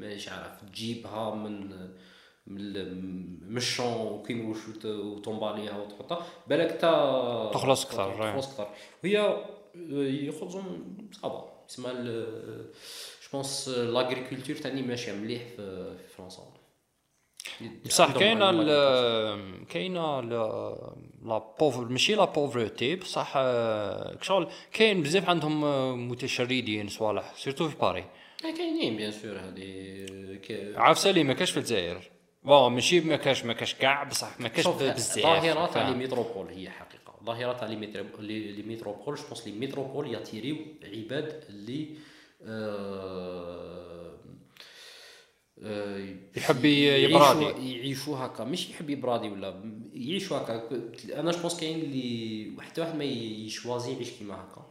مانيش 0.00 0.28
عارف 0.28 0.62
تجيبها 0.72 1.34
من 1.34 1.70
من 2.46 2.60
ال- 2.60 3.04
من 3.50 3.56
الشون 3.56 3.92
وكين 4.12 4.44
وش 4.50 4.68
وت- 4.68 4.84
وت 4.86 5.01
emballer 5.01 5.61
يها 5.61 5.76
وتحطها. 5.78 6.26
بالك 6.48 6.70
تا 6.80 7.50
تخلص 7.54 7.84
إيه. 7.84 8.30
تخلص 8.30 8.46
أكثر. 8.46 8.68
وهي 9.04 9.44
يخرجوا 10.26 10.62
صعبة. 11.22 11.44
تسمى 11.68 11.92
je 12.02 12.24
pense 13.32 13.68
l'agriculture 13.68 14.56
تاني 14.56 14.82
ماشية 14.82 15.12
مليح 15.12 15.42
في 15.56 15.94
فرنسا. 16.16 16.42
بصح 17.86 18.12
كاينة 18.18 18.50
كاينة 19.64 20.20
la 20.20 21.38
pauvre 21.60 21.84
ماشي 21.84 22.14
la 22.14 22.24
pauvreté 22.24 22.96
بصح 22.96 23.32
آه، 23.36 24.18
شغل 24.22 24.48
كاين 24.72 25.02
بزاف 25.02 25.28
عندهم 25.28 25.64
آه، 25.64 25.96
متشردين 25.96 26.88
صوالح 26.88 27.32
surtout 27.36 27.68
في 27.68 27.76
باري. 27.76 28.00
آه، 28.44 28.56
كاينين 28.56 28.96
bien 28.96 29.10
sûr 29.12 29.38
هذه 29.38 30.76
عارف 30.76 31.06
لي 31.06 31.24
ما 31.24 31.34
كاش 31.34 31.50
في 31.50 31.56
الجزائر. 31.56 32.10
bon 32.42 32.72
ماشي 32.72 33.00
ما 33.00 33.16
كاش 33.16 33.44
ما 33.44 33.52
كاش 33.52 33.74
كاع 33.74 34.04
بصح 34.04 34.40
ما 34.40 34.48
كاش 34.48 34.66
بزاف. 34.68 35.18
ظاهرة 35.22 35.66
تاع 35.66 35.88
les؟ 35.88 35.94
métropoles 35.96 36.48
هي 36.48 36.70
حقيقة. 36.70 37.14
ظاهرة 37.24 37.52
تاع 37.52 37.68
les 37.68 37.76
métro- 37.76 38.20
les 38.20 38.52
les 38.52 38.62
métropoles 38.62 39.14
je 39.16 39.22
pense 39.28 39.46
les 39.46 39.52
métropoles 39.52 40.14
ي 40.14 40.19
attirer 40.19 40.51
و 40.51 40.56
عباد 40.84 41.44
اللي 41.48 41.88
آه، 42.42 42.46
آه، 42.46 43.89
يحب 46.36 46.64
ي- 46.64 46.84
يعيشوا- 46.86 47.10
يبرادي. 47.10 47.72
يعيشوا 47.78 48.16
هكا. 48.18 48.44
مش 48.44 48.70
يحب 48.70 48.90
يبرادي 48.90 49.28
ولا 49.28 49.60
يعيشوا 49.94 50.36
هكا. 50.36 50.68
أنا 51.20 51.30
je 51.32 51.38
pense 51.40 51.60
كاين 51.60 51.78
اللي 51.80 52.62
حتى 52.62 52.80
واحد 52.80 52.96
ما 52.96 53.04
ي 53.04 53.15
choisir 53.15 53.92
يعيش 53.92 54.10
كيما 54.10 54.34
هكا. 54.34 54.66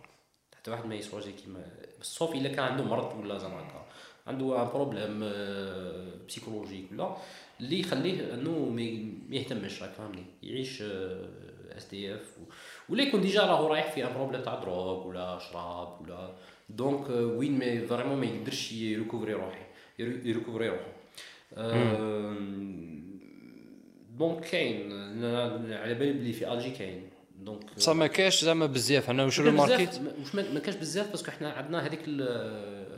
حتى 0.58 0.72
واحد 0.72 0.86
ما 0.86 0.96
ي 0.95 1.00
choisir 1.00 1.32
كيما 1.32 1.66
sauf 2.01 2.36
إلا 2.36 2.50
كان 2.50 2.60
عنده 2.60 2.84
مرض 2.84 3.20
ولا 3.20 3.38
زعما 3.38 3.60
هكا. 3.60 3.86
عنده 4.28 4.62
un 4.64 4.68
problème 4.68 5.20
psychologique 6.28 6.86
ولا. 6.92 7.18
اللي 7.60 7.80
يخليه 7.80 8.34
إنه 8.34 8.52
ما 9.30 9.36
يهتمش 9.38 9.84
راك 9.84 9.92
فاهمني. 9.92 10.26
يعيش 10.44 10.82
SDF 10.82 12.38
ولا 12.90 13.04
يكون 13.04 13.22
déjà 13.22 13.41
راهو 13.42 13.68
رايح 13.68 13.92
في 13.92 14.06
un 14.07 14.14
problème 14.14 14.41
تاع 14.42 14.56
drogue 14.60 15.07
ولا 15.08 15.40
شراب 15.52 16.02
ولا. 16.02 16.36
donc 16.70 17.10
آه، 17.10 17.26
وين 17.26 17.60
ما 17.60 17.88
vraiment 17.88 18.18
ما 18.18 18.26
يقدرش 18.26 18.72
ي 18.72 18.78
récupérer 18.78 19.34
روحي. 19.34 19.62
ي 19.99 20.07
récupérer 20.07 20.70
روحه 20.70 20.86
donc 24.18 24.39
كاين 24.45 24.91
على 25.74 25.93
بالي 25.93 26.14
بلي 26.14 26.34
في 26.34 26.54
Algérie 26.53 26.72
كاين 26.72 27.10
donc 27.39 27.76
بصح 27.78 27.93
ما 27.93 28.08
كاش 28.08 28.43
زعما 28.43 28.66
بزاف 28.66 29.10
أنا 29.10 29.26
بزاف- 29.26 29.39
الماركت 29.47 30.02
ما- 30.02 30.14
واش 30.20 30.36
ما 30.36 30.60
كاش 30.60 30.76
بزاف 30.76 31.12
parce 31.12 31.24
que 31.24 31.32
حنا 31.32 31.52
عندنا 31.52 31.86
هذيك 31.86 32.00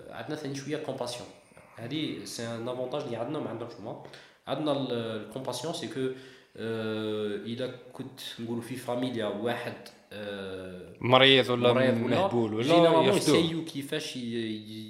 عندنا 0.10 0.36
ثاني 0.36 0.56
شوية 0.56 0.78
compassion 0.78 1.28
هذه 1.78 2.26
c'est 2.26 2.44
un 2.48 2.70
avantage 2.70 3.02
اللي 3.02 3.16
عندنا 3.18 3.40
ما 3.40 3.50
عندهمش 3.50 3.74
هما 3.74 4.04
عندنا 4.48 4.72
ال 4.92 4.99
compassion 4.99 5.74
c'est 5.74 5.88
que 5.88 6.10
اذا 7.46 7.76
كنت 7.94 8.20
نقولوا 8.40 8.62
في 8.62 8.76
فاميليا 8.76 9.26
واحد 9.26 9.74
مريض 11.02 11.50
ولا 11.50 11.74
مريض 11.74 11.94
مهبول 11.94 12.54
ولا 12.54 12.64
généralement 12.64 13.06
يرفدوه 13.06 13.38
ي 13.38 13.41
essayer 13.41 13.63
و 13.63 13.66
كيفاش 13.66 14.16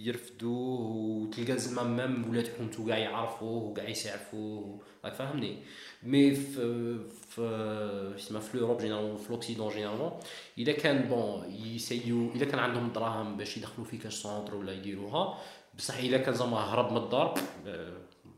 يرفدوه 0.05 0.81
وتلقى 0.81 1.57
زعما 1.57 1.83
même 1.83 2.29
ولاد 2.29 2.49
حومتو 2.57 2.85
كاع 2.85 2.97
يعرفوه 2.97 3.63
وكاع 3.63 3.89
يسعفوه 3.89 4.79
راك 5.05 5.13
فاهمني. 5.13 5.57
mais 6.03 6.35
في 6.35 6.97
في 7.29 8.39
في 8.41 8.57
l'Europe 8.57 8.81
généralement 8.81 9.17
في 9.17 9.31
l'Occident 9.31 9.69
généralement 9.73 10.11
اذا 10.57 10.71
كان 10.71 11.07
bon 11.09 11.55
ي 11.65 11.73
essayer 11.73 12.24
و 12.24 12.31
اذا 12.35 12.45
كان 12.45 12.59
عندهم 12.59 12.91
دراهم 12.91 13.37
باش 13.37 13.57
يدخلوا 13.57 13.85
في 13.85 13.97
كاش 13.97 14.13
centre 14.13 14.55
ولا 14.55 14.73
يديروها 14.73 15.37
بصح 15.77 15.97
اذا 15.97 16.17
كان 16.17 16.33
زعما 16.33 16.57
هرب 16.57 16.91
من 16.91 16.97
الدار 16.97 17.39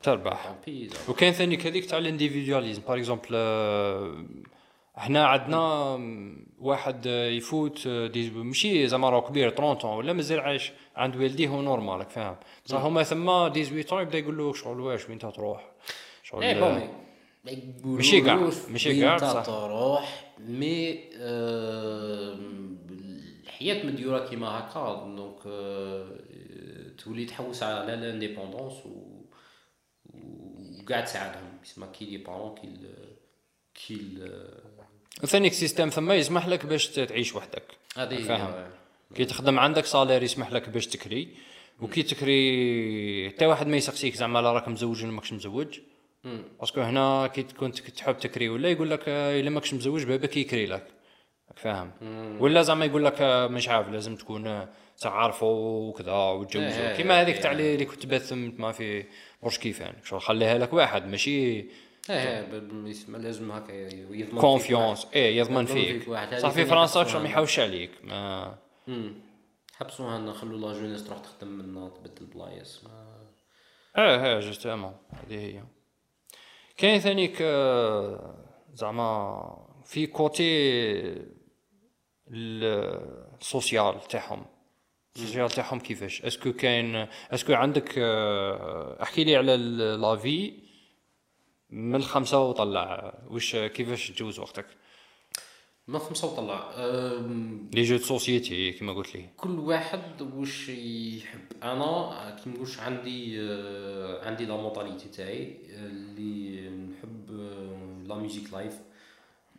تربح. 0.03 0.55
وكاين 1.09 1.33
ثاني 1.33 1.57
كذيك 1.57 1.85
تاع 1.85 1.97
ال 1.97 2.03
individualisme 2.03 2.81
par 2.87 2.97
exemple 2.97 3.35
إحنا 4.97 5.25
عندنا 5.27 5.59
واحد 6.59 7.05
يفوت 7.05 7.87
آه، 7.87 8.11
ماشي 8.33 8.87
زعما 8.87 9.09
راهو 9.09 9.21
كبير 9.21 9.49
30 9.49 9.89
ولا 9.89 10.13
مازال 10.13 10.39
عايش 10.39 10.71
عند 10.95 11.15
والديه 11.15 11.47
هو 11.47 11.61
normal 11.61 11.97
راك 11.99 12.09
فاهم. 12.09 12.35
بصح 12.65 12.77
هما 12.81 13.03
ثما 13.03 13.49
18 13.49 14.01
يبدأ 14.01 14.17
يقول 14.17 14.37
له 14.37 14.53
شغل 14.53 14.79
واش 14.79 15.09
وين 15.09 15.19
تروح؟ 15.19 15.71
شغل 16.23 16.43
إيه 16.43 16.63
آه، 16.63 16.89
ماشي 17.83 18.21
كاع- 18.21 18.49
ماشي 18.69 19.01
كاع 19.01 19.15
بصح. 19.15 19.43
تروح 19.45 20.33
mais 20.39 20.99
آه، 21.17 22.37
الحياة 23.43 23.85
مديورة 23.85 24.27
كيما 24.27 24.47
هكا 24.47 25.03
donc 25.15 25.39
تولي 26.97 27.25
تحوس 27.25 27.63
على 27.63 27.95
l'indépendance 27.95 28.85
و 28.85 29.23
وكاع 30.81 31.01
تساعدهم. 31.01 31.57
يسمى 31.63 31.87
كي 31.87 32.05
les 32.05 32.17
parents 32.17 32.55
كي 32.55 32.69
كي 33.75 34.17
ثاني 35.21 35.49
système 35.49 35.89
ثما 35.89 36.15
يسمح 36.15 36.47
لك 36.47 36.65
باش 36.65 36.87
تعيش 36.87 37.35
وحدك. 37.35 37.63
هذه 37.97 38.23
فاهم. 38.23 38.53
كي 39.15 39.25
تخدم 39.25 39.59
عندك 39.59 39.85
salaire 39.85 40.23
يسمح 40.23 40.51
لك 40.51 40.69
باش 40.69 40.87
تكري 40.87 41.27
وكي 41.81 42.03
تكري 42.03 43.29
حتى 43.29 43.45
واحد 43.45 43.67
ما 43.67 43.77
يسقسيك 43.77 44.15
زعما 44.15 44.39
لا 44.39 44.51
راك 44.53 44.67
مزوج 44.67 45.03
ولا 45.03 45.11
ماكش 45.11 45.33
مزوج. 45.33 45.79
parce 46.59 46.73
que 46.73 46.81
هنا 46.81 47.27
كي 47.27 47.43
تكون 47.43 47.71
تك- 47.71 47.89
تحب 47.89 48.17
تكري 48.17 48.49
ولا 48.49 48.69
يقول 48.69 48.89
لك 48.89 49.03
آه، 49.07 49.39
إلا 49.39 49.49
ماكش 49.49 49.73
مزوج 49.73 50.03
باباك 50.03 50.37
يكري 50.37 50.65
لك. 50.65 50.87
فاهم؟ 51.55 51.91
ولا 52.41 52.61
زعما 52.61 52.85
يقول 52.85 53.05
لك 53.05 53.21
آه، 53.21 53.47
مش 53.47 53.69
عارف 53.69 53.89
لازم 53.89 54.15
تكون 54.15 54.47
آه، 54.47 54.69
تعرفوا 55.01 55.89
وكذا 55.89 56.11
إيه، 56.11 56.33
وتجوزوا 56.33 56.95
كيما 56.97 57.21
هذيك 57.21 57.37
تاع 57.37 57.51
اللي 57.51 57.85
كنت 57.85 58.05
باث 58.05 58.33
ما 58.33 58.71
في 58.71 59.03
برج 59.43 59.57
كيفان 59.57 59.93
شغل 60.05 60.21
خليها 60.21 60.57
لك 60.57 60.73
واحد 60.73 61.07
ماشي 61.07 61.65
إيه 62.09 62.15
إيه 62.15 62.41
ب- 62.59 62.69
ب- 62.83 62.87
يسمى 62.87 63.19
لازم 63.19 63.51
هكا 63.51 63.71
يضمن 63.71 64.25
فيك 64.31 64.39
confiance. 64.39 65.07
إيه 65.13 65.37
يضمن 65.37 65.65
فيك. 65.65 65.99
فيك 65.99 66.07
واحد. 66.07 66.33
هذه 66.33 66.39
صح 66.39 66.49
في 66.49 66.55
ثاني 66.55 66.67
فرنسا 66.69 67.17
أنا. 67.17 67.29
يحوش 67.29 67.59
عليك. 67.59 67.91
ما. 68.03 68.55
حبسوها 69.75 70.19
لنا 70.19 70.33
خلوا 70.33 70.59
la 70.59 70.79
jeunesse 70.79 71.03
تروح 71.07 71.19
تخدم 71.19 71.47
منا 71.47 71.89
تبدل 71.89 72.25
بلايص. 72.25 72.83
ما 72.83 73.13
إيه 73.97 74.25
إيه 74.25 74.39
justement. 74.39 74.95
هذه 75.11 75.35
هي. 75.39 75.63
كاين 76.77 76.99
ثانيك 76.99 77.43
زعما 78.73 79.41
في 79.85 80.07
côté 80.07 80.53
ال 82.31 82.56
social 82.56 84.01
تاعهم. 84.09 84.45
ال 85.15 85.20
social 85.20 85.49
تاعهم 85.49 85.79
كيفاش؟ 85.79 86.21
est-ce 86.21 86.43
que 86.43 86.53
كاين 86.53 87.07
est-ce 87.31 87.46
que 87.46 87.53
عندك 87.53 87.93
آه، 87.97 88.97
احكي 89.03 89.23
لي 89.23 89.35
على 89.35 89.55
ال- 89.55 90.01
لا 90.01 90.15
في 90.15 90.63
من 91.73 91.95
الخمسة 91.95 92.39
وطلع. 92.49 93.13
واش 93.27 93.55
كيفاش 93.55 94.11
تجوز 94.11 94.39
وقتك؟ 94.39 94.65
ما 95.87 95.99
خمسة 95.99 96.27
وطلع. 96.27 96.73
les 97.73 97.83
jeux 97.83 97.97
société 97.97 98.71
كيما 98.71 98.93
قلت 98.93 99.15
لي. 99.15 99.29
كل 99.37 99.59
واحد 99.59 100.21
واش 100.21 100.69
يحب. 100.69 101.39
أنا 101.63 102.37
كي 102.43 102.49
نقولش 102.49 102.79
عندي 102.79 103.41
آه، 103.41 104.25
عندي 104.27 104.45
la 104.45 104.57
mentalité 104.57 105.09
تاعي 105.09 105.57
اللي 105.69 106.69
نحب 106.69 107.31
la 108.07 108.15
musique 108.15 108.53
live 108.53 108.81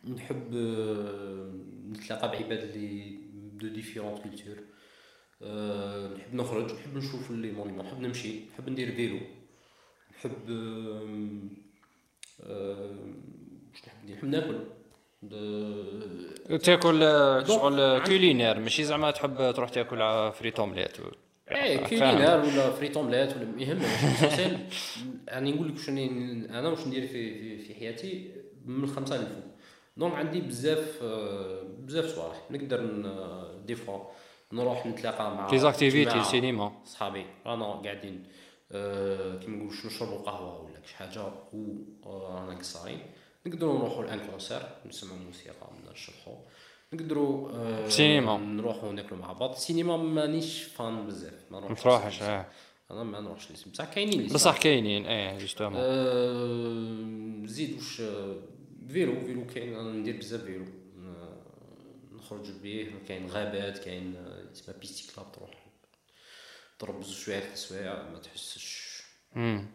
نحب 0.07 0.55
آه، 0.55 1.51
نتلاقى 1.89 2.31
بعباد 2.31 2.59
اللي 2.59 3.19
de 3.33 3.67
différentes 3.67 4.19
cultures 4.19 4.57
نحب 6.17 6.35
نخرج 6.35 6.73
نحب 6.73 6.97
نشوف 6.97 7.31
les 7.31 7.51
monuments 7.51 7.85
نحب 7.85 7.99
نمشي 7.99 8.39
نحب 8.53 8.69
ندير 8.69 8.91
vélo. 8.95 9.19
نحب 10.17 10.49
واش 12.39 13.81
نحب 13.87 14.09
نحب 14.09 14.25
ناكل. 14.25 14.59
تاكل 16.59 16.99
شغل 17.47 18.03
culinaire 18.03 18.59
ماشي؟ 18.59 18.83
زعما 18.83 19.11
تحب 19.11 19.51
تروح 19.51 19.69
تاكل 19.69 20.31
frites 20.31 20.59
omelette 20.59 20.97
إيه 21.51 21.77
فاهم. 21.77 21.87
culinaire 21.87 22.39
ولا 22.39 22.71
frites 22.71 22.97
omelette 22.97 23.37
ولا 23.37 23.43
ال 23.43 23.55
essentiel 23.55 24.59
يعني 25.27 25.51
نقول 25.51 25.69
لك 25.69 25.77
شنو 25.77 25.97
أنا 26.49 26.69
واش 26.69 26.87
ندير 26.87 27.07
في 27.07 27.39
في, 27.39 27.57
في 27.57 27.75
حياتي؟ 27.75 28.31
من 28.65 28.83
الخمسة 28.83 29.17
للفوق. 29.17 29.43
donc 29.97 30.13
عندي 30.13 30.41
بزاف 30.41 31.03
بزاف 31.79 32.05
صوالح. 32.05 32.41
نقدر 32.51 32.85
des 33.65 33.75
fois 33.75 33.99
نروح 34.53 34.85
نتلاقى 34.85 35.35
مع 35.35 35.51
les 35.51 35.57
activités 35.59 36.15
مع 36.15 36.21
السينما 36.21 36.71
صحابي. 36.85 37.25
رانا 37.45 37.65
قاعدين. 37.65 38.23
كيما 38.71 39.55
نقولوا 39.57 39.71
شنو 39.73 39.91
نشربوا 39.91 40.17
قهوة 40.17 40.61
ولا 40.61 40.85
شي 40.87 40.95
حاجة 40.95 41.31
ورانا 42.03 42.55
قصارين 42.59 42.99
نقدروا 43.45 43.77
نروحوا 43.79 44.03
ل 44.03 44.08
un 44.08 44.19
concert 44.29 44.61
نسمعوا 44.85 45.17
موسيقى 45.19 45.55
نشرحوا. 45.91 46.35
نقدروا 46.93 47.49
آه، 47.51 47.89
سينما. 47.89 48.37
نروحوا 48.37 48.91
ناكلوا 48.91 49.19
مع 49.19 49.33
بعض. 49.33 49.51
السينما 49.51 49.97
مانيش 49.97 50.63
fan 50.63 51.07
بزاف 51.07 51.51
ما 51.51 51.59
نروحش 51.59 51.81
تروحش. 51.81 52.21
آه. 52.21 52.45
أنا 52.91 53.03
ما 53.03 53.19
نروحش 53.19 53.51
للسينما. 53.51 53.71
بصح 53.73 53.93
كاينين 53.93 54.27
بصح 54.33 54.57
كاينين 54.57 55.05
إيه 55.05 55.37
justement. 55.37 55.79
آه، 55.83 57.45
زيد 57.47 57.75
واش 57.75 58.01
آه، 58.01 58.35
vélo 58.89 59.19
vélo 59.19 59.45
كاين 59.47 59.73
أنا 59.75 59.91
ندير 59.91 60.17
بزاف 60.17 60.41
vélo 60.41 60.65
آه، 60.99 61.37
نخرج 62.15 62.51
بيه 62.63 62.91
كاين 63.07 63.27
غابات 63.29 63.77
كاين 63.77 64.15
آه، 64.15 64.51
اسمها 64.51 64.77
piste 64.77 65.15
cyclable 65.15 65.31
تروح. 65.31 65.64
تضرب 66.79 66.99
بزوج 66.99 67.13
سوايع 67.13 67.39
ثلاث 67.39 67.57
سوايع 67.57 68.09
ما 68.11 68.19
تحسش. 68.19 69.01
امم 69.35 69.67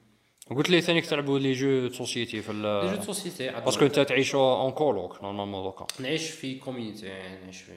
قلت 0.57 0.71
لي 0.71 0.81
ثاني 0.81 1.01
تلعبوا 1.01 1.39
les 1.39 1.53
jeux 1.53 1.89
société 1.89 2.43
في 2.43 2.53
les 2.53 3.03
jeux 3.03 3.20
société 3.20 3.51
parce 3.51 3.72
que 3.72 3.85
انت 3.85 4.01
تعيش 4.01 4.35
en 4.35 4.73
coloc 4.73 5.23
normalement 5.23 5.63
دوكا 5.63 5.87
نعيش 6.01 6.31
في 6.31 6.59
communauté 6.59 7.07
يعني 7.07 7.43
نعيش 7.43 7.63
في 7.63 7.73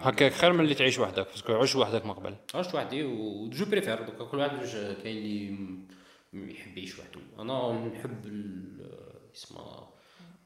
هكاك 0.00 0.32
خير 0.32 0.52
من 0.52 0.60
اللي 0.60 0.74
تعيش 0.74 0.98
وحدك 0.98 1.26
parce 1.26 1.42
que 1.42 1.52
عش 1.52 1.76
وحدك 1.76 2.06
من 2.06 2.12
قبل 2.12 2.36
عشت 2.54 2.74
وحدي 2.74 3.04
و 3.04 3.24
je 3.24 3.64
préfère 3.64 4.02
دوكا 4.02 4.24
كل 4.24 4.38
واحد 4.38 4.58
كاين 5.02 5.88
اللي 6.34 6.52
يحب 6.52 6.78
يعيش 6.78 6.98
وحده. 6.98 7.20
أنا 7.38 7.72
نحب 7.72 8.26
اسمها 9.34 9.90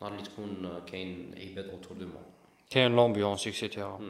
نهار 0.01 0.12
اللي 0.12 0.22
تكون 0.22 0.82
كاين 0.86 1.34
عباد 1.39 1.68
autour 1.68 1.97
de 1.97 2.07
moi 2.07 2.22
كاين 2.70 2.97
l'ambiance 2.97 3.47
et 3.47 3.60
cetera 3.60 4.01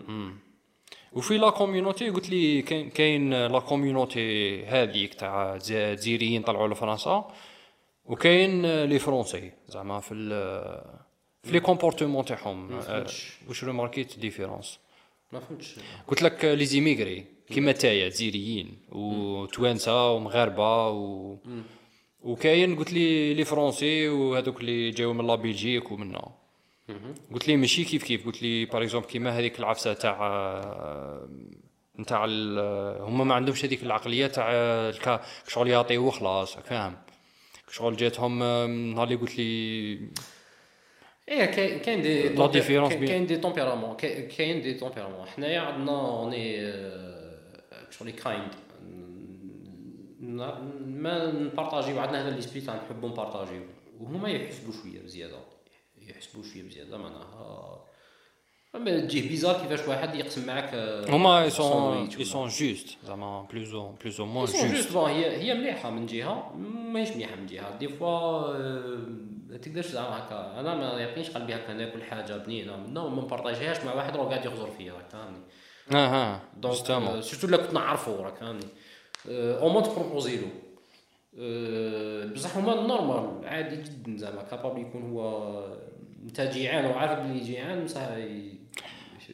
وفي 1.12 1.38
la 1.38 1.50
communauté 1.50 2.10
قلت 2.10 2.30
لي 2.30 2.62
كاين 2.90 3.46
la 3.46 3.58
communauté 3.58 4.64
هذيك 4.66 5.14
تاع 5.14 5.56
دز- 5.56 5.72
جزائريين 5.72 6.42
طلعوا 6.42 6.68
لفرنسا 6.68 7.28
وكاين 8.04 8.82
les 8.84 8.98
Français. 8.98 9.52
زعما 9.68 10.00
في 10.00 10.14
في 11.42 11.52
les 11.52 11.60
comportements 11.60 12.24
تاعهم. 12.24 12.80
فهمتش. 12.80 13.32
واش 13.48 13.64
remarquيت 13.64 14.18
différence 14.18 14.78
ما 15.32 15.40
فهمتش. 15.40 15.74
قلت 16.08 16.22
لك 16.22 16.44
les 16.44 16.64
immigrés 16.64 17.24
كيما 17.48 17.72
تايا 17.72 18.08
جزائريين 18.08 18.78
وتوانسه 18.92 20.12
ومغاربة 20.12 20.88
و 20.88 21.36
وكاين 22.22 22.76
قلت 22.76 22.92
لي 22.92 23.34
les 23.34 23.44
Français 23.44 24.08
وهذوك 24.08 24.60
اللي 24.60 24.90
جاو 24.90 25.12
من 25.12 25.26
la 25.26 25.34
Belgique 25.34 25.92
ومنا 25.92 26.28
قلت 27.32 27.48
لي 27.48 27.56
ماشي 27.56 27.84
كيف 27.84 28.04
كيف؟ 28.04 28.26
قلت 28.26 28.42
لي 28.42 28.64
باغ 28.64 28.82
اكزومبل 28.82 29.06
كيما 29.06 29.38
هذيك 29.38 29.58
العفسة 29.58 29.92
تاع 29.92 30.18
نتاع 31.98 32.24
هما 33.04 33.24
ما 33.24 33.34
عندهمش 33.34 33.64
هذيك 33.64 33.82
العقلية 33.82 34.26
تاع 34.26 34.50
الكا 34.52 35.20
شغل 35.48 35.68
يعطيو 35.68 36.06
وخلاص 36.06 36.56
فاهم؟ 36.56 36.96
شغل 37.70 37.96
جاتهم 37.96 38.38
نهار 38.92 39.04
اللي 39.04 39.14
قلت 39.16 39.38
لي 39.38 39.98
إيه 41.28 41.44
كاين 41.78 42.02
دي 42.02 42.28
لا 42.28 42.52
différence 42.52 42.92
كاين- 42.92 43.26
دي 43.26 43.36
تمبيرامون 43.36 43.96
كاين 43.96 44.62
دي 44.62 44.74
تمبيرامون 44.74 45.26
حنايا 45.26 45.60
عندنا 45.60 46.00
اوني 46.08 46.72
شغل 47.90 48.10
كايند 48.10 48.50
ما 50.20 51.32
نبارطاجيو 51.32 51.98
عندنا 52.00 52.28
هذا 52.28 52.36
لي 52.36 52.42
سبيت 52.42 52.64
تاع 52.64 52.74
نحبوا 52.76 53.08
نبارطاجيو. 53.08 53.62
وهما 54.00 54.28
يحسبوا 54.28 54.72
شوية 54.82 55.00
بزيادة. 55.02 55.36
يحسبوا 56.10 56.42
شوية 56.42 56.62
بزياده 56.62 56.98
معناها 56.98 57.84
أما 58.74 59.00
تجيه 59.00 59.28
بيزار 59.28 59.60
كيفاش 59.60 59.88
واحد 59.88 60.14
يقسم 60.14 60.46
معاك 60.46 60.70
آه، 60.74 61.10
هما 61.10 61.42
اي 61.42 61.50
سون 61.50 61.70
ساندويتش 61.72 62.14
اي 62.16 62.20
ولا- 62.22 62.24
سون 62.32 62.48
جوست 62.48 62.96
زعما 63.06 63.42
بلوز 63.42 63.74
أو 63.74 63.92
بلوز 63.92 64.20
أو 64.20 64.26
موان 64.26 64.46
جوست 64.46 64.92
bon 64.92 64.96
هي 64.96 65.36
هي 65.36 65.54
مليحة 65.54 65.90
من 65.90 66.06
جهة 66.06 66.52
ماهيش 66.92 67.10
مليحة 67.10 67.36
من 67.36 67.46
جهة. 67.46 67.78
دي 67.78 67.88
فوا 67.88 68.08
آه، 68.56 68.98
ما 69.48 69.56
تقدرش 69.56 69.86
زعما 69.86 70.18
هكا. 70.18 70.60
أنا 70.60 70.74
ما 70.74 71.00
يعطينيش 71.00 71.30
قلبي 71.30 71.54
هكا 71.54 71.72
ناكل 71.72 72.02
حاجة 72.02 72.36
بنينة. 72.36 72.76
منه 72.76 73.04
وما 73.04 73.22
نبارطاجيهاش 73.22 73.84
مع 73.84 73.94
واحد 73.94 74.16
راه 74.16 74.24
قاعد 74.28 74.44
يغزر 74.44 74.70
فيا 74.70 74.92
راك 74.92 75.08
فاهمني. 75.10 75.42
أها 75.92 76.40
دونك 76.56 76.90
آه، 76.90 77.20
سيرتو 77.20 77.46
لا 77.46 77.56
كنت 77.56 77.74
نعرفو 77.74 78.16
راك 78.22 78.36
فاهمني. 78.36 78.66
أو 79.28 79.68
مون 79.68 79.82
تبروبوزي 79.82 80.36
له 80.36 80.48
آه، 81.38 82.24
بصح 82.24 82.56
هما 82.56 82.74
نورمال 82.74 83.48
عادي 83.48 83.76
جدا 83.82 84.16
زعما 84.16 84.42
كابابل 84.42 84.80
يكون 84.80 85.10
هو 85.10 85.52
انت 86.24 86.40
جيعان 86.40 86.84
وعارف 86.86 87.18
بلي 87.18 87.40
جيعان 87.40 87.84
بصح 87.84 88.00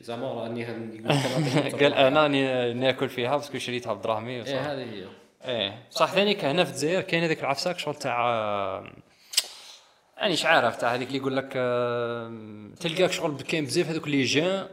زعما 0.00 0.26
راني 0.32 0.64
قال 0.64 1.94
أنا 1.94 2.28
نا- 2.28 2.72
ناكل 2.72 3.08
فيها 3.08 3.36
باسكو 3.36 3.58
شريتها 3.58 3.92
بدراهمي. 3.94 4.30
إيه 4.42 4.72
هذه 4.72 4.90
هي. 4.90 5.06
إيه. 5.44 5.82
صح 5.90 6.12
ثاني 6.12 6.36
هنا 6.36 6.64
في 6.64 6.70
الجزائر 6.70 7.00
كاين 7.00 7.24
هذيك 7.24 7.40
العفساك 7.40 7.78
شغل 7.78 7.94
تاع 7.94 8.20
يعني 10.16 10.32
مش 10.32 10.44
عارف 10.44 10.76
تاع 10.76 10.94
هذيك 10.94 11.08
اللي 11.08 11.18
يقول 11.18 11.36
لك 11.36 11.52
آه، 11.56 12.70
تلقاك 12.80 13.12
شغل 13.12 13.40
كاين 13.42 13.64
بزاف 13.64 13.88
هذوك 13.88 14.08
لي 14.08 14.22
جان 14.22 14.66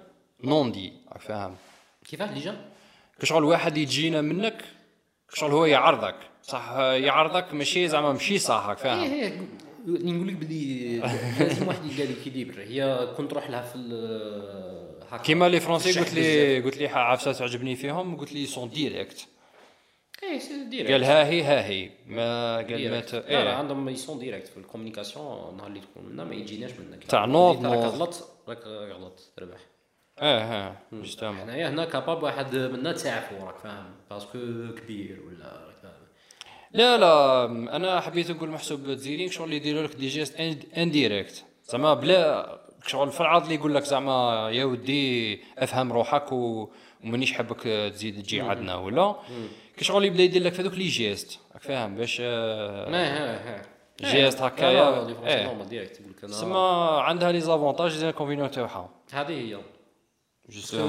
نوندي 0.43 0.93
راك 1.11 1.21
فاهم؟ 1.21 1.55
كيفاه 2.05 2.29
اللي 2.29 2.39
جا 2.39 2.55
شغل 3.23 3.43
واحد 3.43 3.77
يجينا 3.77 4.21
منك 4.21 4.63
شغل 5.33 5.51
هو 5.51 5.65
يعرضك. 5.65 6.15
صح 6.43 6.71
يعرضك 6.79 7.53
ماشي 7.53 7.87
زعما 7.87 8.13
ماشي 8.13 8.37
صح 8.37 8.65
راك 8.67 8.85
إيه 8.85 9.29
فاهم 9.29 9.47
إيه 9.87 10.11
نقول 10.11 10.27
لك 10.27 10.33
بلي 10.35 10.97
لازم 11.39 11.67
واحد 11.67 11.85
يلقى 11.85 12.05
ليكيليبر 12.07 12.61
هي 12.61 13.07
كنت 13.17 13.31
تروح 13.31 13.49
لها 13.49 13.61
في 13.61 15.21
كيما 15.23 15.49
لي 15.49 15.59
فرونسي 15.59 15.99
قلت 15.99 16.13
لي 16.13 16.59
قلت 16.59 16.77
لي 16.77 16.87
عفسة 16.87 17.31
تعجبني 17.33 17.75
فيهم 17.75 18.17
قلت 18.17 18.33
لي 18.33 18.45
سون 18.45 18.69
ديريكت. 18.69 19.27
إيه 20.23 20.91
قال 20.91 21.03
ها 21.03 21.25
هي 21.25 21.43
ها 21.43 21.65
هي. 21.65 21.89
ما 22.07 22.55
قال 22.57 22.91
ما. 22.91 22.99
ت- 22.99 23.13
لا 23.13 23.43
لا 23.43 23.53
عندهم 23.55 23.89
يسون 23.89 24.19
ديريكت 24.19 24.47
في 24.47 24.57
الكوميونيكاسيون 24.57 25.57
نهار 25.57 25.67
اللي 25.67 25.79
تكون 25.79 26.03
منا 26.05 26.23
ما 26.23 26.35
يجيناش 26.35 26.71
منك. 26.71 27.03
تاع 27.03 27.23
اللي 27.23 27.33
نوض 27.33 27.65
راك. 27.65 27.77
غلط 27.77 28.29
راك 28.47 28.67
غلط 28.67 29.19
تربح. 29.37 29.57
آه 30.19 30.39
آه 30.41 30.75
جوستومون 30.93 31.41
حنايا 31.41 31.69
هنا 31.69 31.85
كاباب 31.85 32.23
واحد 32.23 32.55
منا 32.55 32.91
تعرفو 32.91 33.45
راك 33.45 33.57
فاهم؟ 33.57 33.91
باسكو 34.09 34.37
كبير 34.81 35.19
ولا 35.27 35.70
لا 36.73 36.97
لا 36.97 37.45
أنا 37.75 37.99
حبيت 37.99 38.31
نقول 38.31 38.49
محسوب 38.49 38.93
تزيرين 38.93 39.29
شغل 39.29 39.45
اللي 39.45 39.55
يديروا 39.55 39.83
لك 39.83 39.95
دي 39.95 40.07
جيست 40.07 40.35
انديريكت 40.77 41.45
زعما 41.65 41.93
بلا 41.93 42.59
شغل 42.87 43.11
في 43.11 43.21
العرض 43.21 43.43
اللي 43.43 43.55
يقول 43.55 43.75
لك 43.75 43.83
زعما 43.83 44.49
يا 44.53 44.65
ودي 44.65 45.39
أفهم 45.57 45.93
روحك. 45.93 46.31
ومانيش 46.31 47.33
حابك 47.33 47.91
تزيد 47.93 48.23
تجي 48.23 48.41
عندنا 48.41 48.75
ولا؟ 48.75 49.15
كي 49.77 49.85
شغل 49.85 50.05
يبدا 50.05 50.23
يدير 50.23 50.43
لك 50.43 50.53
في 50.53 50.61
هذوك 50.61 50.73
لي 50.73 50.87
جيست 50.87 51.39
راك 51.53 51.61
فاهم 51.61 51.95
باش 51.95 52.21
ها 52.21 53.61
جيست 54.01 54.41
هكايا. 54.41 55.07
إيه. 55.27 55.63
ديريكت 55.63 55.99
يقول 55.99 56.11
لك 56.11 56.23
أنا 56.23 56.33
تسمى 56.33 56.89
عندها 57.01 57.31
لي 57.31 57.39
زافونتاج 57.39 57.97
لي 57.97 58.07
انكونفينيون 58.07 58.51
تاعها. 58.51 58.89
هذه 59.11 59.31
هي. 59.31 59.57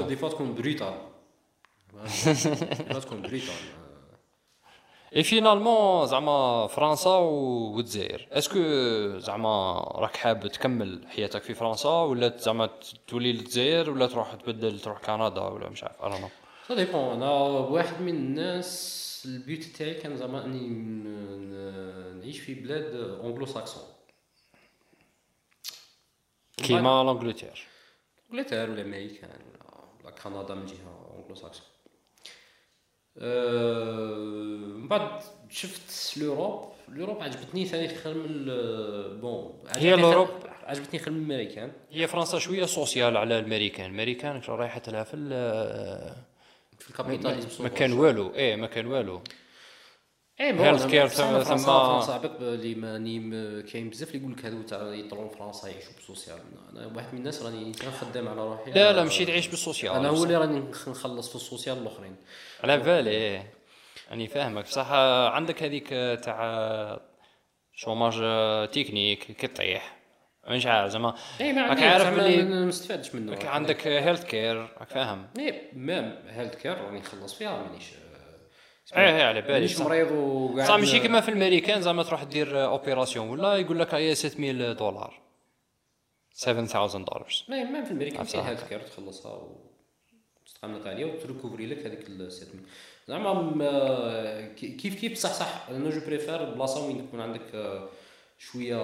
des 0.07 0.15
fois 0.15 0.29
تكون 0.29 0.53
brutale 0.55 0.93
تكون 3.01 3.21
brutale 3.21 3.53
et 5.15 5.23
finalement 5.23 6.07
زعما 6.07 6.67
فرنسا 6.67 7.09
والجزائر. 7.09 8.27
est-ce 8.31 8.50
que 8.50 8.59
زعما 9.17 9.73
راك 9.95 10.15
حاب 10.15 10.47
تكمل 10.47 11.07
حياتك 11.07 11.43
في 11.43 11.53
فرنسا 11.53 11.89
ولا 11.89 12.37
زعما 12.37 12.69
تولي 13.07 13.33
للجزائر 13.33 13.89
ولا 13.89 14.07
تروح 14.07 14.33
تبدل 14.33 14.79
تروح 14.79 14.99
كندا 14.99 15.41
ولا 15.41 15.69
مش 15.69 15.83
عارف 15.83 16.01
أنا 16.01 16.29
ça 16.67 16.75
dépend 16.75 17.01
أنا 17.01 17.31
واحد 17.31 18.01
من 18.01 18.09
الناس 18.15 19.03
le 19.25 19.40
but 19.40 19.63
تاعي 19.63 19.93
كان 19.93 20.17
زعما 20.17 20.45
إني 20.45 20.67
نعيش 22.19 22.39
في 22.39 22.53
بلاد 22.53 22.95
anglo-saxon 22.95 23.83
كيما 26.57 27.03
l'Angleterre. 27.03 27.67
انجلترا 28.31 28.63
ولا 28.63 28.81
أمريكان 28.81 29.39
ولا 30.03 30.11
كندا 30.11 30.55
من 30.55 30.65
جهة 30.65 31.11
anglo-saxon 31.15 31.65
من 33.17 34.87
بعد 34.87 35.21
شفت 35.49 36.17
l'Europe 36.17 36.69
l'Europe 36.89 37.21
عجبتني 37.23 37.65
ثاني 37.65 37.87
خير 37.87 38.13
من 38.13 38.45
bon 39.21 39.53
خير- 39.75 39.99
l'Europe. 39.99 40.27
عجبتني 40.63 40.99
خير 40.99 41.13
من 41.13 41.19
الأمريكان. 41.31 41.71
هي 41.91 42.07
فرنسا 42.07 42.39
شوية 42.39 42.65
social 42.65 43.17
على 43.17 43.39
الأمريكان. 43.39 43.85
الأمريكان 43.85 44.41
رايحة 44.47 44.81
لها 44.87 45.03
في 45.03 45.13
ال- 45.15 46.15
في 46.79 46.89
ال 46.89 46.95
capitalisme 46.95 47.63
ما 47.63 47.69
كان 47.69 47.93
والو. 47.93 48.33
إيه 48.35 48.55
ما 48.55 48.67
كان 48.67 48.85
والو. 48.87 49.21
اي 50.41 50.57
Health 50.77 50.81
care 50.81 51.05
ثم- 51.13 51.43
فرنسا 51.43 52.11
عباك 52.11 52.31
اللي 52.41 52.75
ماني 52.75 53.63
كاين 53.63 53.89
بزاف 53.89 54.09
اللي 54.09 54.19
يقول 54.19 54.31
لك 54.33 54.45
هذو 54.45 54.61
تاع 54.61 54.93
يطلعوا 54.93 55.29
فرنسا 55.29 55.67
يعيشوا 55.67 55.93
بال 55.93 56.03
social. 56.03 56.37
أنا 56.75 56.85
واحد 56.95 57.13
من 57.13 57.19
الناس 57.19 57.43
راني 57.43 57.73
خدام 57.73 58.27
على 58.27 58.41
روحي. 58.41 58.71
لا 58.71 58.91
لا 58.93 59.03
ماشي 59.03 59.25
تعيش 59.25 59.47
بال 59.47 59.57
social. 59.57 59.93
أنا 59.93 60.09
هو 60.09 60.23
اللي 60.23 60.35
راني 60.37 60.59
نخ- 60.59 60.89
نخلص 60.89 61.29
في 61.29 61.35
ال 61.35 61.41
social 61.41 61.77
الأخرين. 61.77 62.15
على 62.63 62.77
بالي 62.77 63.09
إيه. 63.09 63.53
راني 64.11 64.27
فاهمك. 64.27 64.63
بصح 64.63 64.91
عندك 65.33 65.63
هذيك 65.63 65.89
تاع 66.23 66.99
chômage 67.75 68.13
technique 68.71 69.19
كي 69.31 69.47
طيح 69.47 69.97
مش 70.49 70.65
عارف 70.65 70.91
زعما. 70.91 71.15
اي 71.41 71.53
ما 71.53 71.67
راك 71.67 71.83
عارف 71.83 72.09
بلي- 72.19 72.43
ما 72.43 72.65
نستفادش 72.65 73.15
منه. 73.15 73.31
راك 73.31 73.45
عندك 73.45 73.87
health 73.87 74.23
care 74.23 74.61
راك 74.61 74.89
فاهم. 74.89 75.27
et 75.39 75.61
même 75.73 76.15
health 76.27 76.55
care 76.55 76.77
راني 76.77 76.99
نخلص 76.99 77.33
فيها 77.33 77.63
مانيش 77.63 77.85
إيه 78.95 79.15
إيه 79.17 79.23
على 79.23 79.41
بالي 79.41 79.53
مانيش 79.53 79.75
صح. 79.75 79.85
مريض 79.85 80.11
وقاعد 80.11 80.67
صح 80.69 80.75
ماشي 80.75 80.99
كيما 80.99 81.21
في 81.21 81.29
الأمريكان 81.29 81.81
زعما 81.81 82.03
تروح 82.03 82.23
دير 82.23 82.65
opération 82.65 83.29
ولا 83.29 83.55
يقول 83.55 83.79
لك 83.79 83.93
هي 83.93 84.15
600 84.15 84.71
دولار. 84.73 85.19
7000 86.33 86.95
دولار 86.95 87.27
ما 87.49 87.63
ما 87.63 87.83
في 87.83 87.91
الميريكان 87.91 88.21
نفسها 88.21 88.41
فيها 88.41 88.49
health 88.51 88.69
care 88.69 88.79
تخلصها 88.79 89.47
وتستعمل 90.41 90.87
عليها 90.87 91.07
وتريكوفري 91.07 91.65
لك 91.65 91.85
هذيك 91.85 92.07
السيتمنت 92.07 92.65
زعما 93.07 93.33
م- 93.33 94.55
كي- 94.55 94.71
كيف 94.75 94.95
كيف 95.01 95.17
صح 95.17 95.33
صح؟ 95.33 95.65
أنا 95.69 95.89
je 95.89 95.99
préfère 96.05 96.43
بلاصة 96.53 96.85
وين 96.87 97.07
تكون 97.07 97.21
عندك 97.21 97.55
آه، 97.55 97.89
شوية 98.37 98.77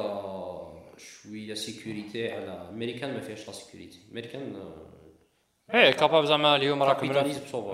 شوية 0.98 1.54
sécurité 1.54 2.32
على 2.32 2.70
أمريكان 2.70 3.14
ما 3.14 3.20
فيهاش 3.22 3.48
la 3.48 3.54
sécurité 3.54 4.00
أمريكان 4.12 4.56
آه، 4.56 4.89
إيه 5.74 5.92
capable 5.92 6.26
زعما 6.26 6.56
اليوم 6.56 6.84
راك. 6.84 7.04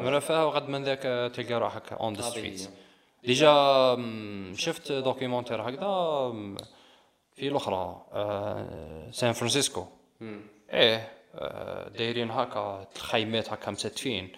مرفه 0.04 0.46
وغد 0.46 0.70
من 0.70 0.84
ذاك 0.84 1.32
تلقى 1.36 1.54
روحك 1.54 1.94
on 1.94 2.14
the. 2.14 2.22
street 2.22 2.70
déjà 3.24 3.54
شفت 4.58 4.92
documentaire 4.92 5.62
هكذا 5.62 5.80
في 7.36 7.48
الأخرى 7.48 8.06
آه، 8.14 9.08
سان 9.12 9.34
فرانسيسكو 9.34 9.86
إيه 10.74 11.12
آه، 11.36 11.90
دايرين 11.90 12.32
هكا 12.32 12.88
الخيمات 12.96 13.54
هكا 13.54 13.72
مستفين 13.72 14.32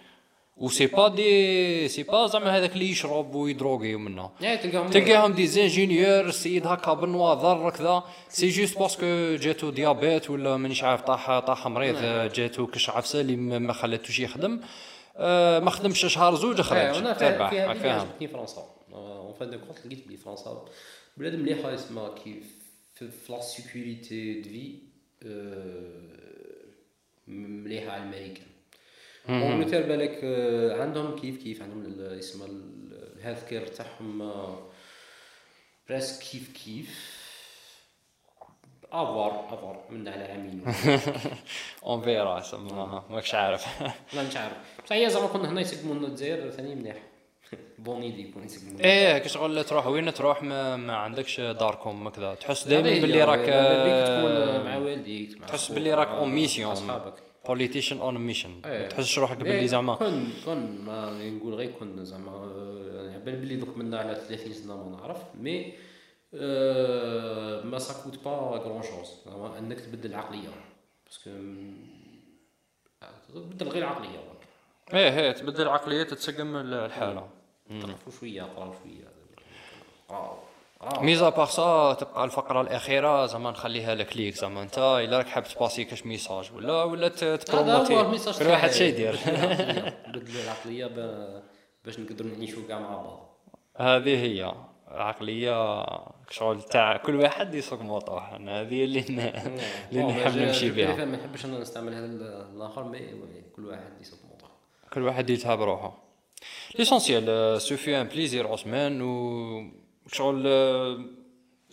و 0.60 0.68
c'est 0.68 0.86
pas 0.86 1.08
des 1.08 1.88
c'est 1.88 2.02
pas 2.02 2.26
زعما 2.26 2.56
هذاك 2.56 2.72
اللي 2.72 2.90
يشرب 2.90 3.34
ويدروغي 3.34 3.94
ومنه 3.94 4.30
يعني 4.40 4.58
تلقاهم 4.58 4.90
تلقاهم 4.90 5.32
des 5.32 5.46
ingénieurs 5.46 6.24
السيد 6.24 6.66
هكا 6.66 6.92
بالنواظر 6.92 7.70
كذا 7.70 8.02
c'est 8.28 8.48
juste 8.48 8.78
parce 8.78 9.14
que 9.14 9.36
جاتو 9.36 9.70
diabète 9.70 10.30
ولا 10.30 10.56
مانيش 10.56 10.84
عارف 10.84 11.00
طاح 11.00 11.38
طاح 11.38 11.66
مريض 11.66 11.96
جاتو 12.32 12.66
كش 12.66 12.90
عفسه 12.90 13.20
اللي 13.20 13.36
ما 13.36 13.72
خلاتوش 13.72 14.20
يخدم 14.20 14.60
آه، 15.16 15.58
ما 15.58 15.70
خدمش 15.70 16.00
شهر 16.06 16.34
زوج 16.34 16.60
خرج 16.60 17.16
تربح 17.18 17.50
فيها 17.50 17.66
راك 17.66 17.76
فاهم 17.76 18.08
فرنسا 18.32 18.64
en 18.92 19.32
fin 19.32 19.50
de 19.50 19.58
compte 19.58 19.86
لقيت 19.86 20.06
بلي 20.06 20.16
فرنسا 20.16 20.64
بلاد 21.16 21.34
مليحه 21.34 21.74
اسمها 21.74 22.14
في 22.14 22.40
في 23.00 23.32
la 23.32 23.40
sécurité 23.40 24.40
de 24.40 24.50
vie 27.26 27.30
مليحه 27.30 27.90
على 27.90 28.02
الامريكان 28.02 28.46
انجلترا 29.28 29.80
بالك 29.80 30.20
آه، 30.24 30.82
عندهم 30.82 31.18
كيف 31.18 31.42
كيف 31.42 31.62
عندهم 31.62 32.00
اسمها 32.00 32.48
ال 33.16 33.21
health 33.21 33.48
care 33.48 33.66
تاعهم 33.66 34.32
presque 35.88 36.18
كيف 36.18 36.52
كيف. 36.64 37.18
à 38.92 39.04
voir 39.04 39.54
à 39.54 39.60
voir 39.60 39.84
من 39.90 40.08
على 40.08 40.24
عامين 40.24 40.64
on 41.86 42.02
verra 42.02 42.40
سما 42.40 43.04
ماكش 43.10 43.34
عارف. 43.34 43.82
لا 44.14 44.22
مش 44.22 44.36
عارف. 44.36 44.56
بصح 44.84 44.92
هي 44.92 45.10
زعما 45.10 45.26
كنا 45.26 45.48
هنا 45.48 45.60
يسقموا 45.60 45.94
لنا 45.94 46.06
الجزائر 46.06 46.50
ثاني 46.50 46.74
مليح 46.74 46.96
بون 47.78 48.02
ايدي 48.02 48.28
يكون 48.28 48.44
يسقموا. 48.44 48.80
إيه 48.80 49.18
كشغل 49.18 49.64
تروح 49.64 49.86
وين 49.86 50.14
تروح 50.14 50.42
ما, 50.42 50.76
ما 50.76 50.96
عندكش 50.96 51.40
داركم 51.40 52.08
كذا 52.08 52.34
تحس 52.34 52.68
دائما 52.68 53.00
باللي 53.00 53.24
راك 53.24 53.48
مع 54.64 54.76
والديك 54.76 55.40
مع 55.40 55.46
تحس 55.46 55.72
باللي 55.72 55.94
راك 55.94 56.08
مع 56.08 56.18
اون 56.18 56.28
ميسيون 56.30 56.72
أصحابك. 56.72 57.14
بوليتيشن 57.48 58.00
اون 58.00 58.18
ميشن 58.18 58.60
إيه. 58.64 58.82
ما 58.82 58.88
تحسش 58.88 59.18
روحك 59.18 59.36
إيه، 59.36 59.42
باللي 59.52 59.68
زعما. 59.68 59.94
كون 59.94 60.32
كون 60.44 60.78
ما 60.80 61.28
نقول 61.30 61.54
غير 61.54 61.70
كون 61.70 62.04
زعما 62.04 62.52
يعني 63.06 63.24
بان 63.24 63.40
بلي 63.40 63.56
دوك 63.56 63.76
منا 63.78 63.98
على 63.98 64.14
30 64.14 64.52
سنة 64.52 64.76
ما 64.76 64.96
نعرف 64.96 65.18
مي 65.40 65.72
آه، 66.34 67.62
ما 67.62 67.78
ساكوت 67.78 68.24
با 68.24 68.30
غران 68.30 68.82
شوز 68.82 69.08
زعما 69.26 69.58
إنك 69.58 69.80
تبدل 69.80 70.10
العقليه 70.10 70.48
parce 71.06 71.21
que 71.21 71.30
تبدل 73.34 73.68
غير 73.68 73.82
العقليه 73.82 74.18
إيه 74.94 75.20
إيه 75.20 75.32
تبدل 75.32 75.62
العقليه 75.62 76.02
تتسقم 76.02 76.56
الحالة. 76.56 77.28
تعرفوا 77.80 78.12
شوية 78.20 78.42
قراو 78.42 78.72
شوية. 78.82 79.08
قراو. 80.08 80.36
mis 81.00 81.28
à 81.28 81.32
part 81.32 81.46
ça 81.46 81.92
تبقى 82.00 82.24
الفقرة 82.24 82.60
الأخيرة 82.60 83.26
زعما 83.26 83.50
نخليها 83.50 83.94
لك 83.94 84.16
ليك 84.16 84.34
زعما 84.34 84.62
انت 84.62 84.78
إلا 84.78 85.18
راك 85.18 85.26
حاب 85.28 85.44
تباسي 85.44 85.84
كاش 85.84 86.06
message 86.06 86.50
ولا 86.54 86.82
ولا 86.84 87.08
ت- 87.08 87.24
هذا 87.24 87.32
هو 87.76 87.84
تبروموتي 87.84 88.00
ال 88.00 88.05
message 88.05 88.38
كل 88.38 88.46
واحد. 88.46 88.70
شي 88.70 88.84
يدير. 88.88 89.12
بدل 90.08 90.36
العقليه 90.44 90.86
ب- 90.96 91.42
باش 91.84 91.98
نقدروا 92.00 92.30
نعيشوا 92.30 92.62
كاع 92.68 92.78
مع 92.78 92.96
بعض. 93.02 93.38
هذه 93.76 94.22
هي 94.24 94.52
عقلية 94.88 95.86
شغل 96.30 96.62
تاع 96.62 96.96
كل 96.96 97.16
واحد 97.16 97.54
يسوق 97.54 97.82
موطوه 97.82 98.36
أنا 98.36 98.60
هذه 98.60 98.84
اللي 98.84 99.00
ن- 99.00 99.20
اللي 99.92 100.02
نحب 100.02 100.36
نمشي 100.36 100.70
بها 100.70 101.04
ما 101.04 101.16
نحبش 101.16 101.44
أنا 101.44 101.58
نستعمل 101.58 101.94
هذا 101.94 102.04
ال- 102.06 102.46
الآخر 102.56 102.84
mais 102.84 102.98
كل 103.56 103.66
واحد 103.66 104.00
يسوق 104.00 104.18
موطوه 104.30 104.48
كل 104.92 105.02
واحد 105.02 105.30
يتهلى 105.30 105.54
بروحه 105.54 105.98
l'essentiel 106.78 107.60
ce 107.62 107.77
fut 107.77 108.00
un 108.00 108.06
plaisir 108.08 108.52
عثمان 108.52 109.02
و 109.02 109.78
شغل 110.12 110.42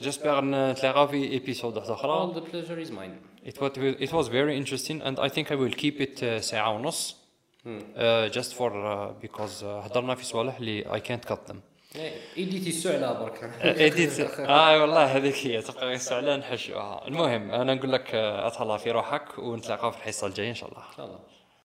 j'espère 0.02 0.44
نتلاقاو 0.44 1.08
في 1.08 1.32
épisode 1.32 1.78
واحدة 1.78 1.96
all 1.96 2.00
أخرى 2.00 2.34
the 2.34 2.44
pleasure 2.52 2.88
is 2.88 2.92
mine. 2.92 3.46
It 3.46 3.62
was 3.62 3.72
it 3.78 4.12
was 4.12 4.28
very 4.28 4.58
interesting 4.58 5.02
and 5.02 5.20
I 5.20 5.30
think 5.30 5.52
I 5.52 5.56
will 5.56 5.76
keep 5.84 6.02
it 6.02 6.24
uh, 6.24 6.42
ساعة 6.42 6.70
ونص. 6.70 7.16
Uh, 7.66 8.30
just 8.30 8.54
for 8.54 8.72
because 9.22 9.64
هضرنا 9.64 10.16
في 10.16 10.26
صوالح 10.26 10.58
اللي 10.58 10.84
I 10.84 11.00
can't 11.00 11.30
cut 11.30 11.52
them. 11.52 11.56
ايديتي 12.38 12.70
السعلة 12.70 13.14
برك. 13.14 13.44
اديت 13.64 14.20
آه 14.40 14.82
والله 14.82 15.06
هذيك 15.06 15.36
هي 15.48 15.62
تبقى 15.62 15.88
غير 15.88 15.98
سعلان 15.98 16.40
نحشوها. 16.40 17.08
المهم 17.08 17.52
أنا 17.52 17.74
نقول 17.74 17.92
لك 17.92 18.16
آه، 18.16 18.48
اتهلا 18.48 18.78
في 18.78 18.92
روحك 18.92 19.40
ونتلاقاو 19.40 19.92
في 19.92 19.98
الحصة 19.98 20.28
الجاية 20.28 20.50
إن 20.50 20.56
شاء 20.56 20.70
الله. 20.70 20.82
إن 20.82 20.96
شاء 20.98 21.06
الله. 21.06 21.20